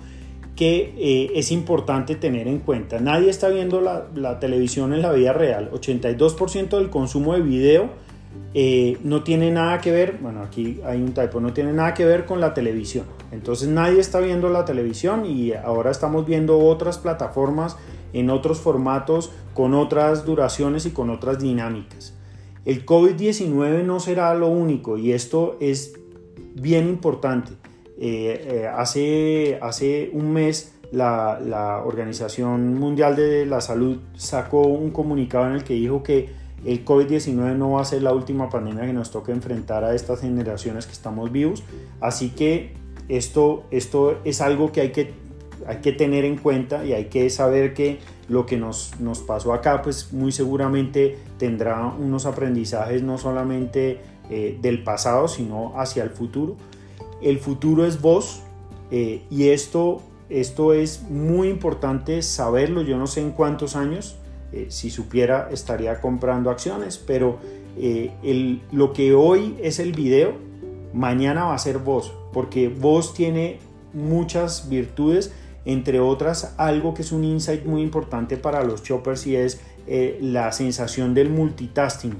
que 0.54 0.94
eh, 0.98 1.32
es 1.36 1.52
importante 1.52 2.16
tener 2.16 2.48
en 2.48 2.58
cuenta. 2.58 2.98
Nadie 2.98 3.30
está 3.30 3.48
viendo 3.48 3.80
la, 3.80 4.06
la 4.14 4.40
televisión 4.40 4.92
en 4.92 5.02
la 5.02 5.12
vida 5.12 5.32
real. 5.32 5.70
82% 5.70 6.76
del 6.76 6.90
consumo 6.90 7.34
de 7.34 7.42
video 7.42 7.90
eh, 8.54 8.98
no 9.04 9.22
tiene 9.22 9.50
nada 9.50 9.78
que 9.80 9.92
ver, 9.92 10.18
bueno 10.22 10.42
aquí 10.42 10.80
hay 10.84 11.02
un 11.02 11.12
typo, 11.12 11.38
no 11.38 11.52
tiene 11.52 11.72
nada 11.72 11.92
que 11.94 12.04
ver 12.04 12.24
con 12.24 12.40
la 12.40 12.54
televisión. 12.54 13.04
Entonces 13.30 13.68
nadie 13.68 14.00
está 14.00 14.20
viendo 14.20 14.48
la 14.48 14.64
televisión 14.64 15.26
y 15.26 15.52
ahora 15.52 15.90
estamos 15.90 16.26
viendo 16.26 16.58
otras 16.58 16.98
plataformas 16.98 17.76
en 18.12 18.30
otros 18.30 18.58
formatos, 18.58 19.30
con 19.52 19.74
otras 19.74 20.24
duraciones 20.24 20.86
y 20.86 20.90
con 20.90 21.10
otras 21.10 21.38
dinámicas. 21.38 22.17
El 22.64 22.84
COVID-19 22.84 23.84
no 23.84 24.00
será 24.00 24.34
lo 24.34 24.48
único 24.48 24.98
y 24.98 25.12
esto 25.12 25.56
es 25.60 25.94
bien 26.54 26.88
importante. 26.88 27.52
Eh, 28.00 28.46
eh, 28.62 28.66
hace, 28.66 29.58
hace 29.60 30.10
un 30.12 30.32
mes 30.32 30.74
la, 30.92 31.40
la, 31.44 31.82
Organización 31.84 32.74
Mundial 32.74 33.16
de 33.16 33.44
la 33.44 33.60
Salud 33.60 33.98
sacó 34.14 34.62
un 34.62 34.90
comunicado 34.90 35.46
en 35.46 35.54
el 35.54 35.64
que 35.64 35.74
dijo 35.74 36.02
que 36.02 36.28
el 36.64 36.84
COVID-19 36.84 37.56
no 37.56 37.72
va 37.72 37.82
a 37.82 37.84
ser 37.84 38.02
la 38.02 38.12
última 38.12 38.48
pandemia 38.48 38.86
que 38.86 38.92
nos 38.92 39.10
toque 39.10 39.32
enfrentar 39.32 39.84
a 39.84 39.94
estas 39.94 40.20
generaciones 40.20 40.86
que 40.86 40.92
estamos 40.92 41.30
vivos. 41.30 41.62
Así 42.00 42.30
que 42.30 42.74
esto, 43.08 43.64
esto 43.70 44.18
es 44.24 44.40
algo 44.40 44.72
que 44.72 44.80
hay 44.80 44.92
que 44.92 45.28
hay 45.66 45.78
que 45.78 45.92
tener 45.92 46.24
en 46.24 46.36
cuenta 46.36 46.84
y 46.84 46.92
hay 46.92 47.06
que 47.06 47.28
saber 47.30 47.74
que 47.74 47.98
lo 48.28 48.44
que 48.46 48.56
nos, 48.56 48.92
nos 49.00 49.20
pasó 49.20 49.52
acá, 49.52 49.82
pues 49.82 50.12
muy 50.12 50.32
seguramente 50.32 51.18
tendrá 51.38 51.86
unos 51.86 52.26
aprendizajes 52.26 53.02
no 53.02 53.18
solamente 53.18 54.00
eh, 54.30 54.58
del 54.60 54.82
pasado, 54.82 55.28
sino 55.28 55.72
hacia 55.80 56.02
el 56.02 56.10
futuro. 56.10 56.56
El 57.22 57.38
futuro 57.38 57.86
es 57.86 58.00
vos 58.00 58.42
eh, 58.90 59.22
y 59.30 59.48
esto, 59.48 60.02
esto 60.28 60.74
es 60.74 61.02
muy 61.08 61.48
importante 61.48 62.20
saberlo. 62.22 62.82
Yo 62.82 62.98
no 62.98 63.06
sé 63.06 63.22
en 63.22 63.30
cuántos 63.30 63.74
años, 63.74 64.16
eh, 64.52 64.66
si 64.68 64.90
supiera 64.90 65.48
estaría 65.50 66.00
comprando 66.00 66.50
acciones, 66.50 66.98
pero 66.98 67.38
lo 68.72 68.92
que 68.92 69.14
hoy 69.14 69.56
es 69.62 69.78
el 69.78 69.92
video, 69.92 70.32
mañana 70.92 71.44
va 71.44 71.54
a 71.54 71.58
ser 71.58 71.78
vos, 71.78 72.12
porque 72.32 72.68
vos 72.68 73.14
tiene 73.14 73.60
muchas 73.94 74.68
virtudes 74.68 75.32
entre 75.68 76.00
otras 76.00 76.54
algo 76.56 76.94
que 76.94 77.02
es 77.02 77.12
un 77.12 77.24
insight 77.24 77.66
muy 77.66 77.82
importante 77.82 78.38
para 78.38 78.64
los 78.64 78.82
choppers 78.82 79.26
y 79.26 79.36
es 79.36 79.60
eh, 79.86 80.18
la 80.22 80.50
sensación 80.50 81.12
del 81.12 81.28
multitasking. 81.28 82.16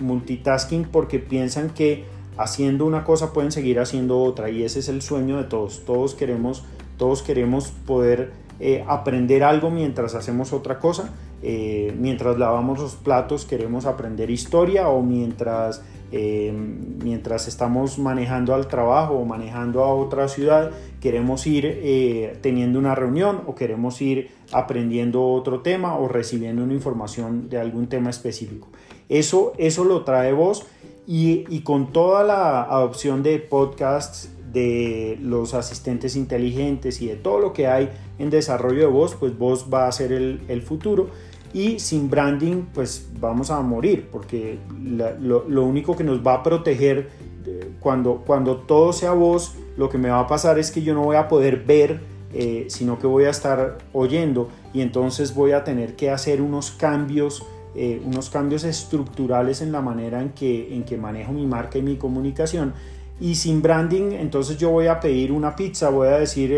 multitasking 0.00 0.84
porque 0.84 1.18
piensan 1.18 1.70
que 1.70 2.04
haciendo 2.36 2.86
una 2.86 3.02
cosa 3.02 3.32
pueden 3.32 3.50
seguir 3.50 3.80
haciendo 3.80 4.22
otra 4.22 4.50
y 4.50 4.62
ese 4.62 4.78
es 4.78 4.88
el 4.88 5.02
sueño 5.02 5.38
de 5.38 5.44
todos. 5.44 5.84
Todos 5.84 6.14
queremos, 6.14 6.62
todos 6.96 7.22
queremos 7.22 7.72
poder 7.86 8.30
eh, 8.60 8.84
aprender 8.86 9.42
algo 9.42 9.70
mientras 9.70 10.14
hacemos 10.14 10.52
otra 10.52 10.78
cosa. 10.78 11.12
Eh, 11.42 11.92
mientras 11.98 12.38
lavamos 12.38 12.78
los 12.78 12.94
platos 12.94 13.46
queremos 13.46 13.84
aprender 13.84 14.30
historia 14.30 14.90
o 14.90 15.02
mientras 15.02 15.82
eh, 16.12 16.52
mientras 16.52 17.46
estamos 17.46 17.98
manejando 17.98 18.54
al 18.54 18.66
trabajo 18.66 19.14
o 19.14 19.24
manejando 19.24 19.84
a 19.84 19.94
otra 19.94 20.28
ciudad, 20.28 20.70
queremos 21.00 21.46
ir 21.46 21.66
eh, 21.66 22.36
teniendo 22.40 22.78
una 22.78 22.94
reunión 22.94 23.42
o 23.46 23.54
queremos 23.54 24.00
ir 24.02 24.30
aprendiendo 24.52 25.24
otro 25.24 25.60
tema 25.60 25.96
o 25.96 26.08
recibiendo 26.08 26.64
una 26.64 26.74
información 26.74 27.48
de 27.48 27.58
algún 27.58 27.88
tema 27.88 28.10
específico. 28.10 28.68
Eso, 29.08 29.52
eso 29.58 29.84
lo 29.84 30.04
trae 30.04 30.32
vos 30.32 30.66
y, 31.06 31.44
y 31.48 31.60
con 31.60 31.92
toda 31.92 32.24
la 32.24 32.62
adopción 32.62 33.22
de 33.22 33.38
podcasts, 33.38 34.30
de 34.52 35.16
los 35.22 35.54
asistentes 35.54 36.16
inteligentes 36.16 37.00
y 37.02 37.06
de 37.06 37.14
todo 37.14 37.38
lo 37.38 37.52
que 37.52 37.68
hay 37.68 37.88
en 38.18 38.30
desarrollo 38.30 38.80
de 38.80 38.86
voz, 38.86 39.14
pues 39.14 39.38
vos 39.38 39.68
va 39.72 39.86
a 39.86 39.92
ser 39.92 40.12
el, 40.12 40.40
el 40.48 40.62
futuro 40.62 41.10
y 41.52 41.80
sin 41.80 42.08
branding 42.08 42.66
pues 42.72 43.08
vamos 43.18 43.50
a 43.50 43.60
morir 43.60 44.08
porque 44.10 44.58
lo, 44.78 45.64
único 45.64 45.96
que 45.96 46.04
nos 46.04 46.24
va 46.24 46.34
a 46.34 46.42
proteger 46.42 47.08
eh, 47.46 47.72
cuando, 47.80 48.22
cuando 48.26 48.58
todo 48.58 48.92
sea 48.92 49.12
voz 49.12 49.54
lo 49.76 49.88
que 49.88 49.98
me 49.98 50.10
va 50.10 50.20
a 50.20 50.26
pasar 50.26 50.58
es 50.58 50.70
que 50.70 50.82
yo 50.82 50.94
no 50.94 51.02
voy 51.04 51.16
a 51.16 51.28
poder 51.28 51.64
ver 51.64 52.00
eh, 52.32 52.66
sino 52.68 52.98
que 52.98 53.08
voy 53.08 53.24
a 53.24 53.30
estar 53.30 53.78
oyendo 53.92 54.48
y 54.72 54.82
entonces 54.82 55.34
voy 55.34 55.50
a 55.52 55.64
tener 55.64 55.96
que 55.96 56.10
hacer 56.10 56.40
unos 56.40 56.70
cambios 56.70 57.44
eh, 57.74 58.02
unos 58.04 58.30
cambios 58.30 58.64
estructurales 58.64 59.60
en 59.60 59.70
la 59.70 59.80
manera 59.80 60.20
en 60.20 60.30
que, 60.30 60.74
en 60.74 60.84
que 60.84 60.96
manejo 60.96 61.32
mi 61.32 61.46
marca 61.46 61.78
y 61.78 61.82
mi 61.82 61.94
comunicación. 61.96 62.74
Y 63.20 63.36
sin 63.36 63.62
branding 63.62 64.12
entonces 64.12 64.58
yo 64.58 64.70
voy 64.70 64.88
a 64.88 64.98
pedir 64.98 65.30
una 65.30 65.54
pizza 65.54 65.90
voy 65.90 66.08
a 66.08 66.18
decir 66.18 66.52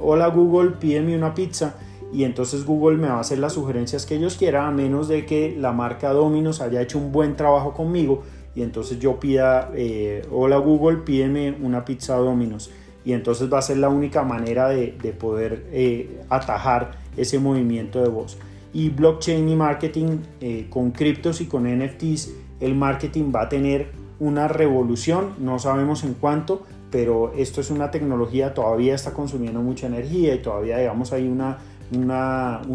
hola 0.00 0.28
Google 0.28 0.70
pídeme 0.72 1.16
una 1.16 1.34
pizza 1.34 1.76
y 2.12 2.24
entonces 2.24 2.64
Google 2.64 2.96
me 2.96 3.08
va 3.08 3.16
a 3.16 3.20
hacer 3.20 3.38
las 3.38 3.52
sugerencias 3.52 4.06
que 4.06 4.16
ellos 4.16 4.36
quieran 4.36 4.66
a 4.66 4.70
menos 4.70 5.08
de 5.08 5.26
que 5.26 5.54
la 5.58 5.72
marca 5.72 6.12
Domino's 6.12 6.60
haya 6.60 6.80
hecho 6.80 6.98
un 6.98 7.12
buen 7.12 7.36
trabajo 7.36 7.74
conmigo 7.74 8.22
y 8.58 8.62
entonces 8.62 8.98
yo 8.98 9.20
pida 9.20 9.70
eh, 9.74 10.26
hola 10.32 10.56
Google 10.56 10.98
pídeme 10.98 11.56
una 11.62 11.84
pizza 11.84 12.16
Domino's. 12.16 12.70
Y 13.04 13.12
entonces 13.12 13.50
va 13.50 13.58
a 13.58 13.62
ser 13.62 13.78
la 13.78 13.88
única 13.88 14.24
manera 14.24 14.68
de, 14.68 14.88
poder 15.18 15.66
eh, 15.70 16.20
atajar 16.28 16.98
ese 17.16 17.38
movimiento 17.38 18.02
de 18.02 18.08
voz. 18.08 18.36
Y 18.74 18.90
blockchain 18.90 19.48
y 19.48 19.54
marketing 19.54 20.18
eh, 20.40 20.66
con 20.68 20.90
criptos 20.90 21.40
y 21.40 21.46
con 21.46 21.64
NFTs 21.64 22.32
el 22.60 22.74
marketing 22.74 23.32
va 23.34 23.42
a 23.42 23.48
tener 23.48 23.92
una 24.18 24.48
revolución 24.48 25.34
no 25.38 25.60
sabemos 25.60 26.02
en 26.02 26.14
cuánto 26.14 26.66
pero 26.90 27.32
esto 27.34 27.60
es 27.60 27.70
una 27.70 27.92
tecnología 27.92 28.52
todavía 28.52 28.96
está 28.96 29.12
consumiendo 29.12 29.62
mucha 29.62 29.86
energía 29.86 30.34
y 30.34 30.42
todavía 30.42 30.78
digamos 30.78 31.12
hay 31.12 31.28
una 31.28 31.58
unas, 31.92 32.66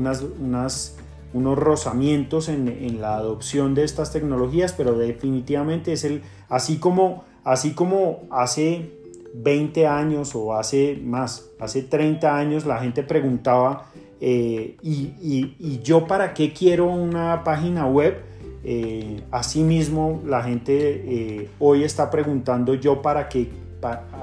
unos 1.33 1.57
rozamientos 1.57 2.49
en, 2.49 3.01
la 3.01 3.15
adopción 3.15 3.75
de 3.75 3.83
estas 3.83 4.11
tecnologías, 4.11 4.73
pero 4.73 4.97
definitivamente 4.97 5.93
es 5.93 6.03
el, 6.03 6.21
así 6.49 6.77
como, 6.77 7.25
así 7.43 7.73
como 7.73 8.23
hace 8.29 8.91
20 9.33 9.87
años 9.87 10.35
o 10.35 10.53
hace 10.53 10.99
más, 11.03 11.49
hace 11.59 11.83
30 11.83 12.37
años 12.37 12.65
la 12.65 12.79
gente 12.79 13.03
preguntaba, 13.03 13.87
eh, 14.21 14.77
y, 14.81 15.79
yo 15.83 16.07
para 16.07 16.33
qué 16.33 16.53
quiero 16.53 16.85
una 16.85 17.43
página 17.43 17.85
web? 17.87 18.21
Eh, 18.65 19.21
asimismo, 19.31 20.21
la 20.25 20.41
gente 20.43 20.71
eh, 20.73 21.49
hoy 21.59 21.83
está 21.83 22.09
preguntando 22.09 22.75
yo 22.75 23.01
para 23.01 23.27
qué 23.27 23.49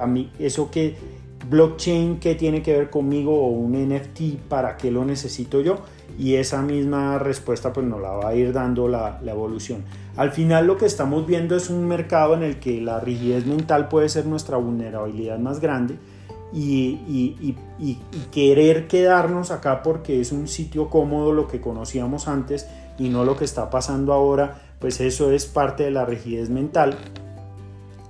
a 0.00 0.06
mí, 0.06 0.30
eso 0.38 0.70
que 0.70 0.96
blockchain, 1.50 2.20
¿qué 2.20 2.34
tiene 2.34 2.62
que 2.62 2.72
ver 2.72 2.90
conmigo? 2.90 3.34
O 3.34 3.48
un 3.48 3.72
NFT, 3.72 4.36
¿para 4.48 4.76
qué 4.76 4.90
lo 4.90 5.04
necesito 5.04 5.60
yo? 5.60 5.80
Y 6.18 6.36
esa 6.36 6.62
misma 6.62 7.18
respuesta 7.18 7.72
pues 7.72 7.86
nos 7.86 8.00
la 8.00 8.10
va 8.10 8.28
a 8.28 8.34
ir 8.34 8.52
dando 8.52 8.88
la, 8.88 9.20
la 9.22 9.32
evolución. 9.32 9.84
Al 10.16 10.30
final 10.32 10.66
lo 10.66 10.76
que 10.76 10.86
estamos 10.86 11.26
viendo 11.26 11.56
es 11.56 11.70
un 11.70 11.86
mercado 11.86 12.34
en 12.34 12.42
el 12.42 12.58
que 12.58 12.80
la 12.80 13.00
rigidez 13.00 13.46
mental 13.46 13.88
puede 13.88 14.08
ser 14.08 14.26
nuestra 14.26 14.56
vulnerabilidad 14.56 15.38
más 15.38 15.60
grande 15.60 15.96
y, 16.52 17.56
querer 18.32 18.88
quedarnos 18.88 19.50
acá 19.50 19.82
porque 19.82 20.20
es 20.20 20.32
un 20.32 20.48
sitio 20.48 20.88
cómodo 20.88 21.32
lo 21.32 21.48
que 21.48 21.60
conocíamos 21.60 22.28
antes 22.28 22.68
y 22.98 23.08
no 23.08 23.24
lo 23.24 23.36
que 23.36 23.44
está 23.44 23.70
pasando 23.70 24.12
ahora, 24.12 24.62
pues 24.78 25.00
eso 25.00 25.30
es 25.32 25.46
parte 25.46 25.84
de 25.84 25.90
la 25.90 26.04
rigidez 26.04 26.50
mental 26.50 26.96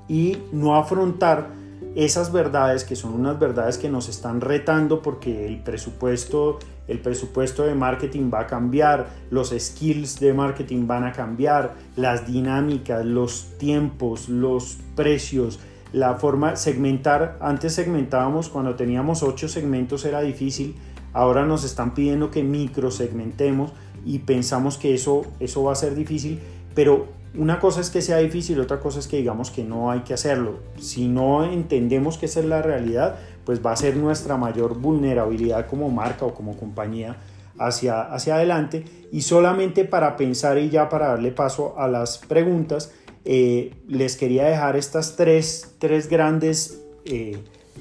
y 0.08 0.38
no 0.52 0.76
afrontar 0.76 1.48
esas 1.94 2.32
verdades 2.32 2.84
que 2.84 2.96
son 2.96 3.14
unas 3.14 3.38
verdades 3.38 3.78
que 3.78 3.88
nos 3.88 4.08
están 4.08 4.40
retando 4.40 5.02
porque 5.02 5.46
el 5.46 5.62
presupuesto 5.62 6.58
el 6.90 6.98
presupuesto 6.98 7.62
de 7.62 7.76
marketing 7.76 8.30
va 8.34 8.40
a 8.40 8.46
cambiar, 8.48 9.06
los 9.30 9.54
skills 9.56 10.18
de 10.18 10.34
marketing 10.34 10.88
van 10.88 11.04
a 11.04 11.12
cambiar, 11.12 11.76
las 11.94 12.26
dinámicas, 12.26 13.06
los 13.06 13.56
tiempos, 13.58 14.28
los 14.28 14.78
precios, 14.96 15.60
la 15.92 16.14
forma 16.14 16.56
segmentar, 16.56 17.38
antes 17.40 17.74
segmentábamos 17.74 18.48
cuando 18.48 18.74
teníamos 18.74 19.22
ocho 19.22 19.46
segmentos 19.46 20.04
era 20.04 20.20
difícil, 20.20 20.74
ahora 21.12 21.46
nos 21.46 21.62
están 21.62 21.94
pidiendo 21.94 22.32
que 22.32 22.42
micro 22.42 22.90
segmentemos 22.90 23.72
y 24.04 24.18
pensamos 24.20 24.76
que 24.76 24.92
eso, 24.92 25.22
eso 25.38 25.62
va 25.62 25.72
a 25.72 25.76
ser 25.76 25.94
difícil, 25.94 26.40
pero 26.74 27.06
una 27.34 27.60
cosa 27.60 27.80
es 27.80 27.90
que 27.90 28.02
sea 28.02 28.18
difícil, 28.18 28.60
otra 28.60 28.80
cosa 28.80 28.98
es 28.98 29.06
que 29.06 29.18
digamos 29.18 29.50
que 29.50 29.62
no 29.62 29.90
hay 29.90 30.00
que 30.00 30.14
hacerlo. 30.14 30.58
Si 30.78 31.08
no 31.08 31.44
entendemos 31.44 32.18
que 32.18 32.26
esa 32.26 32.40
es 32.40 32.46
la 32.46 32.62
realidad, 32.62 33.18
pues 33.44 33.64
va 33.64 33.72
a 33.72 33.76
ser 33.76 33.96
nuestra 33.96 34.36
mayor 34.36 34.78
vulnerabilidad 34.78 35.66
como 35.66 35.88
marca 35.90 36.24
o 36.24 36.34
como 36.34 36.56
compañía 36.56 37.16
hacia, 37.58 38.00
hacia 38.02 38.34
adelante. 38.34 38.84
Y 39.12 39.22
solamente 39.22 39.84
para 39.84 40.16
pensar 40.16 40.58
y 40.58 40.70
ya 40.70 40.88
para 40.88 41.08
darle 41.08 41.30
paso 41.30 41.78
a 41.78 41.86
las 41.86 42.18
preguntas, 42.18 42.92
eh, 43.24 43.74
les 43.86 44.16
quería 44.16 44.46
dejar 44.46 44.76
estas 44.76 45.14
tres, 45.16 45.74
tres 45.78 46.08
grandes 46.08 46.82
eh, 47.04 47.38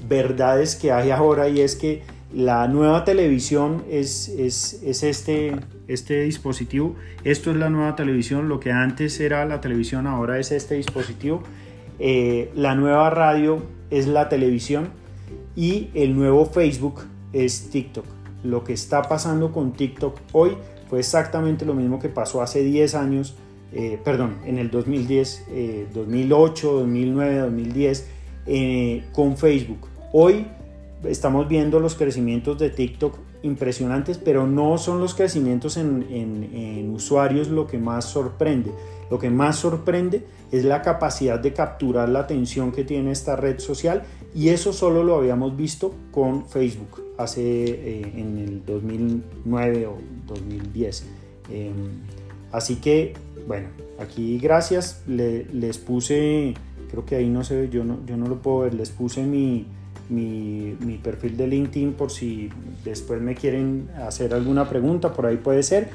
verdades 0.08 0.76
que 0.76 0.92
hay 0.92 1.10
ahora 1.10 1.48
y 1.48 1.60
es 1.60 1.76
que 1.76 2.02
la 2.32 2.68
nueva 2.68 3.04
televisión 3.04 3.84
es, 3.90 4.28
es, 4.28 4.80
es, 4.84 5.02
este, 5.02 5.56
este 5.92 6.22
dispositivo. 6.22 6.94
Esto 7.24 7.50
es 7.50 7.56
la 7.56 7.70
nueva 7.70 7.96
televisión. 7.96 8.48
Lo 8.48 8.60
que 8.60 8.72
antes 8.72 9.20
era 9.20 9.44
la 9.44 9.60
televisión 9.60 10.06
ahora 10.06 10.38
es 10.38 10.52
este 10.52 10.76
dispositivo. 10.76 11.42
Eh, 11.98 12.50
la 12.54 12.74
nueva 12.74 13.10
radio 13.10 13.62
es 13.90 14.06
la 14.06 14.28
televisión 14.28 14.90
y 15.56 15.90
el 15.94 16.16
nuevo 16.16 16.46
Facebook 16.46 17.02
es 17.32 17.70
TikTok. 17.70 18.04
Lo 18.44 18.64
que 18.64 18.72
está 18.72 19.02
pasando 19.02 19.52
con 19.52 19.72
TikTok 19.72 20.18
hoy 20.32 20.56
fue 20.88 21.00
exactamente 21.00 21.64
lo 21.64 21.74
mismo 21.74 21.98
que 21.98 22.08
pasó 22.08 22.42
hace 22.42 22.62
10 22.62 22.94
años 22.94 23.34
eh, 23.72 24.00
perdón, 24.04 24.38
en 24.44 24.58
el 24.58 24.68
2010, 24.68 25.46
2008, 25.94 26.72
2009, 26.72 27.38
2010, 27.38 28.08
con 29.12 29.36
Facebook. 29.36 29.86
Hoy 30.12 30.46
estamos 31.04 31.48
viendo 31.48 31.78
los 31.78 31.94
crecimientos 31.94 32.58
de 32.58 32.70
TikTok 32.70 33.16
impresionantes, 33.42 34.18
pero 34.18 34.46
no 34.46 34.78
son 34.78 35.00
los 35.00 35.14
crecimientos 35.14 35.76
en, 35.76 36.06
en, 36.10 36.90
usuarios 36.90 37.48
lo 37.48 37.66
que 37.66 37.78
más 37.78 38.04
sorprende. 38.04 38.72
Lo 39.10 39.18
que 39.18 39.30
más 39.30 39.56
sorprende 39.56 40.24
es 40.52 40.64
la 40.64 40.82
capacidad 40.82 41.38
de 41.38 41.52
capturar 41.52 42.08
la 42.08 42.20
atención 42.20 42.72
que 42.72 42.84
tiene 42.84 43.12
esta 43.12 43.36
red 43.36 43.58
social 43.58 44.02
y 44.34 44.50
eso 44.50 44.72
solo 44.72 45.02
lo 45.02 45.16
habíamos 45.16 45.56
visto 45.56 45.94
con 46.12 46.46
Facebook 46.46 47.02
hace 47.18 47.42
eh, 47.42 48.12
en 48.16 48.38
el 48.38 48.64
2009 48.64 49.86
o 49.86 49.98
2010. 50.26 51.06
Em, 51.50 51.74
así 52.52 52.76
que 52.76 53.14
bueno, 53.46 53.68
aquí 53.98 54.38
gracias, 54.38 55.02
les 55.06 55.78
puse, 55.78 56.54
creo 56.90 57.04
que 57.04 57.16
ahí 57.16 57.28
no 57.28 57.42
ve, 57.48 57.68
yo 57.70 57.84
no, 57.84 57.98
yo 58.06 58.16
no 58.16 58.26
lo 58.26 58.40
puedo 58.40 58.60
ver, 58.60 58.74
les 58.74 58.90
puse 58.90 59.24
mi, 59.24 59.66
mi, 60.10 60.76
mi, 60.80 60.98
perfil 60.98 61.36
de 61.36 61.46
LinkedIn 61.46 61.94
por 61.94 62.10
si 62.10 62.50
después 62.84 63.20
me 63.20 63.34
quieren 63.34 63.88
hacer 64.06 64.34
alguna 64.34 64.68
pregunta, 64.68 65.12
por 65.12 65.26
ahí 65.26 65.36
puede 65.36 65.62
ser. 65.62 65.88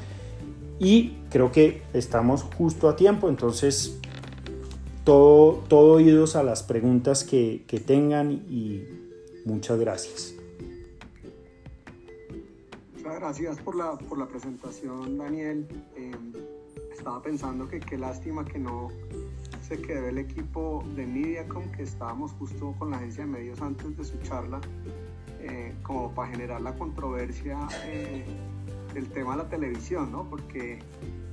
Y 0.78 1.16
creo 1.30 1.52
que 1.52 1.82
estamos 1.92 2.42
justo 2.42 2.88
a 2.88 2.96
tiempo, 2.96 3.28
entonces 3.28 3.98
todo, 5.04 5.62
todo 5.68 5.94
oídos 5.94 6.36
a 6.36 6.42
las 6.42 6.62
preguntas 6.62 7.24
que, 7.24 7.64
que 7.66 7.78
tengan 7.78 8.32
y 8.32 8.82
muchas 9.44 9.78
gracias. 9.78 10.34
Muchas 12.94 13.20
gracias 13.20 13.58
por 13.60 13.76
la, 13.76 13.96
por 13.96 14.18
la 14.18 14.26
presentación, 14.26 15.16
Daniel. 15.16 15.66
Eh, 15.96 16.12
estaba 16.92 17.22
pensando 17.22 17.68
que 17.68 17.78
qué 17.78 17.96
lástima 17.96 18.44
que 18.44 18.58
no 18.58 18.88
se 19.66 19.80
quedó 19.80 20.08
el 20.08 20.18
equipo 20.18 20.84
de 20.94 21.06
Mediacom, 21.06 21.68
que 21.72 21.82
estábamos 21.82 22.32
justo 22.32 22.74
con 22.78 22.90
la 22.90 22.98
agencia 22.98 23.24
de 23.24 23.30
medios 23.30 23.60
antes 23.60 23.96
de 23.96 24.04
su 24.04 24.16
charla, 24.18 24.60
eh, 25.40 25.74
como 25.82 26.12
para 26.12 26.30
generar 26.30 26.60
la 26.60 26.72
controversia 26.74 27.58
eh, 27.84 28.24
del 28.94 29.08
tema 29.08 29.32
de 29.32 29.42
la 29.42 29.48
televisión, 29.48 30.12
¿no? 30.12 30.24
Porque 30.24 30.78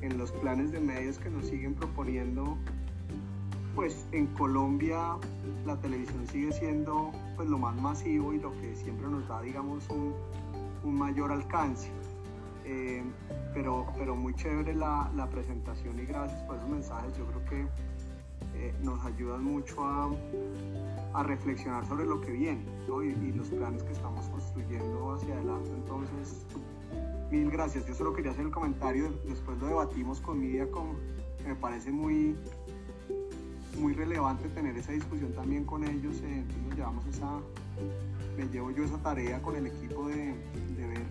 en 0.01 0.17
los 0.17 0.31
planes 0.31 0.71
de 0.71 0.79
medios 0.79 1.19
que 1.19 1.29
nos 1.29 1.45
siguen 1.45 1.75
proponiendo, 1.75 2.57
pues 3.75 4.07
en 4.11 4.25
Colombia 4.27 5.15
la 5.65 5.79
televisión 5.79 6.25
sigue 6.27 6.51
siendo 6.53 7.11
pues 7.35 7.47
lo 7.47 7.59
más 7.59 7.75
masivo 7.79 8.33
y 8.33 8.39
lo 8.39 8.51
que 8.59 8.75
siempre 8.75 9.07
nos 9.09 9.27
da, 9.27 9.41
digamos, 9.41 9.87
un, 9.89 10.13
mayor 10.83 11.31
alcance. 11.31 11.89
Eh, 12.65 13.03
pero, 13.53 13.85
pero 13.97 14.15
muy 14.15 14.33
chévere 14.33 14.73
la, 14.73 15.11
la, 15.15 15.29
presentación 15.29 15.99
y 15.99 16.05
gracias 16.05 16.41
por 16.43 16.57
esos 16.57 16.69
mensajes. 16.69 17.15
Yo 17.17 17.25
creo 17.25 17.45
que 17.45 17.67
eh, 18.55 18.73
nos 18.81 19.03
ayudan 19.05 19.43
mucho 19.43 19.83
a, 19.83 20.09
a, 21.13 21.23
reflexionar 21.23 21.85
sobre 21.87 22.05
lo 22.05 22.21
que 22.21 22.31
viene 22.31 22.65
y, 22.87 23.31
los 23.31 23.49
planes 23.49 23.83
que 23.83 23.93
estamos 23.93 24.25
construyendo 24.27 25.13
hacia 25.13 25.35
adelante. 25.35 25.69
Entonces, 25.75 26.45
mil 27.31 27.49
gracias. 27.49 27.85
Yo 27.85 27.93
solo 27.93 28.13
quería 28.13 28.31
hacer 28.31 28.45
el 28.45 28.51
comentario, 28.51 29.11
después 29.27 29.57
lo 29.59 29.67
debatimos 29.67 30.21
con 30.21 30.39
Mediacom, 30.39 30.95
me 31.45 31.55
parece 31.55 31.91
muy, 31.91 32.35
muy 33.79 33.93
relevante 33.93 34.47
tener 34.49 34.77
esa 34.77 34.91
discusión 34.91 35.33
también 35.33 35.65
con 35.65 35.83
ellos. 35.83 36.21
Eh, 36.23 36.43
nos 36.67 36.75
llevamos 36.75 37.05
esa, 37.07 37.39
me 38.37 38.45
llevo 38.47 38.71
yo 38.71 38.83
esa 38.83 38.97
tarea 38.97 39.41
con 39.41 39.55
el 39.55 39.67
equipo 39.67 40.07
de, 40.07 40.35
de 40.77 40.87
ver 40.87 41.03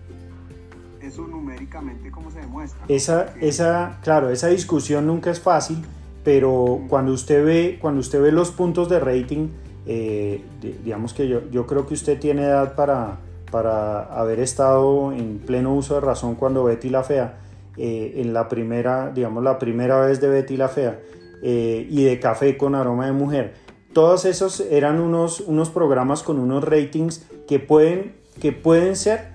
eso 1.07 1.27
numéricamente 1.27 2.11
cómo 2.11 2.31
se 2.31 2.39
demuestra. 2.39 2.85
Esa, 2.87 3.35
esa, 3.39 3.99
claro, 4.01 4.29
esa 4.29 4.47
discusión 4.47 5.05
nunca 5.05 5.31
es 5.31 5.39
fácil, 5.39 5.83
pero 6.23 6.81
cuando 6.87 7.11
usted 7.11 7.43
ve, 7.43 7.77
cuando 7.81 7.99
usted 7.99 8.21
ve 8.21 8.31
los 8.31 8.51
puntos 8.51 8.89
de 8.89 8.99
rating, 8.99 9.49
eh, 9.85 10.41
digamos 10.61 11.13
que 11.13 11.27
yo, 11.27 11.41
yo 11.51 11.67
creo 11.67 11.85
que 11.85 11.93
usted 11.93 12.19
tiene 12.19 12.43
edad 12.43 12.75
para, 12.75 13.19
para 13.51 14.03
haber 14.03 14.39
estado 14.39 15.11
en 15.11 15.39
pleno 15.39 15.75
uso 15.75 15.95
de 15.95 16.01
razón 16.01 16.35
cuando 16.35 16.63
Betty 16.63 16.89
la 16.89 17.03
Fea, 17.03 17.39
eh, 17.77 18.13
en 18.17 18.33
la 18.33 18.47
primera, 18.47 19.11
digamos, 19.13 19.43
la 19.43 19.59
primera 19.59 19.99
vez 20.05 20.21
de 20.21 20.29
Betty 20.29 20.57
la 20.57 20.69
Fea, 20.69 20.99
eh, 21.41 21.85
y 21.89 22.03
de 22.03 22.19
Café 22.19 22.57
con 22.57 22.73
aroma 22.75 23.05
de 23.05 23.11
mujer. 23.11 23.53
Todos 23.93 24.25
esos 24.25 24.61
eran 24.61 24.99
unos, 24.99 25.41
unos 25.41 25.69
programas 25.69 26.23
con 26.23 26.39
unos 26.39 26.63
ratings 26.63 27.27
que 27.47 27.59
pueden, 27.59 28.15
que 28.41 28.53
pueden 28.53 28.95
ser 28.95 29.33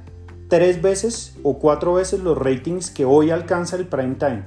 tres 0.48 0.80
veces 0.80 1.36
o 1.42 1.58
cuatro 1.58 1.94
veces 1.94 2.20
los 2.20 2.36
ratings 2.38 2.90
que 2.90 3.04
hoy 3.04 3.30
alcanza 3.30 3.76
el 3.76 3.86
prime 3.86 4.14
time. 4.14 4.44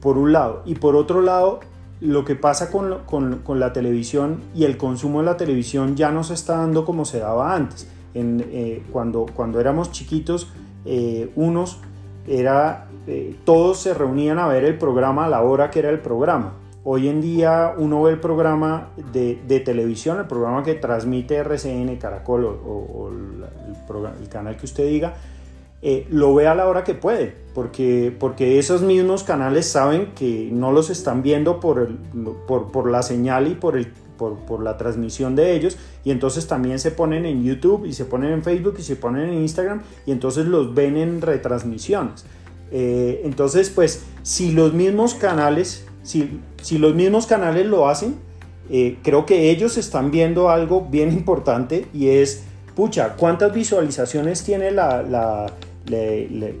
Por 0.00 0.18
un 0.18 0.32
lado. 0.32 0.62
Y 0.64 0.76
por 0.76 0.96
otro 0.96 1.20
lado, 1.20 1.60
lo 2.00 2.24
que 2.24 2.34
pasa 2.34 2.70
con, 2.70 3.00
con, 3.04 3.60
la 3.60 3.72
televisión 3.72 4.40
y 4.54 4.64
el 4.64 4.76
consumo 4.76 5.20
de 5.20 5.26
la 5.26 5.36
televisión 5.36 5.96
ya 5.96 6.10
no 6.10 6.24
se 6.24 6.34
está 6.34 6.56
dando 6.56 6.84
como 6.84 7.04
se 7.04 7.18
daba 7.18 7.54
antes. 7.54 7.86
Eh, 8.14 8.82
cuando, 8.92 9.26
cuando 9.34 9.60
éramos 9.60 9.92
chiquitos, 9.92 10.48
eh, 10.84 11.30
unos 11.36 11.78
era, 12.26 12.88
eh, 13.06 13.36
todos 13.44 13.78
se 13.78 13.94
reunían 13.94 14.38
a 14.38 14.46
ver 14.46 14.64
el 14.64 14.78
programa 14.78 15.26
a 15.26 15.28
la 15.28 15.42
hora 15.42 15.70
que 15.70 15.80
era 15.80 15.90
el 15.90 16.00
programa. 16.00 16.54
Hoy 16.82 17.08
en 17.08 17.20
día 17.20 17.74
uno 17.76 18.02
ve 18.02 18.12
el 18.12 18.20
programa 18.20 18.88
de, 19.12 19.38
de 19.46 19.60
televisión, 19.60 20.18
el 20.18 20.26
programa 20.26 20.62
que 20.62 20.74
transmite 20.74 21.36
RCN, 21.36 21.96
Caracol 21.96 22.44
o, 22.46 23.10
el, 23.10 24.28
canal 24.28 24.56
que 24.56 24.64
usted 24.64 24.88
diga, 24.88 25.14
eh, 25.82 26.06
lo 26.10 26.34
ve 26.34 26.46
a 26.46 26.54
la 26.54 26.68
hora 26.68 26.84
que 26.84 26.94
puede, 26.94 27.34
porque, 27.54 28.14
porque 28.18 28.58
esos 28.58 28.82
mismos 28.82 29.24
canales 29.24 29.66
saben 29.66 30.12
que 30.14 30.50
no 30.52 30.72
los 30.72 30.90
están 30.90 31.22
viendo 31.22 31.60
por, 31.60 31.78
el, 31.78 31.96
por, 32.46 32.70
por 32.70 32.90
la 32.90 33.02
señal 33.02 33.48
y 33.48 33.54
por, 33.54 33.76
el, 33.76 33.86
por, 34.16 34.38
por, 34.40 34.62
la 34.62 34.76
transmisión 34.76 35.36
de 35.36 35.54
ellos, 35.54 35.76
y 36.04 36.10
entonces 36.10 36.46
también 36.46 36.78
se 36.78 36.90
ponen 36.90 37.26
en 37.26 37.42
YouTube 37.42 37.86
y 37.86 37.92
se 37.92 38.04
ponen 38.04 38.32
en 38.32 38.42
Facebook 38.42 38.76
y 38.78 38.82
se 38.82 38.96
ponen 38.96 39.30
en 39.30 39.34
Instagram, 39.34 39.82
y 40.06 40.12
entonces 40.12 40.46
los 40.46 40.74
ven 40.74 40.96
en 40.96 41.20
retransmisiones. 41.20 42.24
Eh, 42.72 43.22
entonces, 43.24 43.70
pues, 43.70 44.04
si 44.22 44.52
los 44.52 44.72
mismos 44.72 45.14
canales 45.14 45.86
si, 46.02 46.40
si 46.62 46.78
los 46.78 46.94
mismos 46.94 47.26
canales 47.26 47.66
lo 47.66 47.88
hacen, 47.88 48.16
eh, 48.70 48.98
creo 49.02 49.26
que 49.26 49.50
ellos 49.50 49.76
están 49.76 50.10
viendo 50.10 50.50
algo 50.50 50.86
bien 50.90 51.12
importante 51.12 51.86
y 51.92 52.08
es, 52.08 52.44
pucha, 52.74 53.16
¿cuántas 53.16 53.52
visualizaciones 53.52 54.42
tiene 54.42 54.70
la, 54.70 55.02
la, 55.02 55.46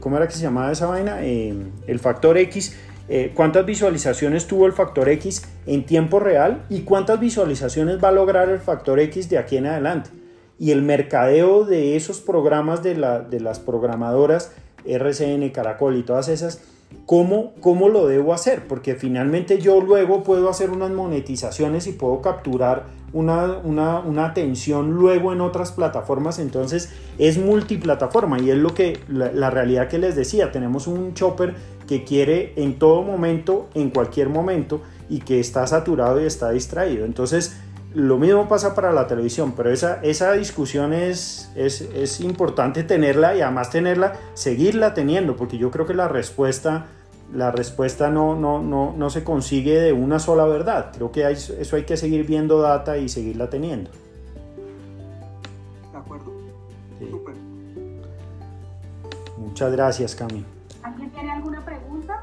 ¿cómo 0.00 0.16
era 0.16 0.26
que 0.26 0.34
se 0.34 0.42
llamaba 0.42 0.72
esa 0.72 0.86
vaina? 0.86 1.18
Eh, 1.22 1.54
el 1.86 1.98
factor 1.98 2.36
X. 2.38 2.76
Eh, 3.08 3.32
¿Cuántas 3.34 3.66
visualizaciones 3.66 4.46
tuvo 4.46 4.66
el 4.66 4.72
factor 4.72 5.08
X 5.08 5.42
en 5.66 5.84
tiempo 5.84 6.20
real 6.20 6.64
y 6.68 6.82
cuántas 6.82 7.18
visualizaciones 7.18 8.02
va 8.02 8.08
a 8.08 8.12
lograr 8.12 8.48
el 8.48 8.60
factor 8.60 9.00
X 9.00 9.28
de 9.28 9.38
aquí 9.38 9.56
en 9.56 9.66
adelante? 9.66 10.10
Y 10.60 10.70
el 10.70 10.82
mercadeo 10.82 11.64
de 11.64 11.96
esos 11.96 12.20
programas 12.20 12.82
de, 12.82 12.94
de 12.94 13.40
las 13.40 13.58
programadoras 13.58 14.52
RCN, 14.84 15.50
Caracol 15.50 15.96
y 15.96 16.02
todas 16.02 16.28
esas, 16.28 16.62
¿cómo, 17.06 17.52
¿cómo 17.60 17.88
lo 17.88 18.06
debo 18.06 18.32
hacer? 18.32 18.66
Porque 18.68 18.94
finalmente 18.94 19.58
yo 19.58 19.80
luego 19.80 20.22
puedo 20.22 20.48
hacer 20.48 20.70
unas 20.70 20.90
monetizaciones 20.90 21.86
y 21.86 21.92
puedo 21.92 22.20
capturar 22.20 22.86
una, 23.12 23.58
una, 23.98 24.24
atención 24.24 24.92
luego 24.92 25.32
en 25.32 25.40
otras 25.40 25.72
plataformas, 25.72 26.38
entonces 26.38 26.92
es 27.18 27.38
multiplataforma 27.38 28.38
y 28.38 28.50
es 28.50 28.56
lo 28.56 28.72
que 28.74 29.00
la, 29.08 29.50
realidad 29.50 29.88
que 29.88 29.98
les 29.98 30.14
decía, 30.14 30.52
tenemos 30.52 30.86
un 30.86 31.14
chopper 31.14 31.54
que 31.88 32.04
quiere 32.04 32.52
en 32.56 32.78
todo 32.78 33.02
momento, 33.02 33.68
en 33.74 33.90
cualquier 33.90 34.28
momento 34.28 34.82
y 35.08 35.20
que 35.20 35.40
está 35.40 35.66
saturado 35.66 36.20
y 36.20 36.24
está 36.24 36.50
distraído. 36.50 37.04
Entonces, 37.04 37.56
lo 37.94 38.18
mismo 38.18 38.48
pasa 38.48 38.76
para 38.76 38.92
la 38.92 39.08
televisión, 39.08 39.54
pero 39.56 39.72
esa, 39.72 39.98
esa 40.02 40.32
discusión 40.32 40.92
es, 40.92 41.50
es, 41.56 42.20
importante 42.20 42.84
tenerla 42.84 43.34
y 43.34 43.40
además 43.40 43.70
tenerla, 43.70 44.12
seguirla 44.34 44.94
teniendo, 44.94 45.34
porque 45.34 45.58
yo 45.58 45.72
creo 45.72 45.86
que 45.86 45.94
la 45.94 46.06
respuesta, 46.06 46.86
la 47.32 47.50
respuesta 47.50 48.10
no, 48.10 48.34
no, 48.34 48.60
no, 48.60 48.94
no 48.96 49.10
se 49.10 49.22
consigue 49.24 49.80
de 49.80 49.92
una 49.92 50.18
sola 50.18 50.44
verdad. 50.46 50.92
Creo 50.94 51.12
que 51.12 51.30
eso 51.30 51.76
hay 51.76 51.84
que 51.84 51.96
seguir 51.96 52.26
viendo 52.26 52.60
data 52.60 52.98
y 52.98 53.08
seguirla 53.08 53.48
teniendo. 53.48 53.90
De 55.92 55.98
acuerdo. 55.98 56.32
Muchas 59.38 59.72
gracias, 59.72 60.14
Cami. 60.14 60.44
¿Alguien 60.82 61.10
tiene 61.10 61.30
alguna 61.30 61.64
pregunta? 61.64 62.20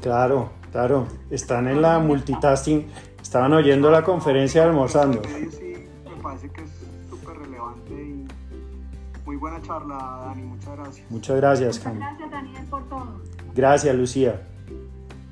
Claro, 0.00 0.50
claro. 0.70 1.06
Están 1.30 1.68
en 1.68 1.82
la 1.82 1.98
multitasking. 1.98 2.86
Estaban 3.20 3.52
oyendo 3.52 3.90
la 3.90 4.04
conferencia 4.04 4.64
almorzando. 4.64 5.22
Sí, 5.24 5.86
me 6.04 6.22
parece 6.22 6.50
que 6.50 6.62
es 6.62 6.77
buena 9.38 9.60
charla, 9.62 10.22
Dani. 10.26 10.42
Muchas 10.42 10.76
gracias. 10.76 11.10
Muchas 11.10 11.36
gracias, 11.36 11.78
Muchas 11.78 11.96
gracias, 11.96 12.30
Daniel, 12.30 12.64
por 12.66 12.88
todo. 12.88 13.22
Gracias, 13.54 13.94
Lucía. 13.94 14.48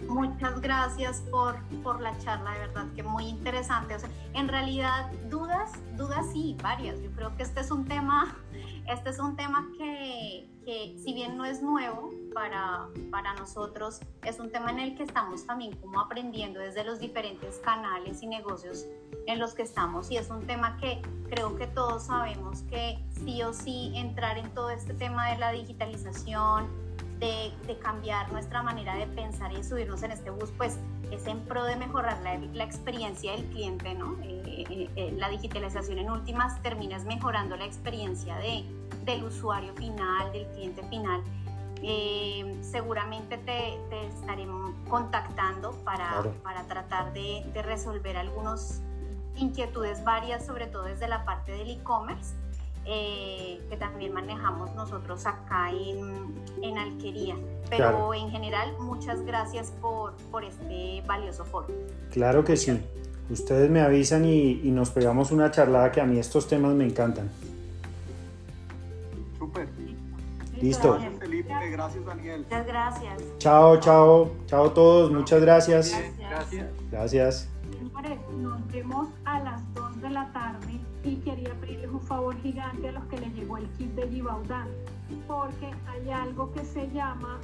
Muchas 0.09 0.61
gracias 0.61 1.21
por, 1.31 1.57
por 1.83 2.01
la 2.01 2.17
charla, 2.19 2.53
de 2.53 2.59
verdad 2.61 2.87
que 2.95 3.03
muy 3.03 3.25
interesante. 3.25 3.95
O 3.95 3.99
sea, 3.99 4.09
en 4.35 4.49
realidad, 4.49 5.11
dudas, 5.29 5.73
dudas 5.97 6.27
sí, 6.33 6.57
varias. 6.63 7.01
Yo 7.03 7.11
creo 7.13 7.37
que 7.37 7.43
este 7.43 7.61
es 7.61 7.71
un 7.71 7.85
tema, 7.85 8.37
este 8.89 9.11
es 9.11 9.19
un 9.19 9.37
tema 9.37 9.69
que, 9.77 10.49
que 10.65 10.97
si 11.03 11.13
bien 11.13 11.37
no 11.37 11.45
es 11.45 11.63
nuevo 11.63 12.11
para, 12.37 12.87
para 13.11 13.32
nosotros, 13.32 13.99
es 14.22 14.39
un 14.39 14.51
tema 14.51 14.70
en 14.70 14.78
el 14.78 14.95
que 14.95 15.05
estamos 15.05 15.47
también 15.47 15.74
como 15.76 15.99
aprendiendo 16.03 16.61
desde 16.61 16.84
los 16.84 16.99
diferentes 16.99 17.57
canales 17.61 18.22
y 18.22 18.26
negocios 18.26 18.84
en 19.26 19.39
los 19.39 19.55
que 19.55 19.62
estamos. 19.62 20.11
Y 20.11 20.18
es 20.18 20.28
un 20.28 20.47
tema 20.47 20.76
que 20.76 21.01
creo 21.30 21.57
que 21.57 21.66
todos 21.66 22.05
sabemos 22.05 22.61
que 22.64 23.03
sí 23.24 23.43
o 23.43 23.55
sí 23.55 23.91
entrar 23.95 24.37
en 24.37 24.53
todo 24.53 24.68
este 24.68 24.93
tema 24.93 25.30
de 25.30 25.39
la 25.39 25.51
digitalización, 25.51 26.68
de, 27.18 27.55
cambiar 27.82 28.30
nuestra 28.30 28.62
manera 28.62 28.95
de 28.97 29.07
pensar 29.07 29.51
y 29.55 29.64
subirnos 29.64 30.03
en 30.03 30.11
este 30.11 30.28
bus, 30.28 30.53
pues 30.59 30.78
es 31.11 31.26
en 31.26 31.41
pro 31.41 31.64
de 31.64 31.76
mejorar 31.76 32.20
la, 32.22 32.37
la 32.37 32.64
experiencia 32.64 33.32
del 33.32 33.47
cliente, 33.47 33.95
¿no? 33.95 34.14
Eh, 34.22 34.64
eh, 34.68 34.91
eh, 34.97 35.14
la 35.16 35.30
digitalización 35.30 36.01
en 36.01 36.11
últimas 36.11 36.61
termina 36.62 36.99
mejorando 37.05 37.57
la 37.57 37.64
experiencia 37.64 38.37
de, 38.37 38.62
del 39.07 39.24
usuario 39.24 39.72
final, 39.74 40.30
del 40.32 40.47
cliente 40.49 40.82
final. 40.91 41.22
Seguramente 42.62 43.39
te, 43.39 43.79
te, 43.91 44.07
estaremos 44.07 44.72
contactando 44.89 45.72
para, 45.85 46.24
para 46.43 46.64
tratar 46.64 47.12
de, 47.12 47.45
de 47.53 47.62
resolver 47.62 48.16
algunas 48.16 48.81
inquietudes 49.37 50.03
varias, 50.05 50.47
sobre 50.47 50.66
todo 50.66 50.85
desde 50.85 51.09
la 51.09 51.24
parte 51.24 51.53
del 51.53 51.70
e-commerce 51.70 52.35
eh, 52.89 53.61
que 53.68 53.77
también 53.77 54.12
manejamos 54.12 54.72
nosotros 54.77 55.27
acá 55.27 55.72
en, 55.72 56.33
en 56.62 56.79
Alquería. 56.79 57.35
Pero 57.68 58.14
en 58.14 58.31
general, 58.31 58.74
muchas 58.79 59.22
gracias 59.22 59.72
por, 59.81 60.12
por, 60.31 60.45
este 60.45 61.03
valioso 61.05 61.45
foro. 61.45 61.66
Claro 62.12 62.45
que 62.45 62.57
sí. 62.57 62.81
Ustedes 63.29 63.68
me 63.70 63.81
avisan 63.81 64.24
y, 64.24 64.61
y, 64.62 64.70
nos 64.70 64.91
pegamos 64.91 65.33
una 65.33 65.51
charlada 65.51 65.91
que 65.91 66.01
a 66.01 66.05
mí 66.05 66.16
estos 66.20 66.47
temas 66.47 66.74
me 66.74 66.85
encantan. 66.85 67.29
Súper. 69.37 69.66
Listo. 70.61 70.99
Gracias, 71.73 72.05
Daniel. 72.05 72.43
Muchas 72.43 72.67
gracias. 72.67 73.23
Chao, 73.39 73.81
chao. 73.81 74.31
Chao 74.47 74.67
a 74.67 74.75
todos. 74.75 75.13
Muchas 75.13 75.41
gracias. 75.41 75.93
Gracias. 76.19 76.67
Gracias. 76.91 77.49
Nos 78.37 78.67
vemos 78.73 79.09
a 79.25 79.41
las 79.41 79.75
2 79.75 80.03
de 80.03 80.11
la 80.11 80.33
tarde 80.33 80.81
y 81.03 81.17
quería 81.17 81.55
pedirles 81.55 81.91
un 81.91 82.01
favor 82.01 82.37
gigante 82.43 82.89
a 82.89 82.93
los 82.93 83.05
que 83.05 83.19
les 83.19 83.35
llegó 83.35 83.59
el 83.59 83.69
kit 83.71 83.91
de 83.95 84.09
Gibaudan, 84.09 84.69
porque 85.27 85.73
hay 85.87 86.11
algo 86.11 86.53
que 86.53 86.65
se 86.65 86.89
llama... 86.91 87.41